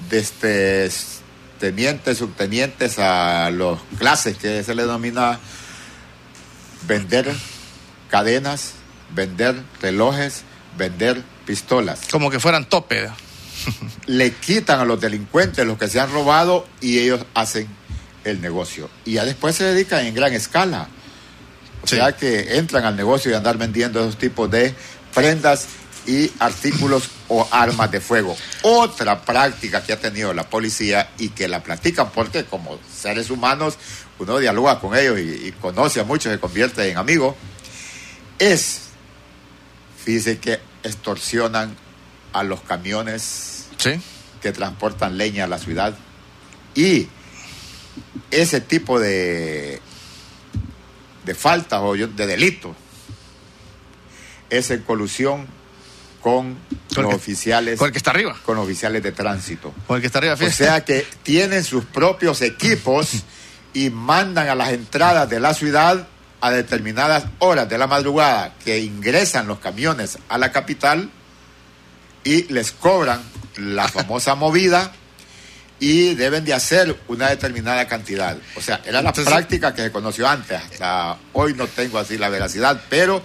desde 0.09 0.91
tenientes, 1.59 2.17
subtenientes 2.17 2.99
a 2.99 3.49
los 3.49 3.79
clases 3.97 4.37
que 4.37 4.63
se 4.63 4.75
le 4.75 4.81
denomina 4.81 5.39
vender 6.85 7.33
cadenas, 8.09 8.73
vender 9.13 9.55
relojes, 9.81 10.43
vender 10.77 11.21
pistolas. 11.45 12.01
Como 12.11 12.29
que 12.31 12.39
fueran 12.39 12.65
tope. 12.69 13.09
Le 14.07 14.31
quitan 14.33 14.79
a 14.79 14.85
los 14.85 14.99
delincuentes 14.99 15.65
los 15.65 15.77
que 15.77 15.87
se 15.87 15.99
han 15.99 16.11
robado 16.11 16.67
y 16.81 16.99
ellos 16.99 17.25
hacen 17.33 17.67
el 18.23 18.41
negocio. 18.41 18.89
Y 19.05 19.13
ya 19.13 19.25
después 19.25 19.55
se 19.55 19.63
dedican 19.65 20.05
en 20.05 20.13
gran 20.15 20.33
escala. 20.33 20.87
O 21.83 21.87
Sí. 21.87 21.95
sea 21.97 22.13
que 22.13 22.57
entran 22.57 22.85
al 22.85 22.95
negocio 22.95 23.29
y 23.31 23.33
andar 23.33 23.57
vendiendo 23.57 23.99
esos 24.01 24.17
tipos 24.17 24.49
de 24.49 24.73
prendas 25.13 25.67
y 26.07 26.31
artículos 26.39 27.09
o 27.29 27.47
armas 27.51 27.91
de 27.91 28.01
fuego. 28.01 28.35
Otra 28.61 29.21
práctica 29.21 29.83
que 29.83 29.93
ha 29.93 29.99
tenido 29.99 30.33
la 30.33 30.49
policía 30.49 31.09
y 31.17 31.29
que 31.29 31.47
la 31.47 31.61
platican 31.63 32.09
porque 32.11 32.43
como 32.45 32.77
seres 32.93 33.29
humanos 33.29 33.77
uno 34.19 34.37
dialoga 34.39 34.79
con 34.79 34.97
ellos 34.97 35.19
y, 35.19 35.47
y 35.47 35.51
conoce 35.53 35.99
a 35.99 36.03
muchos, 36.03 36.31
se 36.31 36.39
convierte 36.39 36.89
en 36.89 36.97
amigos, 36.97 37.35
es, 38.39 38.82
fíjese 40.03 40.37
que 40.39 40.59
extorsionan 40.83 41.75
a 42.33 42.43
los 42.43 42.61
camiones 42.61 43.67
Sí. 43.77 43.99
que 44.41 44.51
transportan 44.51 45.17
leña 45.17 45.45
a 45.45 45.47
la 45.47 45.57
ciudad 45.59 45.95
y 46.75 47.07
ese 48.31 48.61
tipo 48.61 48.99
de 48.99 49.81
de 51.25 51.35
faltas 51.35 51.79
o 51.81 51.93
de 51.93 52.27
delitos 52.27 52.75
es 54.49 54.69
en 54.71 54.81
colusión 54.83 55.47
con 56.21 56.57
los 56.95 57.09
que- 57.09 57.15
oficiales 57.15 57.79
Con 57.79 57.87
el 57.87 57.91
que 57.91 57.97
está 57.97 58.11
arriba. 58.11 58.37
con 58.45 58.55
los 58.55 58.65
oficiales 58.65 59.01
de 59.03 59.11
tránsito. 59.11 59.73
Con 59.87 59.97
el 59.97 60.01
que 60.01 60.07
está 60.07 60.19
arriba, 60.19 60.33
O 60.35 60.51
sea 60.51 60.83
que 60.85 61.05
tienen 61.23 61.63
sus 61.63 61.83
propios 61.85 62.41
equipos 62.41 63.23
y 63.73 63.89
mandan 63.89 64.47
a 64.49 64.55
las 64.55 64.69
entradas 64.73 65.29
de 65.29 65.39
la 65.39 65.53
ciudad 65.53 66.07
a 66.43 66.51
determinadas 66.51 67.23
horas 67.39 67.69
de 67.69 67.77
la 67.77 67.87
madrugada 67.87 68.53
que 68.65 68.79
ingresan 68.79 69.47
los 69.47 69.59
camiones 69.59 70.17
a 70.27 70.37
la 70.37 70.51
capital 70.51 71.09
y 72.25 72.43
les 72.51 72.73
cobran 72.73 73.21
la 73.55 73.87
famosa 73.87 74.35
movida 74.43 74.91
y 75.79 76.15
deben 76.15 76.43
de 76.43 76.53
hacer 76.53 76.99
una 77.07 77.29
determinada 77.29 77.87
cantidad. 77.87 78.37
O 78.57 78.61
sea, 78.61 78.81
era 78.85 79.01
la 79.01 79.09
Entonces- 79.09 79.33
práctica 79.33 79.73
que 79.73 79.83
se 79.83 79.91
conoció 79.93 80.27
antes. 80.27 80.59
Hasta 80.61 81.17
hoy 81.31 81.53
no 81.53 81.65
tengo 81.67 81.97
así 81.97 82.17
la 82.17 82.27
veracidad, 82.27 82.81
pero 82.89 83.23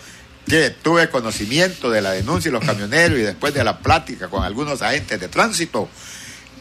que 0.48 0.70
tuve 0.70 1.10
conocimiento 1.10 1.90
de 1.90 2.00
la 2.00 2.12
denuncia 2.12 2.52
de 2.52 2.56
los 2.58 2.64
camioneros 2.64 3.18
y 3.18 3.22
después 3.22 3.52
de 3.52 3.64
la 3.64 3.80
plática 3.80 4.28
con 4.28 4.44
algunos 4.44 4.80
agentes 4.80 5.18
de 5.18 5.26
tránsito 5.26 5.88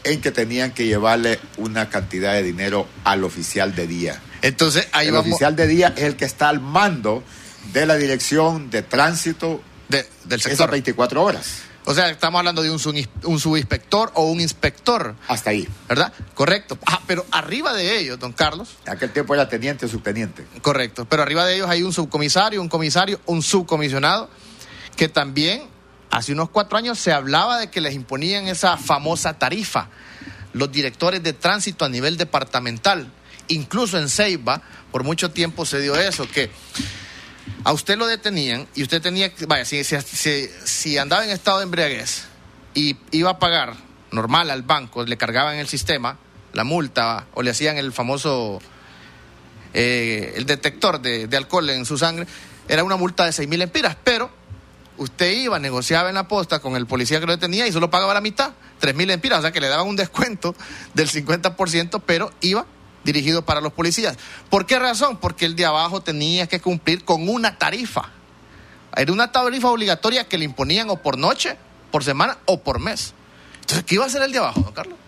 en 0.02 0.20
que 0.20 0.32
tenían 0.32 0.72
que 0.72 0.86
llevarle 0.86 1.38
una 1.56 1.88
cantidad 1.88 2.32
de 2.32 2.42
dinero 2.42 2.88
al 3.04 3.22
oficial 3.22 3.76
de 3.76 3.86
día. 3.86 4.20
Entonces, 4.42 4.88
ahí 4.92 5.08
el 5.08 5.12
vamos. 5.14 5.28
oficial 5.28 5.56
de 5.56 5.66
día 5.66 5.94
es 5.96 6.04
el 6.04 6.16
que 6.16 6.24
está 6.24 6.48
al 6.48 6.60
mando 6.60 7.22
de 7.72 7.86
la 7.86 7.96
dirección 7.96 8.70
de 8.70 8.82
tránsito 8.82 9.60
de- 9.88 10.06
del 10.24 10.40
esas 10.40 10.52
sector. 10.52 10.70
24 10.70 11.22
horas. 11.22 11.62
O 11.84 11.94
sea, 11.94 12.10
estamos 12.10 12.38
hablando 12.38 12.62
de 12.62 12.70
un 12.70 12.78
subinspector 13.40 14.12
o 14.14 14.24
un 14.24 14.42
inspector, 14.42 15.14
Hasta 15.26 15.50
ahí. 15.50 15.66
¿verdad? 15.88 16.12
Correcto. 16.34 16.78
Ah, 16.86 17.00
pero 17.06 17.24
arriba 17.30 17.72
de 17.72 17.98
ellos, 17.98 18.18
don 18.18 18.32
Carlos, 18.32 18.76
En 18.84 18.92
aquel 18.92 19.10
tiempo 19.10 19.34
era 19.34 19.48
teniente 19.48 19.86
o 19.86 19.88
subteniente. 19.88 20.44
Correcto, 20.60 21.06
pero 21.06 21.22
arriba 21.22 21.46
de 21.46 21.54
ellos 21.54 21.70
hay 21.70 21.82
un 21.82 21.94
subcomisario, 21.94 22.60
un 22.60 22.68
comisario, 22.68 23.20
un 23.24 23.42
subcomisionado, 23.42 24.28
que 24.96 25.08
también 25.08 25.62
hace 26.10 26.32
unos 26.32 26.50
cuatro 26.50 26.76
años 26.76 26.98
se 26.98 27.10
hablaba 27.12 27.58
de 27.58 27.70
que 27.70 27.80
les 27.80 27.94
imponían 27.94 28.48
esa 28.48 28.76
famosa 28.76 29.38
tarifa, 29.38 29.88
los 30.52 30.70
directores 30.70 31.22
de 31.22 31.32
tránsito 31.32 31.86
a 31.86 31.88
nivel 31.88 32.18
departamental, 32.18 33.10
incluso 33.48 33.98
en 33.98 34.08
Ceiba, 34.08 34.62
por 34.92 35.04
mucho 35.04 35.30
tiempo 35.30 35.66
se 35.66 35.80
dio 35.80 35.96
eso, 35.96 36.28
que 36.30 36.50
a 37.64 37.72
usted 37.72 37.96
lo 37.98 38.06
detenían 38.06 38.66
y 38.74 38.82
usted 38.82 39.02
tenía 39.02 39.34
que, 39.34 39.46
vaya, 39.46 39.64
si, 39.64 40.98
andaba 40.98 41.24
en 41.24 41.30
estado 41.30 41.58
de 41.58 41.64
embriaguez 41.64 42.24
y 42.74 42.96
iba 43.10 43.30
a 43.30 43.38
pagar 43.38 43.74
normal 44.10 44.50
al 44.50 44.62
banco, 44.62 45.04
le 45.04 45.16
cargaban 45.16 45.56
el 45.56 45.68
sistema 45.68 46.18
la 46.52 46.64
multa 46.64 47.26
o 47.34 47.42
le 47.42 47.50
hacían 47.50 47.76
el 47.76 47.92
famoso 47.92 48.58
eh, 49.74 50.32
el 50.36 50.46
detector 50.46 51.00
de, 51.00 51.28
alcohol 51.36 51.68
en 51.70 51.84
su 51.84 51.98
sangre, 51.98 52.26
era 52.68 52.84
una 52.84 52.96
multa 52.96 53.24
de 53.24 53.32
6 53.32 53.48
mil 53.48 53.60
empiras, 53.60 53.96
pero 54.02 54.30
usted 54.96 55.30
iba, 55.30 55.58
negociaba 55.58 56.08
en 56.08 56.14
la 56.14 56.26
posta 56.26 56.60
con 56.60 56.74
el 56.74 56.86
policía 56.86 57.20
que 57.20 57.26
lo 57.26 57.32
detenía 57.32 57.66
y 57.66 57.72
solo 57.72 57.90
pagaba 57.90 58.14
la 58.14 58.20
mitad, 58.20 58.52
3 58.80 58.94
mil 58.94 59.10
empiras, 59.10 59.40
o 59.40 59.42
sea 59.42 59.52
que 59.52 59.60
le 59.60 59.68
daban 59.68 59.86
un 59.86 59.96
descuento 59.96 60.54
del 60.94 61.08
50%, 61.08 62.02
pero 62.04 62.32
iba 62.40 62.66
dirigido 63.12 63.44
para 63.44 63.60
los 63.60 63.72
policías. 63.72 64.16
¿Por 64.50 64.66
qué 64.66 64.78
razón? 64.78 65.16
Porque 65.16 65.46
el 65.46 65.56
de 65.56 65.64
abajo 65.64 66.02
tenía 66.02 66.46
que 66.46 66.60
cumplir 66.60 67.04
con 67.04 67.28
una 67.28 67.58
tarifa. 67.58 68.10
Era 68.94 69.12
una 69.12 69.32
tarifa 69.32 69.68
obligatoria 69.68 70.28
que 70.28 70.38
le 70.38 70.44
imponían 70.44 70.90
o 70.90 70.96
por 70.96 71.16
noche, 71.16 71.56
por 71.90 72.04
semana 72.04 72.38
o 72.44 72.60
por 72.60 72.80
mes. 72.80 73.14
Entonces, 73.60 73.84
¿qué 73.84 73.94
iba 73.94 74.04
a 74.04 74.08
hacer 74.08 74.22
el 74.22 74.32
de 74.32 74.38
abajo, 74.38 74.60
don 74.60 74.72
Carlos? 74.72 74.98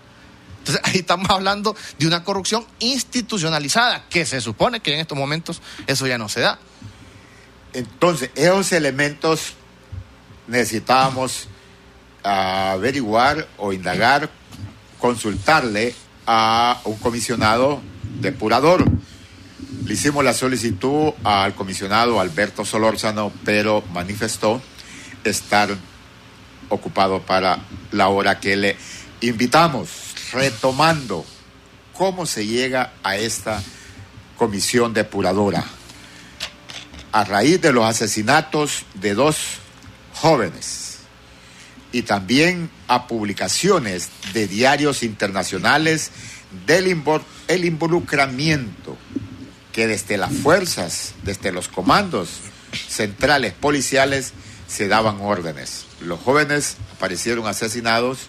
Entonces, 0.59 0.83
ahí 0.85 1.01
estamos 1.01 1.29
hablando 1.31 1.77
de 1.99 2.07
una 2.07 2.25
corrupción 2.25 2.65
institucionalizada, 2.79 4.05
que 4.09 4.25
se 4.25 4.41
supone 4.41 4.81
que 4.81 4.95
en 4.95 5.01
estos 5.01 5.17
momentos 5.17 5.61
eso 5.87 6.07
ya 6.07 6.19
no 6.19 6.29
se 6.29 6.41
da. 6.41 6.59
Entonces, 7.73 8.31
esos 8.35 8.73
elementos 8.73 9.55
necesitábamos 10.47 11.49
averiguar 12.23 13.49
o 13.57 13.73
indagar, 13.73 14.31
consultarle 14.99 15.95
a 16.27 16.81
un 16.85 16.97
comisionado 16.97 17.81
depurador. 18.21 18.85
Le 19.85 19.95
hicimos 19.95 20.25
la 20.25 20.35
solicitud 20.35 21.13
al 21.25 21.55
comisionado 21.55 22.21
Alberto 22.21 22.65
Solórzano, 22.65 23.33
pero 23.45 23.83
manifestó 23.93 24.61
estar 25.25 25.71
ocupado 26.69 27.21
para 27.23 27.59
la 27.91 28.09
hora 28.09 28.41
que 28.41 28.57
le 28.57 28.77
invitamos, 29.21 29.89
retomando 30.33 31.25
cómo 31.93 32.27
se 32.27 32.47
llega 32.47 32.93
a 33.03 33.17
esta 33.17 33.63
comisión 34.39 34.95
depuradora. 34.95 35.65
A 37.13 37.25
raíz 37.25 37.61
de 37.61 37.73
los 37.73 37.85
asesinatos 37.85 38.85
de 38.95 39.15
dos 39.15 39.37
jóvenes 40.15 40.99
y 41.93 42.03
también 42.03 42.71
a 42.87 43.07
publicaciones 43.09 44.09
de 44.33 44.47
diarios 44.47 45.03
internacionales 45.03 46.13
del 46.67 47.03
el 47.49 47.65
involucramiento 47.65 48.97
que 49.73 49.87
desde 49.87 50.17
las 50.17 50.33
fuerzas, 50.33 51.15
desde 51.23 51.53
los 51.53 51.69
comandos 51.69 52.41
centrales 52.89 53.53
policiales, 53.53 54.33
se 54.67 54.89
daban 54.89 55.21
órdenes. 55.21 55.87
Los 56.01 56.21
jóvenes 56.21 56.77
aparecieron 56.93 57.47
asesinados, 57.47 58.29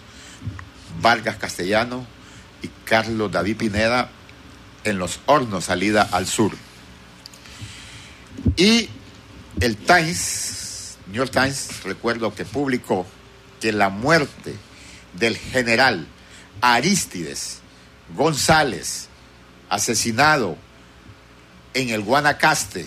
Vargas 1.00 1.36
Castellano 1.36 2.06
y 2.62 2.68
Carlos 2.84 3.30
David 3.30 3.56
Pineda, 3.56 4.10
en 4.84 4.98
los 4.98 5.20
hornos 5.26 5.64
salida 5.66 6.08
al 6.10 6.26
sur. 6.26 6.52
Y 8.56 8.88
el 9.60 9.76
Times, 9.76 10.96
New 11.06 11.16
York 11.16 11.30
Times, 11.30 11.82
recuerdo 11.84 12.34
que 12.34 12.44
publicó 12.44 13.06
que 13.60 13.72
la 13.72 13.88
muerte 13.88 14.56
del 15.14 15.36
general 15.36 16.06
Aristides 16.60 17.61
González, 18.16 19.08
asesinado 19.68 20.56
en 21.74 21.90
el 21.90 22.02
Guanacaste, 22.02 22.86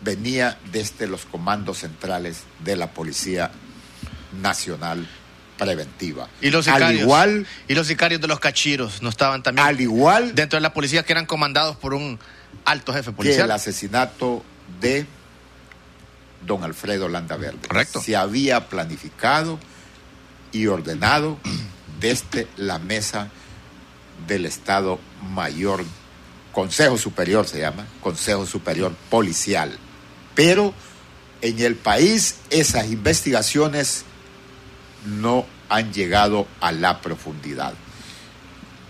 venía 0.00 0.58
desde 0.72 1.06
los 1.06 1.24
comandos 1.24 1.78
centrales 1.78 2.44
de 2.60 2.76
la 2.76 2.90
Policía 2.92 3.50
Nacional 4.40 5.06
Preventiva. 5.58 6.28
Y 6.40 6.50
los 6.50 6.66
sicarios, 6.66 6.90
al 6.90 6.96
igual, 6.96 7.46
y 7.66 7.74
los 7.74 7.86
sicarios 7.86 8.20
de 8.20 8.28
los 8.28 8.40
cachiros 8.40 9.02
no 9.02 9.08
estaban 9.08 9.42
también 9.42 9.66
al 9.66 9.80
igual 9.80 10.34
dentro 10.34 10.58
de 10.58 10.60
la 10.60 10.74
policía 10.74 11.02
que 11.02 11.12
eran 11.12 11.24
comandados 11.24 11.76
por 11.76 11.94
un 11.94 12.18
alto 12.66 12.92
jefe 12.92 13.12
policial. 13.12 13.38
Que 13.38 13.44
el 13.44 13.50
asesinato 13.52 14.44
de 14.80 15.06
don 16.46 16.62
Alfredo 16.62 17.08
Landaverde. 17.08 17.66
Correcto. 17.66 18.02
Se 18.02 18.16
había 18.16 18.68
planificado 18.68 19.58
y 20.52 20.66
ordenado 20.66 21.38
desde 22.00 22.48
la 22.56 22.78
mesa 22.78 23.30
del 24.26 24.46
Estado 24.46 24.98
Mayor, 25.30 25.84
Consejo 26.52 26.96
Superior 26.96 27.46
se 27.46 27.60
llama, 27.60 27.86
Consejo 28.00 28.46
Superior 28.46 28.94
Policial. 29.10 29.76
Pero 30.34 30.74
en 31.42 31.60
el 31.60 31.76
país 31.76 32.36
esas 32.50 32.86
investigaciones 32.90 34.04
no 35.04 35.46
han 35.68 35.92
llegado 35.92 36.46
a 36.60 36.72
la 36.72 37.00
profundidad. 37.00 37.74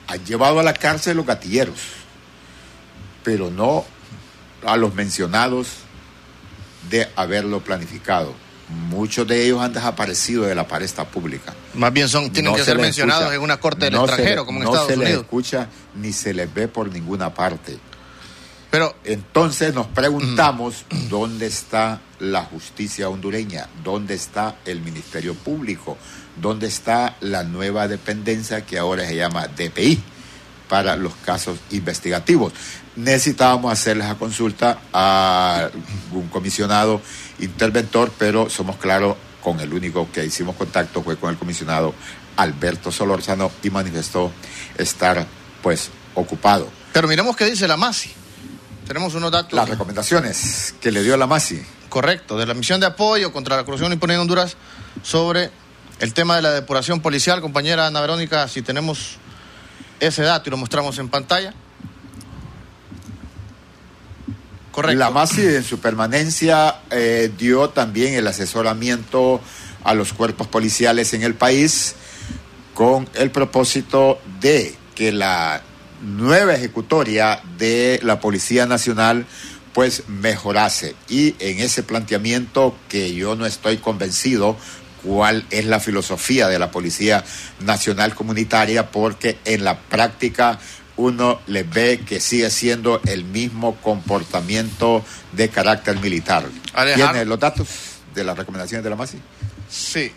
Han 0.07 0.25
llevado 0.25 0.61
a 0.61 0.63
la 0.63 0.75
cárcel 0.75 1.17
los 1.17 1.27
gatilleros, 1.27 1.81
pero 3.25 3.51
no 3.51 3.85
a 4.65 4.77
los 4.77 4.95
mencionados 4.95 5.69
de 6.89 7.09
haberlo 7.17 7.61
planificado. 7.61 8.35
Muchos 8.69 9.27
de 9.27 9.45
ellos 9.45 9.61
han 9.61 9.73
desaparecido 9.73 10.45
de 10.45 10.55
la 10.55 10.69
palestra 10.69 11.05
pública. 11.05 11.55
Más 11.77 11.93
bien 11.93 12.09
son 12.09 12.31
tienen 12.33 12.55
que 12.55 12.65
ser 12.65 12.79
mencionados 12.79 13.33
en 13.33 13.41
una 13.41 13.59
corte 13.59 13.87
del 13.87 13.95
extranjero, 13.95 14.47
como 14.47 14.61
en 14.61 14.65
Estados 14.67 14.89
Unidos. 14.89 14.99
No 14.99 15.05
se 15.05 15.13
les 15.13 15.23
escucha 15.23 15.69
ni 15.95 16.13
se 16.13 16.35
les 16.35 16.53
ve 16.53 16.69
por 16.69 16.91
ninguna 16.91 17.33
parte. 17.33 17.79
Pero 18.71 18.95
entonces 19.05 19.75
nos 19.75 19.87
preguntamos 19.87 20.85
dónde 21.09 21.47
está 21.47 22.01
la 22.19 22.45
justicia 22.45 23.09
hondureña, 23.09 23.69
dónde 23.85 24.15
está 24.15 24.57
el 24.65 24.81
Ministerio 24.81 25.35
Público, 25.35 25.97
dónde 26.41 26.67
está 26.67 27.17
la 27.21 27.43
nueva 27.43 27.89
dependencia 27.89 28.67
que 28.67 28.79
ahora 28.79 29.07
se 29.07 29.17
llama 29.17 29.47
DPI 29.49 30.03
para 30.69 30.97
los 30.97 31.15
casos 31.15 31.59
investigativos. 31.71 32.53
Necesitábamos 32.97 33.73
hacerles 33.73 34.09
la 34.09 34.17
consulta 34.17 34.79
a 34.93 35.71
un 36.13 36.29
comisionado 36.29 37.01
interventor, 37.39 38.13
pero 38.19 38.51
somos 38.51 38.77
claros, 38.77 39.17
con 39.47 39.61
el 39.61 39.73
único 39.73 40.11
que 40.11 40.25
hicimos 40.25 40.57
contacto 40.57 41.05
fue 41.05 41.17
con 41.17 41.31
el 41.31 41.39
comisionado 41.39 41.95
Alberto 42.37 42.91
Solórzano 42.91 43.53
y 43.63 43.71
manifestó 43.71 44.33
estar 44.77 45.25
pues 45.63 45.89
ocupado. 46.17 46.69
Pero 46.93 47.07
miremos 47.07 47.37
qué 47.37 47.45
dice 47.45 47.69
la 47.69 47.77
MASI. 47.77 48.13
Tenemos 48.89 49.15
unos 49.15 49.31
datos. 49.31 49.53
Las 49.53 49.69
recomendaciones 49.69 50.75
que 50.81 50.91
le 50.91 51.05
dio 51.05 51.17
la 51.17 51.29
MASI. 51.29 51.65
Correcto, 51.89 52.37
de 52.37 52.45
la 52.45 52.55
misión 52.55 52.81
de 52.81 52.87
apoyo 52.87 53.33
contra 53.33 53.55
la 53.55 53.63
corrupción 53.63 53.93
impunida 53.93 54.17
en 54.17 54.23
Honduras 54.23 54.57
sobre 55.05 55.53
el 56.01 56.13
tema 56.13 56.35
de 56.35 56.43
la 56.43 56.51
depuración 56.51 57.01
policial. 57.01 57.41
Compañera 57.41 57.87
Ana 57.87 58.01
Verónica, 58.01 58.49
si 58.49 58.63
tenemos 58.63 59.19
ese 60.01 60.23
dato 60.23 60.49
y 60.49 60.51
lo 60.51 60.57
mostramos 60.57 60.99
en 60.99 61.09
pantalla. 61.09 61.55
Correcto. 64.77 64.99
La 64.99 65.09
MASI 65.09 65.41
en 65.41 65.65
su 65.65 65.81
permanencia 65.81 66.83
eh, 66.91 67.33
dio 67.39 67.71
también 67.71 68.13
el 68.13 68.27
asesoramiento 68.27 69.41
a 69.83 69.95
los 69.95 70.13
cuerpos 70.13 70.49
policiales 70.49 71.15
en 71.15 71.23
el 71.23 71.33
país 71.33 71.95
con 72.75 73.09
el 73.15 73.31
propósito 73.31 74.21
de 74.39 74.75
que 74.95 75.13
la 75.13 75.63
nueva 76.03 76.57
ejecutoria 76.57 77.41
de 77.57 78.01
la 78.03 78.21
Policía 78.21 78.67
Nacional 78.67 79.25
pues 79.73 80.03
mejorase. 80.09 80.95
Y 81.09 81.37
en 81.39 81.61
ese 81.61 81.83
planteamiento 81.83 82.77
que 82.91 83.15
yo 83.15 83.35
no 83.35 83.47
estoy 83.47 83.79
convencido 83.79 84.59
cuál 85.03 85.47
es 85.49 85.65
la 85.65 85.81
filosofía 85.81 86.49
de 86.49 86.59
la 86.59 86.71
Policía 86.71 87.25
Nacional 87.61 88.15
Comunitaria, 88.15 88.91
porque 88.91 89.39
en 89.47 89.65
la 89.65 89.79
práctica 89.79 90.59
uno 90.97 91.41
le 91.47 91.63
ve 91.63 92.01
que 92.07 92.21
sigue 92.21 92.51
siendo 92.51 93.01
el 93.07 93.25
mismo 93.25 93.77
comportamiento 93.77 95.05
de 95.33 95.49
carácter 95.49 95.99
militar. 95.99 96.45
¿Tiene 96.95 97.25
los 97.25 97.39
datos 97.39 97.69
de 98.15 98.25
las 98.25 98.37
recomendaciones 98.37 98.83
de 98.83 98.91
la 98.91 98.97
MASI? 98.97 99.19
Sí. 99.69 100.11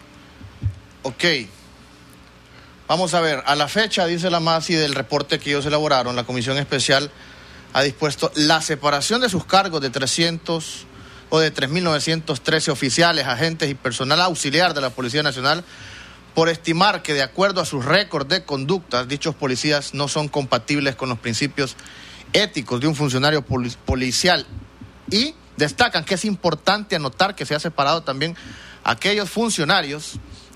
Ok. 1.04 1.24
Vamos 2.88 3.14
a 3.14 3.22
ver, 3.22 3.44
a 3.46 3.56
la 3.56 3.68
fecha, 3.68 4.06
dice 4.06 4.30
la 4.30 4.40
MASI, 4.40 4.74
del 4.74 4.96
reporte 4.96 5.40
que 5.40 5.52
ellos 5.52 5.66
elaboraron, 5.66 6.16
la 6.16 6.24
Comisión 6.24 6.58
Especial 6.58 7.12
ha 7.74 7.84
dispuesto 7.84 8.32
la 8.36 8.62
separación 8.62 9.22
de 9.22 9.30
sus 9.30 9.46
cargos 9.46 9.82
de 9.82 9.90
300 9.90 10.88
o 11.30 11.40
de 11.40 11.54
3.913 11.54 12.70
oficiales, 12.70 13.28
agentes 13.28 13.70
y 13.70 13.76
personal 13.76 14.22
auxiliar 14.22 14.74
de 14.74 14.82
la 14.82 14.90
Policía 14.90 15.22
Nacional 15.22 15.64
por 16.40 16.48
estimar 16.48 17.04
que 17.04 17.14
de 17.14 17.22
acuerdo 17.22 17.60
a 17.60 17.66
sus 17.66 17.84
récords 17.84 18.30
de 18.30 18.46
conducta, 18.46 19.04
dichos 19.04 19.36
policías 19.36 19.94
no 19.94 20.08
son 20.08 20.30
compatibles 20.30 20.96
con 20.96 21.10
los 21.10 21.20
principios 21.20 21.76
éticos 22.32 22.80
de 22.80 22.88
un 22.88 22.96
funcionario 22.96 23.44
policial. 23.44 24.46
Y 25.12 25.36
destacan 25.58 26.06
que 26.06 26.14
es 26.14 26.24
importante 26.24 26.96
anotar 26.96 27.36
que 27.36 27.46
se 27.46 27.56
ha 27.56 27.60
separado 27.60 28.04
también 28.04 28.38
aquellos 28.86 29.30
funcionarios 29.30 30.14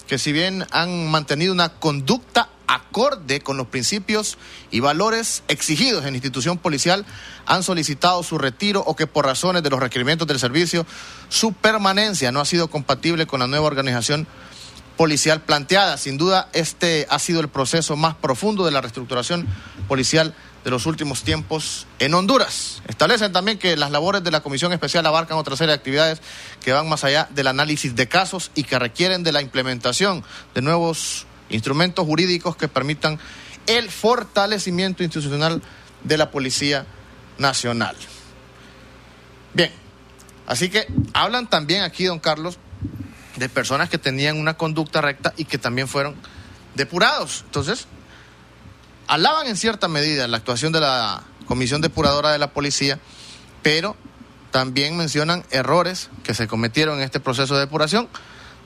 que 0.08 0.18
si 0.18 0.32
bien 0.32 0.66
han 0.72 1.12
mantenido 1.12 1.52
una 1.52 1.68
conducta 1.68 2.48
acorde 2.66 3.42
con 3.42 3.58
los 3.58 3.68
principios 3.68 4.38
y 4.72 4.80
valores 4.80 5.44
exigidos 5.50 6.06
en 6.06 6.16
institución 6.16 6.60
policial, 6.60 7.06
han 7.46 7.62
solicitado 7.62 8.24
su 8.24 8.38
retiro 8.38 8.82
o 8.86 8.96
que 8.96 9.06
por 9.06 9.26
razones 9.26 9.64
de 9.64 9.70
los 9.70 9.82
requerimientos 9.82 10.30
del 10.30 10.40
servicio 10.40 10.86
su 11.28 11.52
permanencia 11.52 12.32
no 12.32 12.40
ha 12.40 12.46
sido 12.46 12.70
compatible 12.70 13.28
con 13.28 13.42
la 13.42 13.48
nueva 13.48 13.68
organización 13.68 14.28
policial 14.98 15.42
planteada. 15.42 15.98
Sin 15.98 16.18
duda, 16.18 16.50
este 16.54 17.08
ha 17.10 17.20
sido 17.20 17.42
el 17.42 17.50
proceso 17.50 17.96
más 17.96 18.16
profundo 18.16 18.66
de 18.66 18.72
la 18.72 18.82
reestructuración 18.82 19.48
policial 19.88 20.34
de 20.64 20.72
los 20.72 20.86
últimos 20.86 21.24
tiempos 21.24 21.88
en 22.00 22.14
Honduras. 22.14 22.82
Establecen 22.88 23.34
también 23.34 23.58
que 23.58 23.76
las 23.76 23.92
labores 23.92 24.24
de 24.24 24.32
la 24.32 24.42
Comisión 24.42 24.72
Especial 24.72 25.06
abarcan 25.06 25.38
otra 25.38 25.58
serie 25.58 25.70
de 25.70 25.76
actividades 25.76 26.22
que 26.62 26.72
van 26.72 26.88
más 26.88 27.04
allá 27.04 27.28
del 27.32 27.48
análisis 27.48 27.96
de 27.96 28.08
casos 28.08 28.52
y 28.56 28.64
que 28.64 28.80
requieren 28.80 29.24
de 29.24 29.32
la 29.32 29.42
implementación 29.42 30.24
de 30.54 30.62
nuevos 30.62 31.26
instrumentos 31.50 32.06
jurídicos 32.06 32.56
que 32.56 32.68
permitan 32.68 33.20
el 33.68 33.90
fortalecimiento 33.90 35.04
institucional 35.04 35.62
de 36.04 36.18
la 36.18 36.32
Policía 36.32 36.86
Nacional. 37.38 37.96
Bien, 39.54 39.72
así 40.48 40.70
que 40.70 40.88
hablan 41.14 41.50
también 41.50 41.84
aquí, 41.84 42.06
don 42.06 42.20
Carlos, 42.20 42.58
de 43.36 43.50
personas 43.50 43.90
que 43.90 43.98
tenían 43.98 44.40
una 44.40 44.56
conducta 44.56 45.02
recta 45.02 45.34
y 45.38 45.46
que 45.46 45.58
también 45.58 45.88
fueron 45.88 46.16
depurados. 46.76 47.44
Entonces, 47.46 47.88
alaban 49.08 49.48
en 49.48 49.58
cierta 49.58 49.88
medida 49.88 50.28
la 50.28 50.38
actuación 50.38 50.72
de 50.72 50.80
la 50.80 51.24
Comisión 51.46 51.82
Depuradora 51.82 52.32
de 52.32 52.40
la 52.40 52.52
Policía, 52.52 53.00
pero 53.62 53.96
también 54.52 54.96
mencionan 54.96 55.44
errores 55.52 56.10
que 56.24 56.34
se 56.34 56.48
cometieron 56.48 57.00
en 57.00 57.04
este 57.04 57.20
proceso 57.20 57.56
de 57.56 57.62
depuración 57.62 58.08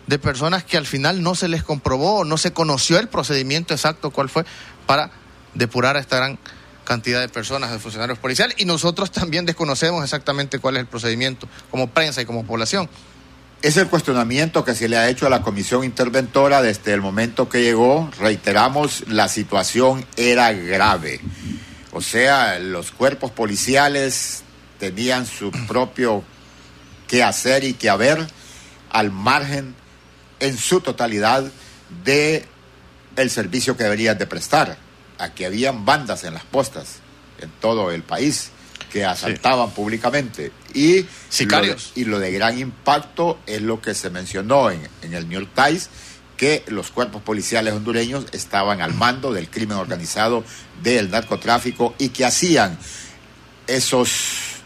de 0.07 0.19
personas 0.19 0.63
que 0.63 0.77
al 0.77 0.85
final 0.85 1.21
no 1.21 1.35
se 1.35 1.47
les 1.47 1.63
comprobó, 1.63 2.23
no 2.23 2.37
se 2.37 2.53
conoció 2.53 2.97
el 2.97 3.09
procedimiento 3.09 3.73
exacto 3.73 4.11
cuál 4.11 4.29
fue 4.29 4.45
para 4.85 5.11
depurar 5.53 5.97
a 5.97 5.99
esta 5.99 6.17
gran 6.17 6.39
cantidad 6.85 7.19
de 7.19 7.27
personas, 7.27 7.71
de 7.71 7.79
funcionarios 7.79 8.17
policiales, 8.17 8.55
y 8.59 8.65
nosotros 8.65 9.11
también 9.11 9.45
desconocemos 9.45 10.03
exactamente 10.03 10.59
cuál 10.59 10.77
es 10.77 10.81
el 10.81 10.87
procedimiento 10.87 11.49
como 11.69 11.89
prensa 11.89 12.21
y 12.21 12.25
como 12.25 12.45
población. 12.45 12.89
Es 13.63 13.75
el 13.77 13.87
cuestionamiento 13.87 14.63
que 14.63 14.75
se 14.75 14.87
le 14.87 14.97
ha 14.97 15.09
hecho 15.09 15.25
a 15.25 15.31
la 15.31 15.41
comisión 15.41 15.83
interventora 15.83 16.61
desde 16.61 16.93
el 16.93 17.01
momento 17.01 17.49
que 17.49 17.63
llegó. 17.63 18.09
Reiteramos, 18.19 19.03
la 19.07 19.27
situación 19.29 20.05
era 20.15 20.53
grave. 20.53 21.19
O 21.91 22.01
sea, 22.01 22.59
los 22.59 22.91
cuerpos 22.91 23.31
policiales 23.31 24.43
tenían 24.77 25.25
su 25.25 25.49
propio 25.67 26.23
qué 27.07 27.23
hacer 27.23 27.63
y 27.63 27.73
qué 27.73 27.89
haber 27.89 28.27
al 28.91 29.11
margen 29.11 29.73
en 30.39 30.55
su 30.55 30.81
totalidad 30.81 31.43
de 32.05 32.45
el 33.15 33.31
servicio 33.31 33.75
que 33.75 33.85
deberían 33.85 34.19
de 34.19 34.27
prestar. 34.27 34.77
Aquí 35.17 35.45
habían 35.45 35.83
bandas 35.83 36.23
en 36.25 36.35
las 36.35 36.43
postas 36.43 36.97
en 37.39 37.49
todo 37.59 37.89
el 37.89 38.03
país 38.03 38.51
que 38.91 39.05
asaltaban 39.05 39.71
públicamente. 39.71 40.51
Y 40.73 41.05
Sicarios. 41.29 41.93
Lo, 41.95 42.01
y 42.01 42.05
lo 42.05 42.19
de 42.19 42.31
gran 42.31 42.57
impacto 42.59 43.39
es 43.45 43.61
lo 43.61 43.81
que 43.81 43.93
se 43.93 44.09
mencionó 44.09 44.71
en, 44.71 44.87
en 45.01 45.13
el 45.13 45.27
New 45.27 45.39
York 45.41 45.51
Times, 45.55 45.89
que 46.37 46.63
los 46.67 46.91
cuerpos 46.91 47.21
policiales 47.21 47.73
hondureños 47.73 48.25
estaban 48.31 48.81
al 48.81 48.93
mando 48.93 49.33
del 49.33 49.49
crimen 49.49 49.77
organizado, 49.77 50.43
del 50.81 51.09
narcotráfico 51.09 51.95
y 51.97 52.09
que 52.09 52.25
hacían 52.25 52.77
esos 53.65 54.57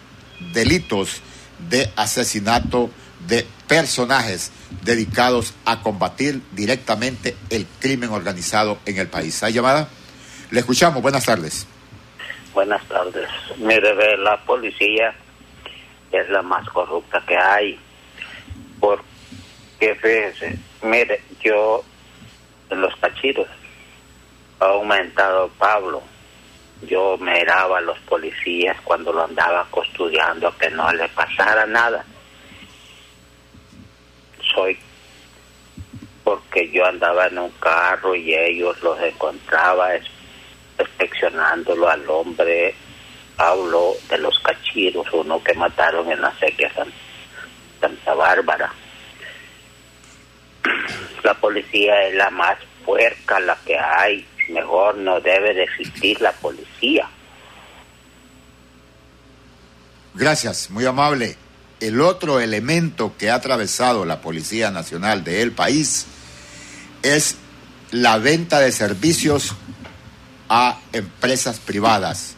delitos 0.53 1.21
de 1.69 1.91
asesinato 1.95 2.89
de 3.27 3.45
personajes 3.67 4.51
dedicados 4.83 5.53
a 5.65 5.81
combatir 5.81 6.41
directamente 6.53 7.35
el 7.49 7.67
crimen 7.79 8.09
organizado 8.09 8.79
en 8.85 8.97
el 8.97 9.07
país. 9.07 9.41
¿Hay 9.43 9.53
llamada? 9.53 9.89
Le 10.49 10.59
escuchamos. 10.59 11.01
Buenas 11.01 11.25
tardes. 11.25 11.67
Buenas 12.53 12.83
tardes. 12.87 13.29
Mire, 13.57 14.17
la 14.17 14.37
policía 14.43 15.13
es 16.11 16.29
la 16.29 16.41
más 16.41 16.67
corrupta 16.69 17.23
que 17.25 17.37
hay. 17.37 17.79
Porque, 18.79 19.95
fíjese, 19.95 20.59
mire, 20.81 21.23
yo, 21.41 21.83
en 22.69 22.81
los 22.81 22.93
cachiros, 22.97 23.47
ha 24.59 24.65
aumentado 24.65 25.49
Pablo. 25.57 26.03
Yo 26.81 27.17
miraba 27.19 27.77
a 27.77 27.81
los 27.81 27.97
policías 27.99 28.75
cuando 28.83 29.13
lo 29.13 29.23
andaba 29.23 29.65
custodiando 29.71 30.55
que 30.57 30.69
no 30.71 30.91
le 30.91 31.07
pasara 31.09 31.65
nada. 31.65 32.03
Soy 34.53 34.77
porque 36.23 36.69
yo 36.71 36.85
andaba 36.85 37.27
en 37.27 37.39
un 37.39 37.51
carro 37.51 38.15
y 38.15 38.33
ellos 38.33 38.81
los 38.83 38.99
encontraba 39.01 39.95
inspeccionándolo 40.81 41.89
al 41.89 42.09
hombre 42.09 42.75
Pablo 43.35 43.95
de 44.09 44.17
los 44.17 44.37
cachiros, 44.39 45.07
uno 45.13 45.43
que 45.43 45.53
mataron 45.53 46.11
en 46.11 46.21
la 46.21 46.37
sequía 46.37 46.71
Santa 47.79 48.13
Bárbara. 48.13 48.71
La 51.23 51.33
policía 51.35 52.07
es 52.07 52.15
la 52.15 52.29
más 52.29 52.57
puerca, 52.85 53.39
la 53.39 53.57
que 53.65 53.77
hay. 53.77 54.25
Mejor 54.49 54.97
no 54.97 55.19
debe 55.19 55.53
de 55.53 55.63
existir 55.63 56.19
la 56.19 56.31
policía. 56.31 57.07
Gracias, 60.13 60.69
muy 60.71 60.85
amable. 60.85 61.37
El 61.79 62.01
otro 62.01 62.39
elemento 62.39 63.15
que 63.17 63.29
ha 63.29 63.35
atravesado 63.35 64.03
la 64.05 64.19
Policía 64.19 64.71
Nacional 64.71 65.23
del 65.23 65.51
país 65.51 66.05
es 67.01 67.37
la 67.91 68.17
venta 68.17 68.59
de 68.59 68.71
servicios 68.71 69.55
a 70.53 70.81
empresas 70.91 71.59
privadas. 71.59 72.35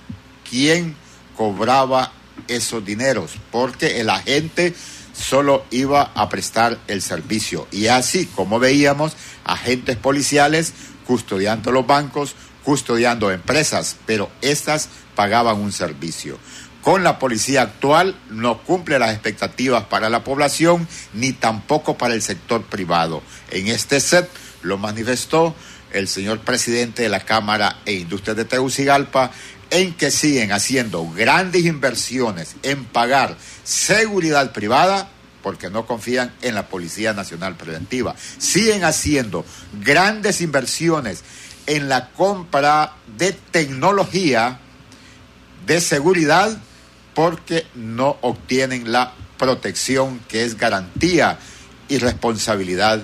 ¿Quién 0.47 0.95
cobraba 1.35 2.11
esos 2.47 2.85
dineros? 2.85 3.31
Porque 3.51 4.01
el 4.01 4.09
agente 4.11 4.75
solo 5.13 5.65
iba 5.71 6.11
a 6.13 6.29
prestar 6.29 6.77
el 6.87 7.01
servicio. 7.01 7.67
Y 7.71 7.87
así 7.87 8.27
como 8.27 8.59
veíamos, 8.59 9.13
agentes 9.45 9.97
policiales 9.97 10.73
custodiando 11.07 11.71
los 11.71 11.87
bancos, 11.87 12.35
custodiando 12.63 13.31
empresas, 13.31 13.95
pero 14.05 14.29
estas 14.41 14.89
pagaban 15.15 15.59
un 15.59 15.71
servicio. 15.71 16.37
Con 16.83 17.03
la 17.03 17.17
policía 17.17 17.63
actual 17.63 18.15
no 18.29 18.59
cumple 18.59 18.99
las 18.99 19.11
expectativas 19.11 19.85
para 19.85 20.11
la 20.11 20.23
población 20.23 20.87
ni 21.13 21.33
tampoco 21.33 21.97
para 21.97 22.13
el 22.13 22.21
sector 22.21 22.61
privado. 22.61 23.23
En 23.49 23.69
este 23.69 23.99
set 23.99 24.29
lo 24.61 24.77
manifestó 24.77 25.55
el 25.93 26.07
señor 26.07 26.39
presidente 26.41 27.03
de 27.03 27.09
la 27.09 27.21
Cámara 27.21 27.79
e 27.85 27.93
Industrias 27.93 28.35
de 28.35 28.45
Tegucigalpa, 28.45 29.31
en 29.69 29.93
que 29.93 30.11
siguen 30.11 30.51
haciendo 30.51 31.09
grandes 31.11 31.65
inversiones 31.65 32.55
en 32.63 32.85
pagar 32.85 33.37
seguridad 33.63 34.51
privada 34.51 35.09
porque 35.41 35.69
no 35.69 35.85
confían 35.85 36.33
en 36.41 36.55
la 36.55 36.67
Policía 36.67 37.13
Nacional 37.13 37.55
Preventiva. 37.55 38.15
Siguen 38.37 38.83
haciendo 38.83 39.45
grandes 39.81 40.41
inversiones 40.41 41.23
en 41.65 41.89
la 41.89 42.09
compra 42.09 42.93
de 43.17 43.33
tecnología 43.33 44.59
de 45.65 45.81
seguridad 45.81 46.57
porque 47.13 47.65
no 47.75 48.17
obtienen 48.21 48.91
la 48.91 49.13
protección 49.37 50.19
que 50.27 50.45
es 50.45 50.57
garantía 50.57 51.37
y 51.89 51.97
responsabilidad 51.97 53.03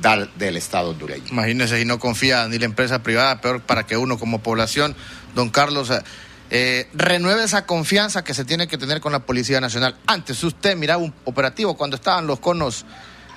dar 0.00 0.32
del 0.34 0.56
Estado 0.56 0.90
hondureño. 0.90 1.24
Imagínese 1.30 1.78
si 1.78 1.84
no 1.84 1.98
confía 1.98 2.48
ni 2.48 2.58
la 2.58 2.64
empresa 2.64 3.02
privada, 3.02 3.40
peor 3.40 3.60
para 3.60 3.86
que 3.86 3.96
uno 3.96 4.18
como 4.18 4.42
población, 4.42 4.94
don 5.34 5.50
Carlos, 5.50 5.90
eh, 5.90 6.02
eh, 6.50 6.88
renueve 6.94 7.44
esa 7.44 7.66
confianza 7.66 8.22
que 8.22 8.34
se 8.34 8.44
tiene 8.44 8.68
que 8.68 8.78
tener 8.78 9.00
con 9.00 9.12
la 9.12 9.20
Policía 9.20 9.60
Nacional. 9.60 9.96
Antes 10.06 10.42
usted 10.44 10.76
miraba 10.76 11.02
un 11.02 11.14
operativo 11.24 11.76
cuando 11.76 11.96
estaban 11.96 12.26
los 12.26 12.40
conos 12.40 12.84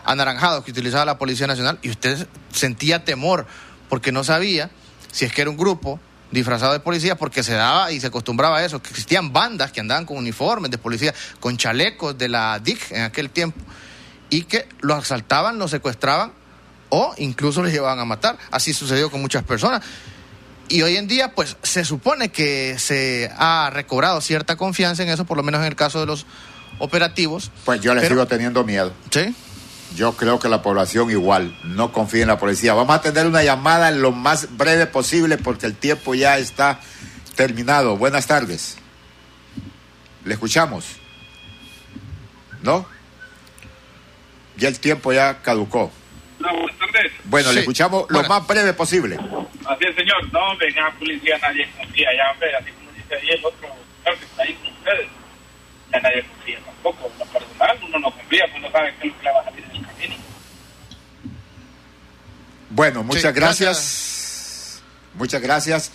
anaranjados 0.04 0.64
que 0.64 0.72
utilizaba 0.72 1.06
la 1.06 1.18
Policía 1.18 1.48
Nacional 1.48 1.80
y 1.82 1.90
usted 1.90 2.28
sentía 2.52 3.04
temor 3.04 3.46
porque 3.90 4.12
no 4.12 4.24
sabía 4.24 4.70
si 5.12 5.26
es 5.26 5.34
que 5.34 5.42
era 5.42 5.50
un 5.50 5.58
grupo 5.58 6.00
disfrazado 6.32 6.74
de 6.74 6.80
policía 6.80 7.16
porque 7.16 7.42
se 7.44 7.54
daba 7.54 7.92
y 7.92 8.00
se 8.00 8.08
acostumbraba 8.08 8.58
a 8.58 8.66
eso, 8.66 8.82
que 8.82 8.90
existían 8.90 9.32
bandas 9.32 9.72
que 9.72 9.80
andaban 9.80 10.06
con 10.06 10.18
uniformes 10.18 10.72
de 10.72 10.78
policía, 10.78 11.14
con 11.40 11.58
chalecos 11.58 12.18
de 12.18 12.30
la 12.30 12.60
DIC 12.60 12.92
en 12.92 13.04
aquel 13.04 13.30
tiempo 13.30 13.60
y 14.30 14.44
que 14.44 14.68
los 14.82 14.98
asaltaban, 14.98 15.58
los 15.58 15.72
secuestraban 15.72 16.34
o 16.90 17.14
incluso 17.18 17.62
les 17.64 17.74
llevaban 17.74 18.00
a 18.00 18.06
matar. 18.06 18.38
Así 18.52 18.74
sucedió 18.74 19.10
con 19.12 19.22
muchas 19.22 19.44
personas. 19.44 19.84
Y 20.70 20.82
hoy 20.82 20.98
en 20.98 21.08
día, 21.08 21.34
pues 21.34 21.56
se 21.64 21.86
supone 21.86 22.30
que 22.30 22.78
se 22.78 23.32
ha 23.38 23.70
recobrado 23.72 24.20
cierta 24.22 24.58
confianza 24.58 25.04
en 25.04 25.10
eso, 25.10 25.26
por 25.26 25.38
lo 25.38 25.44
menos 25.44 25.62
en 25.62 25.68
el 25.68 25.76
caso 25.76 26.00
de 26.00 26.06
los 26.06 26.26
operativos. 26.80 27.52
Pues 27.66 27.80
yo 27.82 27.94
le 27.96 28.02
Pero- 28.02 28.16
sigo 28.16 28.28
teniendo 28.28 28.64
miedo. 28.64 28.92
¿Sí? 29.10 29.34
Yo 29.96 30.14
creo 30.18 30.38
que 30.40 30.50
la 30.50 30.62
población 30.62 31.10
igual 31.10 31.58
no 31.64 31.94
confía 31.94 32.24
en 32.24 32.28
la 32.28 32.38
policía. 32.38 32.74
Vamos 32.74 32.94
a 32.94 33.02
tener 33.02 33.26
una 33.26 33.42
llamada 33.44 33.90
lo 33.92 34.12
más 34.12 34.58
breve 34.58 34.86
posible 34.86 35.38
porque 35.38 35.66
el 35.66 35.76
tiempo 35.76 36.14
ya 36.14 36.38
está 36.38 36.82
terminado. 37.36 37.96
Buenas 37.96 38.28
tardes. 38.28 38.76
¿Le 40.26 40.34
escuchamos? 40.34 40.84
¿No? 42.62 42.86
Ya 44.58 44.68
el 44.68 44.80
tiempo 44.80 45.14
ya 45.14 45.42
caducó. 45.42 45.92
No, 46.40 46.54
buenas 46.54 46.78
tardes. 46.80 47.12
Bueno, 47.26 47.50
Sí. 47.50 47.56
le 47.56 47.62
escuchamos 47.62 48.06
lo 48.10 48.24
más 48.24 48.46
breve 48.48 48.74
posible. 48.74 49.16
Así 49.16 49.86
es, 49.86 49.96
señor. 49.96 50.32
No, 50.32 50.40
hombre, 50.52 50.70
la 50.72 50.92
policía 50.92 51.38
nadie 51.42 51.68
confía. 51.78 52.08
Ya, 52.16 52.32
hombre, 52.32 52.56
así 52.56 52.72
como 52.72 52.92
dice 52.92 53.16
ahí 53.16 53.30
el 53.30 53.46
otro 53.46 53.68
señor 53.68 54.20
que 54.20 54.26
está 54.26 54.44
ahí 54.44 54.54
con 54.54 54.74
ustedes. 54.74 55.08
Ya 55.92 56.00
nadie 56.00 56.24
confía 56.24 56.60
tampoco. 56.66 57.12
Lo 57.18 57.26
personal, 57.26 57.78
uno 57.88 58.00
no 58.00 58.12
confía, 58.12 58.46
pues 58.52 58.62
no 58.62 58.72
sabe 58.72 58.94
qué 59.02 59.08
es 59.08 59.14
lo 59.14 59.20
que 59.20 59.26
le 59.26 59.32
va 59.34 59.40
a 59.40 59.44
salir 59.46 59.64
en 59.66 59.76
el 59.78 59.86
camino. 59.88 60.16
Bueno, 62.70 63.04
muchas 63.04 63.22
Sí, 63.24 63.32
gracias. 63.40 64.84
Muchas 65.16 65.42
gracias. 65.42 65.92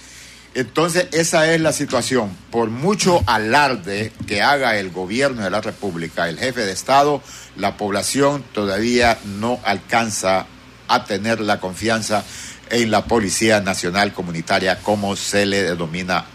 Entonces, 0.55 1.09
esa 1.13 1.53
es 1.53 1.61
la 1.61 1.73
situación. 1.73 2.37
Por 2.51 2.69
mucho 2.69 3.23
alarde 3.27 4.13
que 4.27 4.43
haga 4.43 4.77
el 4.79 4.91
gobierno 4.91 5.43
de 5.43 5.51
la 5.51 5.63
República, 5.63 6.29
el 6.29 6.39
jefe 6.39 6.61
de 6.61 6.73
Estado, 6.73 7.23
la 7.57 7.77
población 7.79 8.45
todavía 8.53 9.19
no 9.25 9.59
alcanza 9.65 10.47
a 10.89 11.05
tener 11.05 11.41
la 11.41 11.59
confianza 11.59 12.23
en 12.69 12.91
la 12.91 13.05
Policía 13.07 13.61
Nacional 13.61 14.13
Comunitaria 14.13 14.79
como 14.81 15.17
se 15.17 15.47
le 15.47 15.63
denomina 15.63 16.27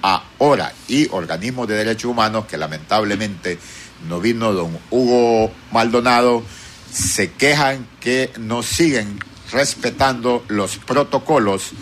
ahora. 0.00 0.72
Y 0.88 1.08
organismos 1.10 1.68
de 1.68 1.76
derechos 1.76 2.10
humanos 2.10 2.46
que 2.46 2.56
lamentablemente 2.56 3.58
no 4.08 4.20
vino 4.20 4.52
don 4.54 4.78
Hugo 4.90 5.52
Maldonado, 5.70 6.42
se 6.90 7.32
quejan 7.32 7.86
que 8.00 8.30
no 8.38 8.62
siguen 8.62 9.18
respetando 9.52 10.44
los 10.48 10.78
protocolos 10.78 11.72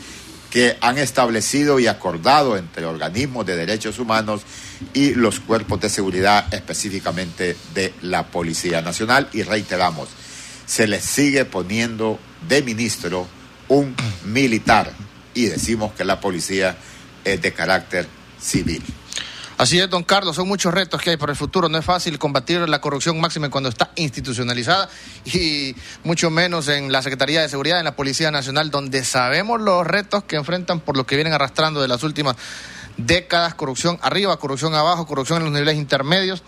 que 0.50 0.76
han 0.80 0.98
establecido 0.98 1.78
y 1.78 1.86
acordado 1.86 2.56
entre 2.56 2.86
organismos 2.86 3.44
de 3.44 3.56
derechos 3.56 3.98
humanos 3.98 4.42
y 4.94 5.14
los 5.14 5.40
cuerpos 5.40 5.80
de 5.80 5.90
seguridad 5.90 6.52
específicamente 6.52 7.56
de 7.74 7.92
la 8.02 8.26
Policía 8.26 8.80
Nacional. 8.80 9.28
Y 9.32 9.42
reiteramos, 9.42 10.08
se 10.66 10.86
les 10.86 11.04
sigue 11.04 11.44
poniendo 11.44 12.18
de 12.48 12.62
ministro 12.62 13.26
un 13.68 13.94
militar 14.24 14.92
y 15.34 15.46
decimos 15.46 15.92
que 15.92 16.04
la 16.04 16.20
policía 16.20 16.76
es 17.24 17.40
de 17.40 17.52
carácter 17.52 18.06
civil. 18.40 18.82
Así 19.58 19.80
es, 19.80 19.90
don 19.90 20.04
Carlos, 20.04 20.36
son 20.36 20.46
muchos 20.46 20.72
retos 20.72 21.02
que 21.02 21.10
hay 21.10 21.16
para 21.16 21.32
el 21.32 21.36
futuro. 21.36 21.68
No 21.68 21.78
es 21.78 21.84
fácil 21.84 22.16
combatir 22.16 22.68
la 22.68 22.80
corrupción 22.80 23.20
máxima 23.20 23.50
cuando 23.50 23.68
está 23.68 23.90
institucionalizada 23.96 24.88
y 25.24 25.74
mucho 26.04 26.30
menos 26.30 26.68
en 26.68 26.92
la 26.92 27.02
Secretaría 27.02 27.40
de 27.40 27.48
Seguridad, 27.48 27.80
en 27.80 27.84
la 27.84 27.96
Policía 27.96 28.30
Nacional, 28.30 28.70
donde 28.70 29.02
sabemos 29.02 29.60
los 29.60 29.84
retos 29.84 30.22
que 30.22 30.36
enfrentan 30.36 30.78
por 30.78 30.96
lo 30.96 31.06
que 31.06 31.16
vienen 31.16 31.32
arrastrando 31.32 31.82
de 31.82 31.88
las 31.88 32.04
últimas 32.04 32.36
décadas, 32.98 33.54
corrupción 33.54 33.98
arriba, 34.00 34.38
corrupción 34.38 34.76
abajo, 34.76 35.08
corrupción 35.08 35.38
en 35.38 35.46
los 35.46 35.52
niveles 35.52 35.74
intermedios. 35.74 36.44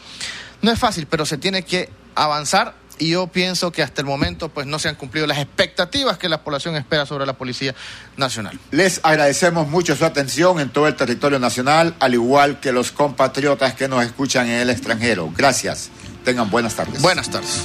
No 0.62 0.70
es 0.70 0.78
fácil, 0.78 1.08
pero 1.08 1.26
se 1.26 1.36
tiene 1.36 1.64
que 1.64 1.88
avanzar 2.14 2.76
y 3.00 3.10
yo 3.10 3.26
pienso 3.26 3.72
que 3.72 3.82
hasta 3.82 4.02
el 4.02 4.06
momento 4.06 4.50
pues 4.50 4.66
no 4.66 4.78
se 4.78 4.88
han 4.88 4.94
cumplido 4.94 5.26
las 5.26 5.38
expectativas 5.38 6.18
que 6.18 6.28
la 6.28 6.44
población 6.44 6.76
espera 6.76 7.06
sobre 7.06 7.26
la 7.26 7.32
Policía 7.32 7.74
Nacional. 8.16 8.60
Les 8.70 9.00
agradecemos 9.02 9.66
mucho 9.68 9.96
su 9.96 10.04
atención 10.04 10.60
en 10.60 10.68
todo 10.68 10.86
el 10.86 10.94
territorio 10.94 11.38
nacional, 11.38 11.96
al 11.98 12.14
igual 12.14 12.60
que 12.60 12.72
los 12.72 12.92
compatriotas 12.92 13.74
que 13.74 13.88
nos 13.88 14.04
escuchan 14.04 14.46
en 14.48 14.60
el 14.60 14.70
extranjero. 14.70 15.32
Gracias. 15.34 15.90
Tengan 16.24 16.50
buenas 16.50 16.74
tardes. 16.76 17.00
Buenas 17.00 17.30
tardes. 17.30 17.62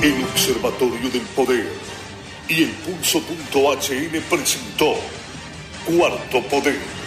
El 0.00 0.22
Observatorio 0.22 1.10
del 1.10 1.22
Poder 1.22 1.66
y 2.48 2.62
el 2.62 2.70
Pulso.hn 2.70 4.22
presentó 4.30 4.94
Cuarto 5.84 6.42
Poder. 6.42 7.03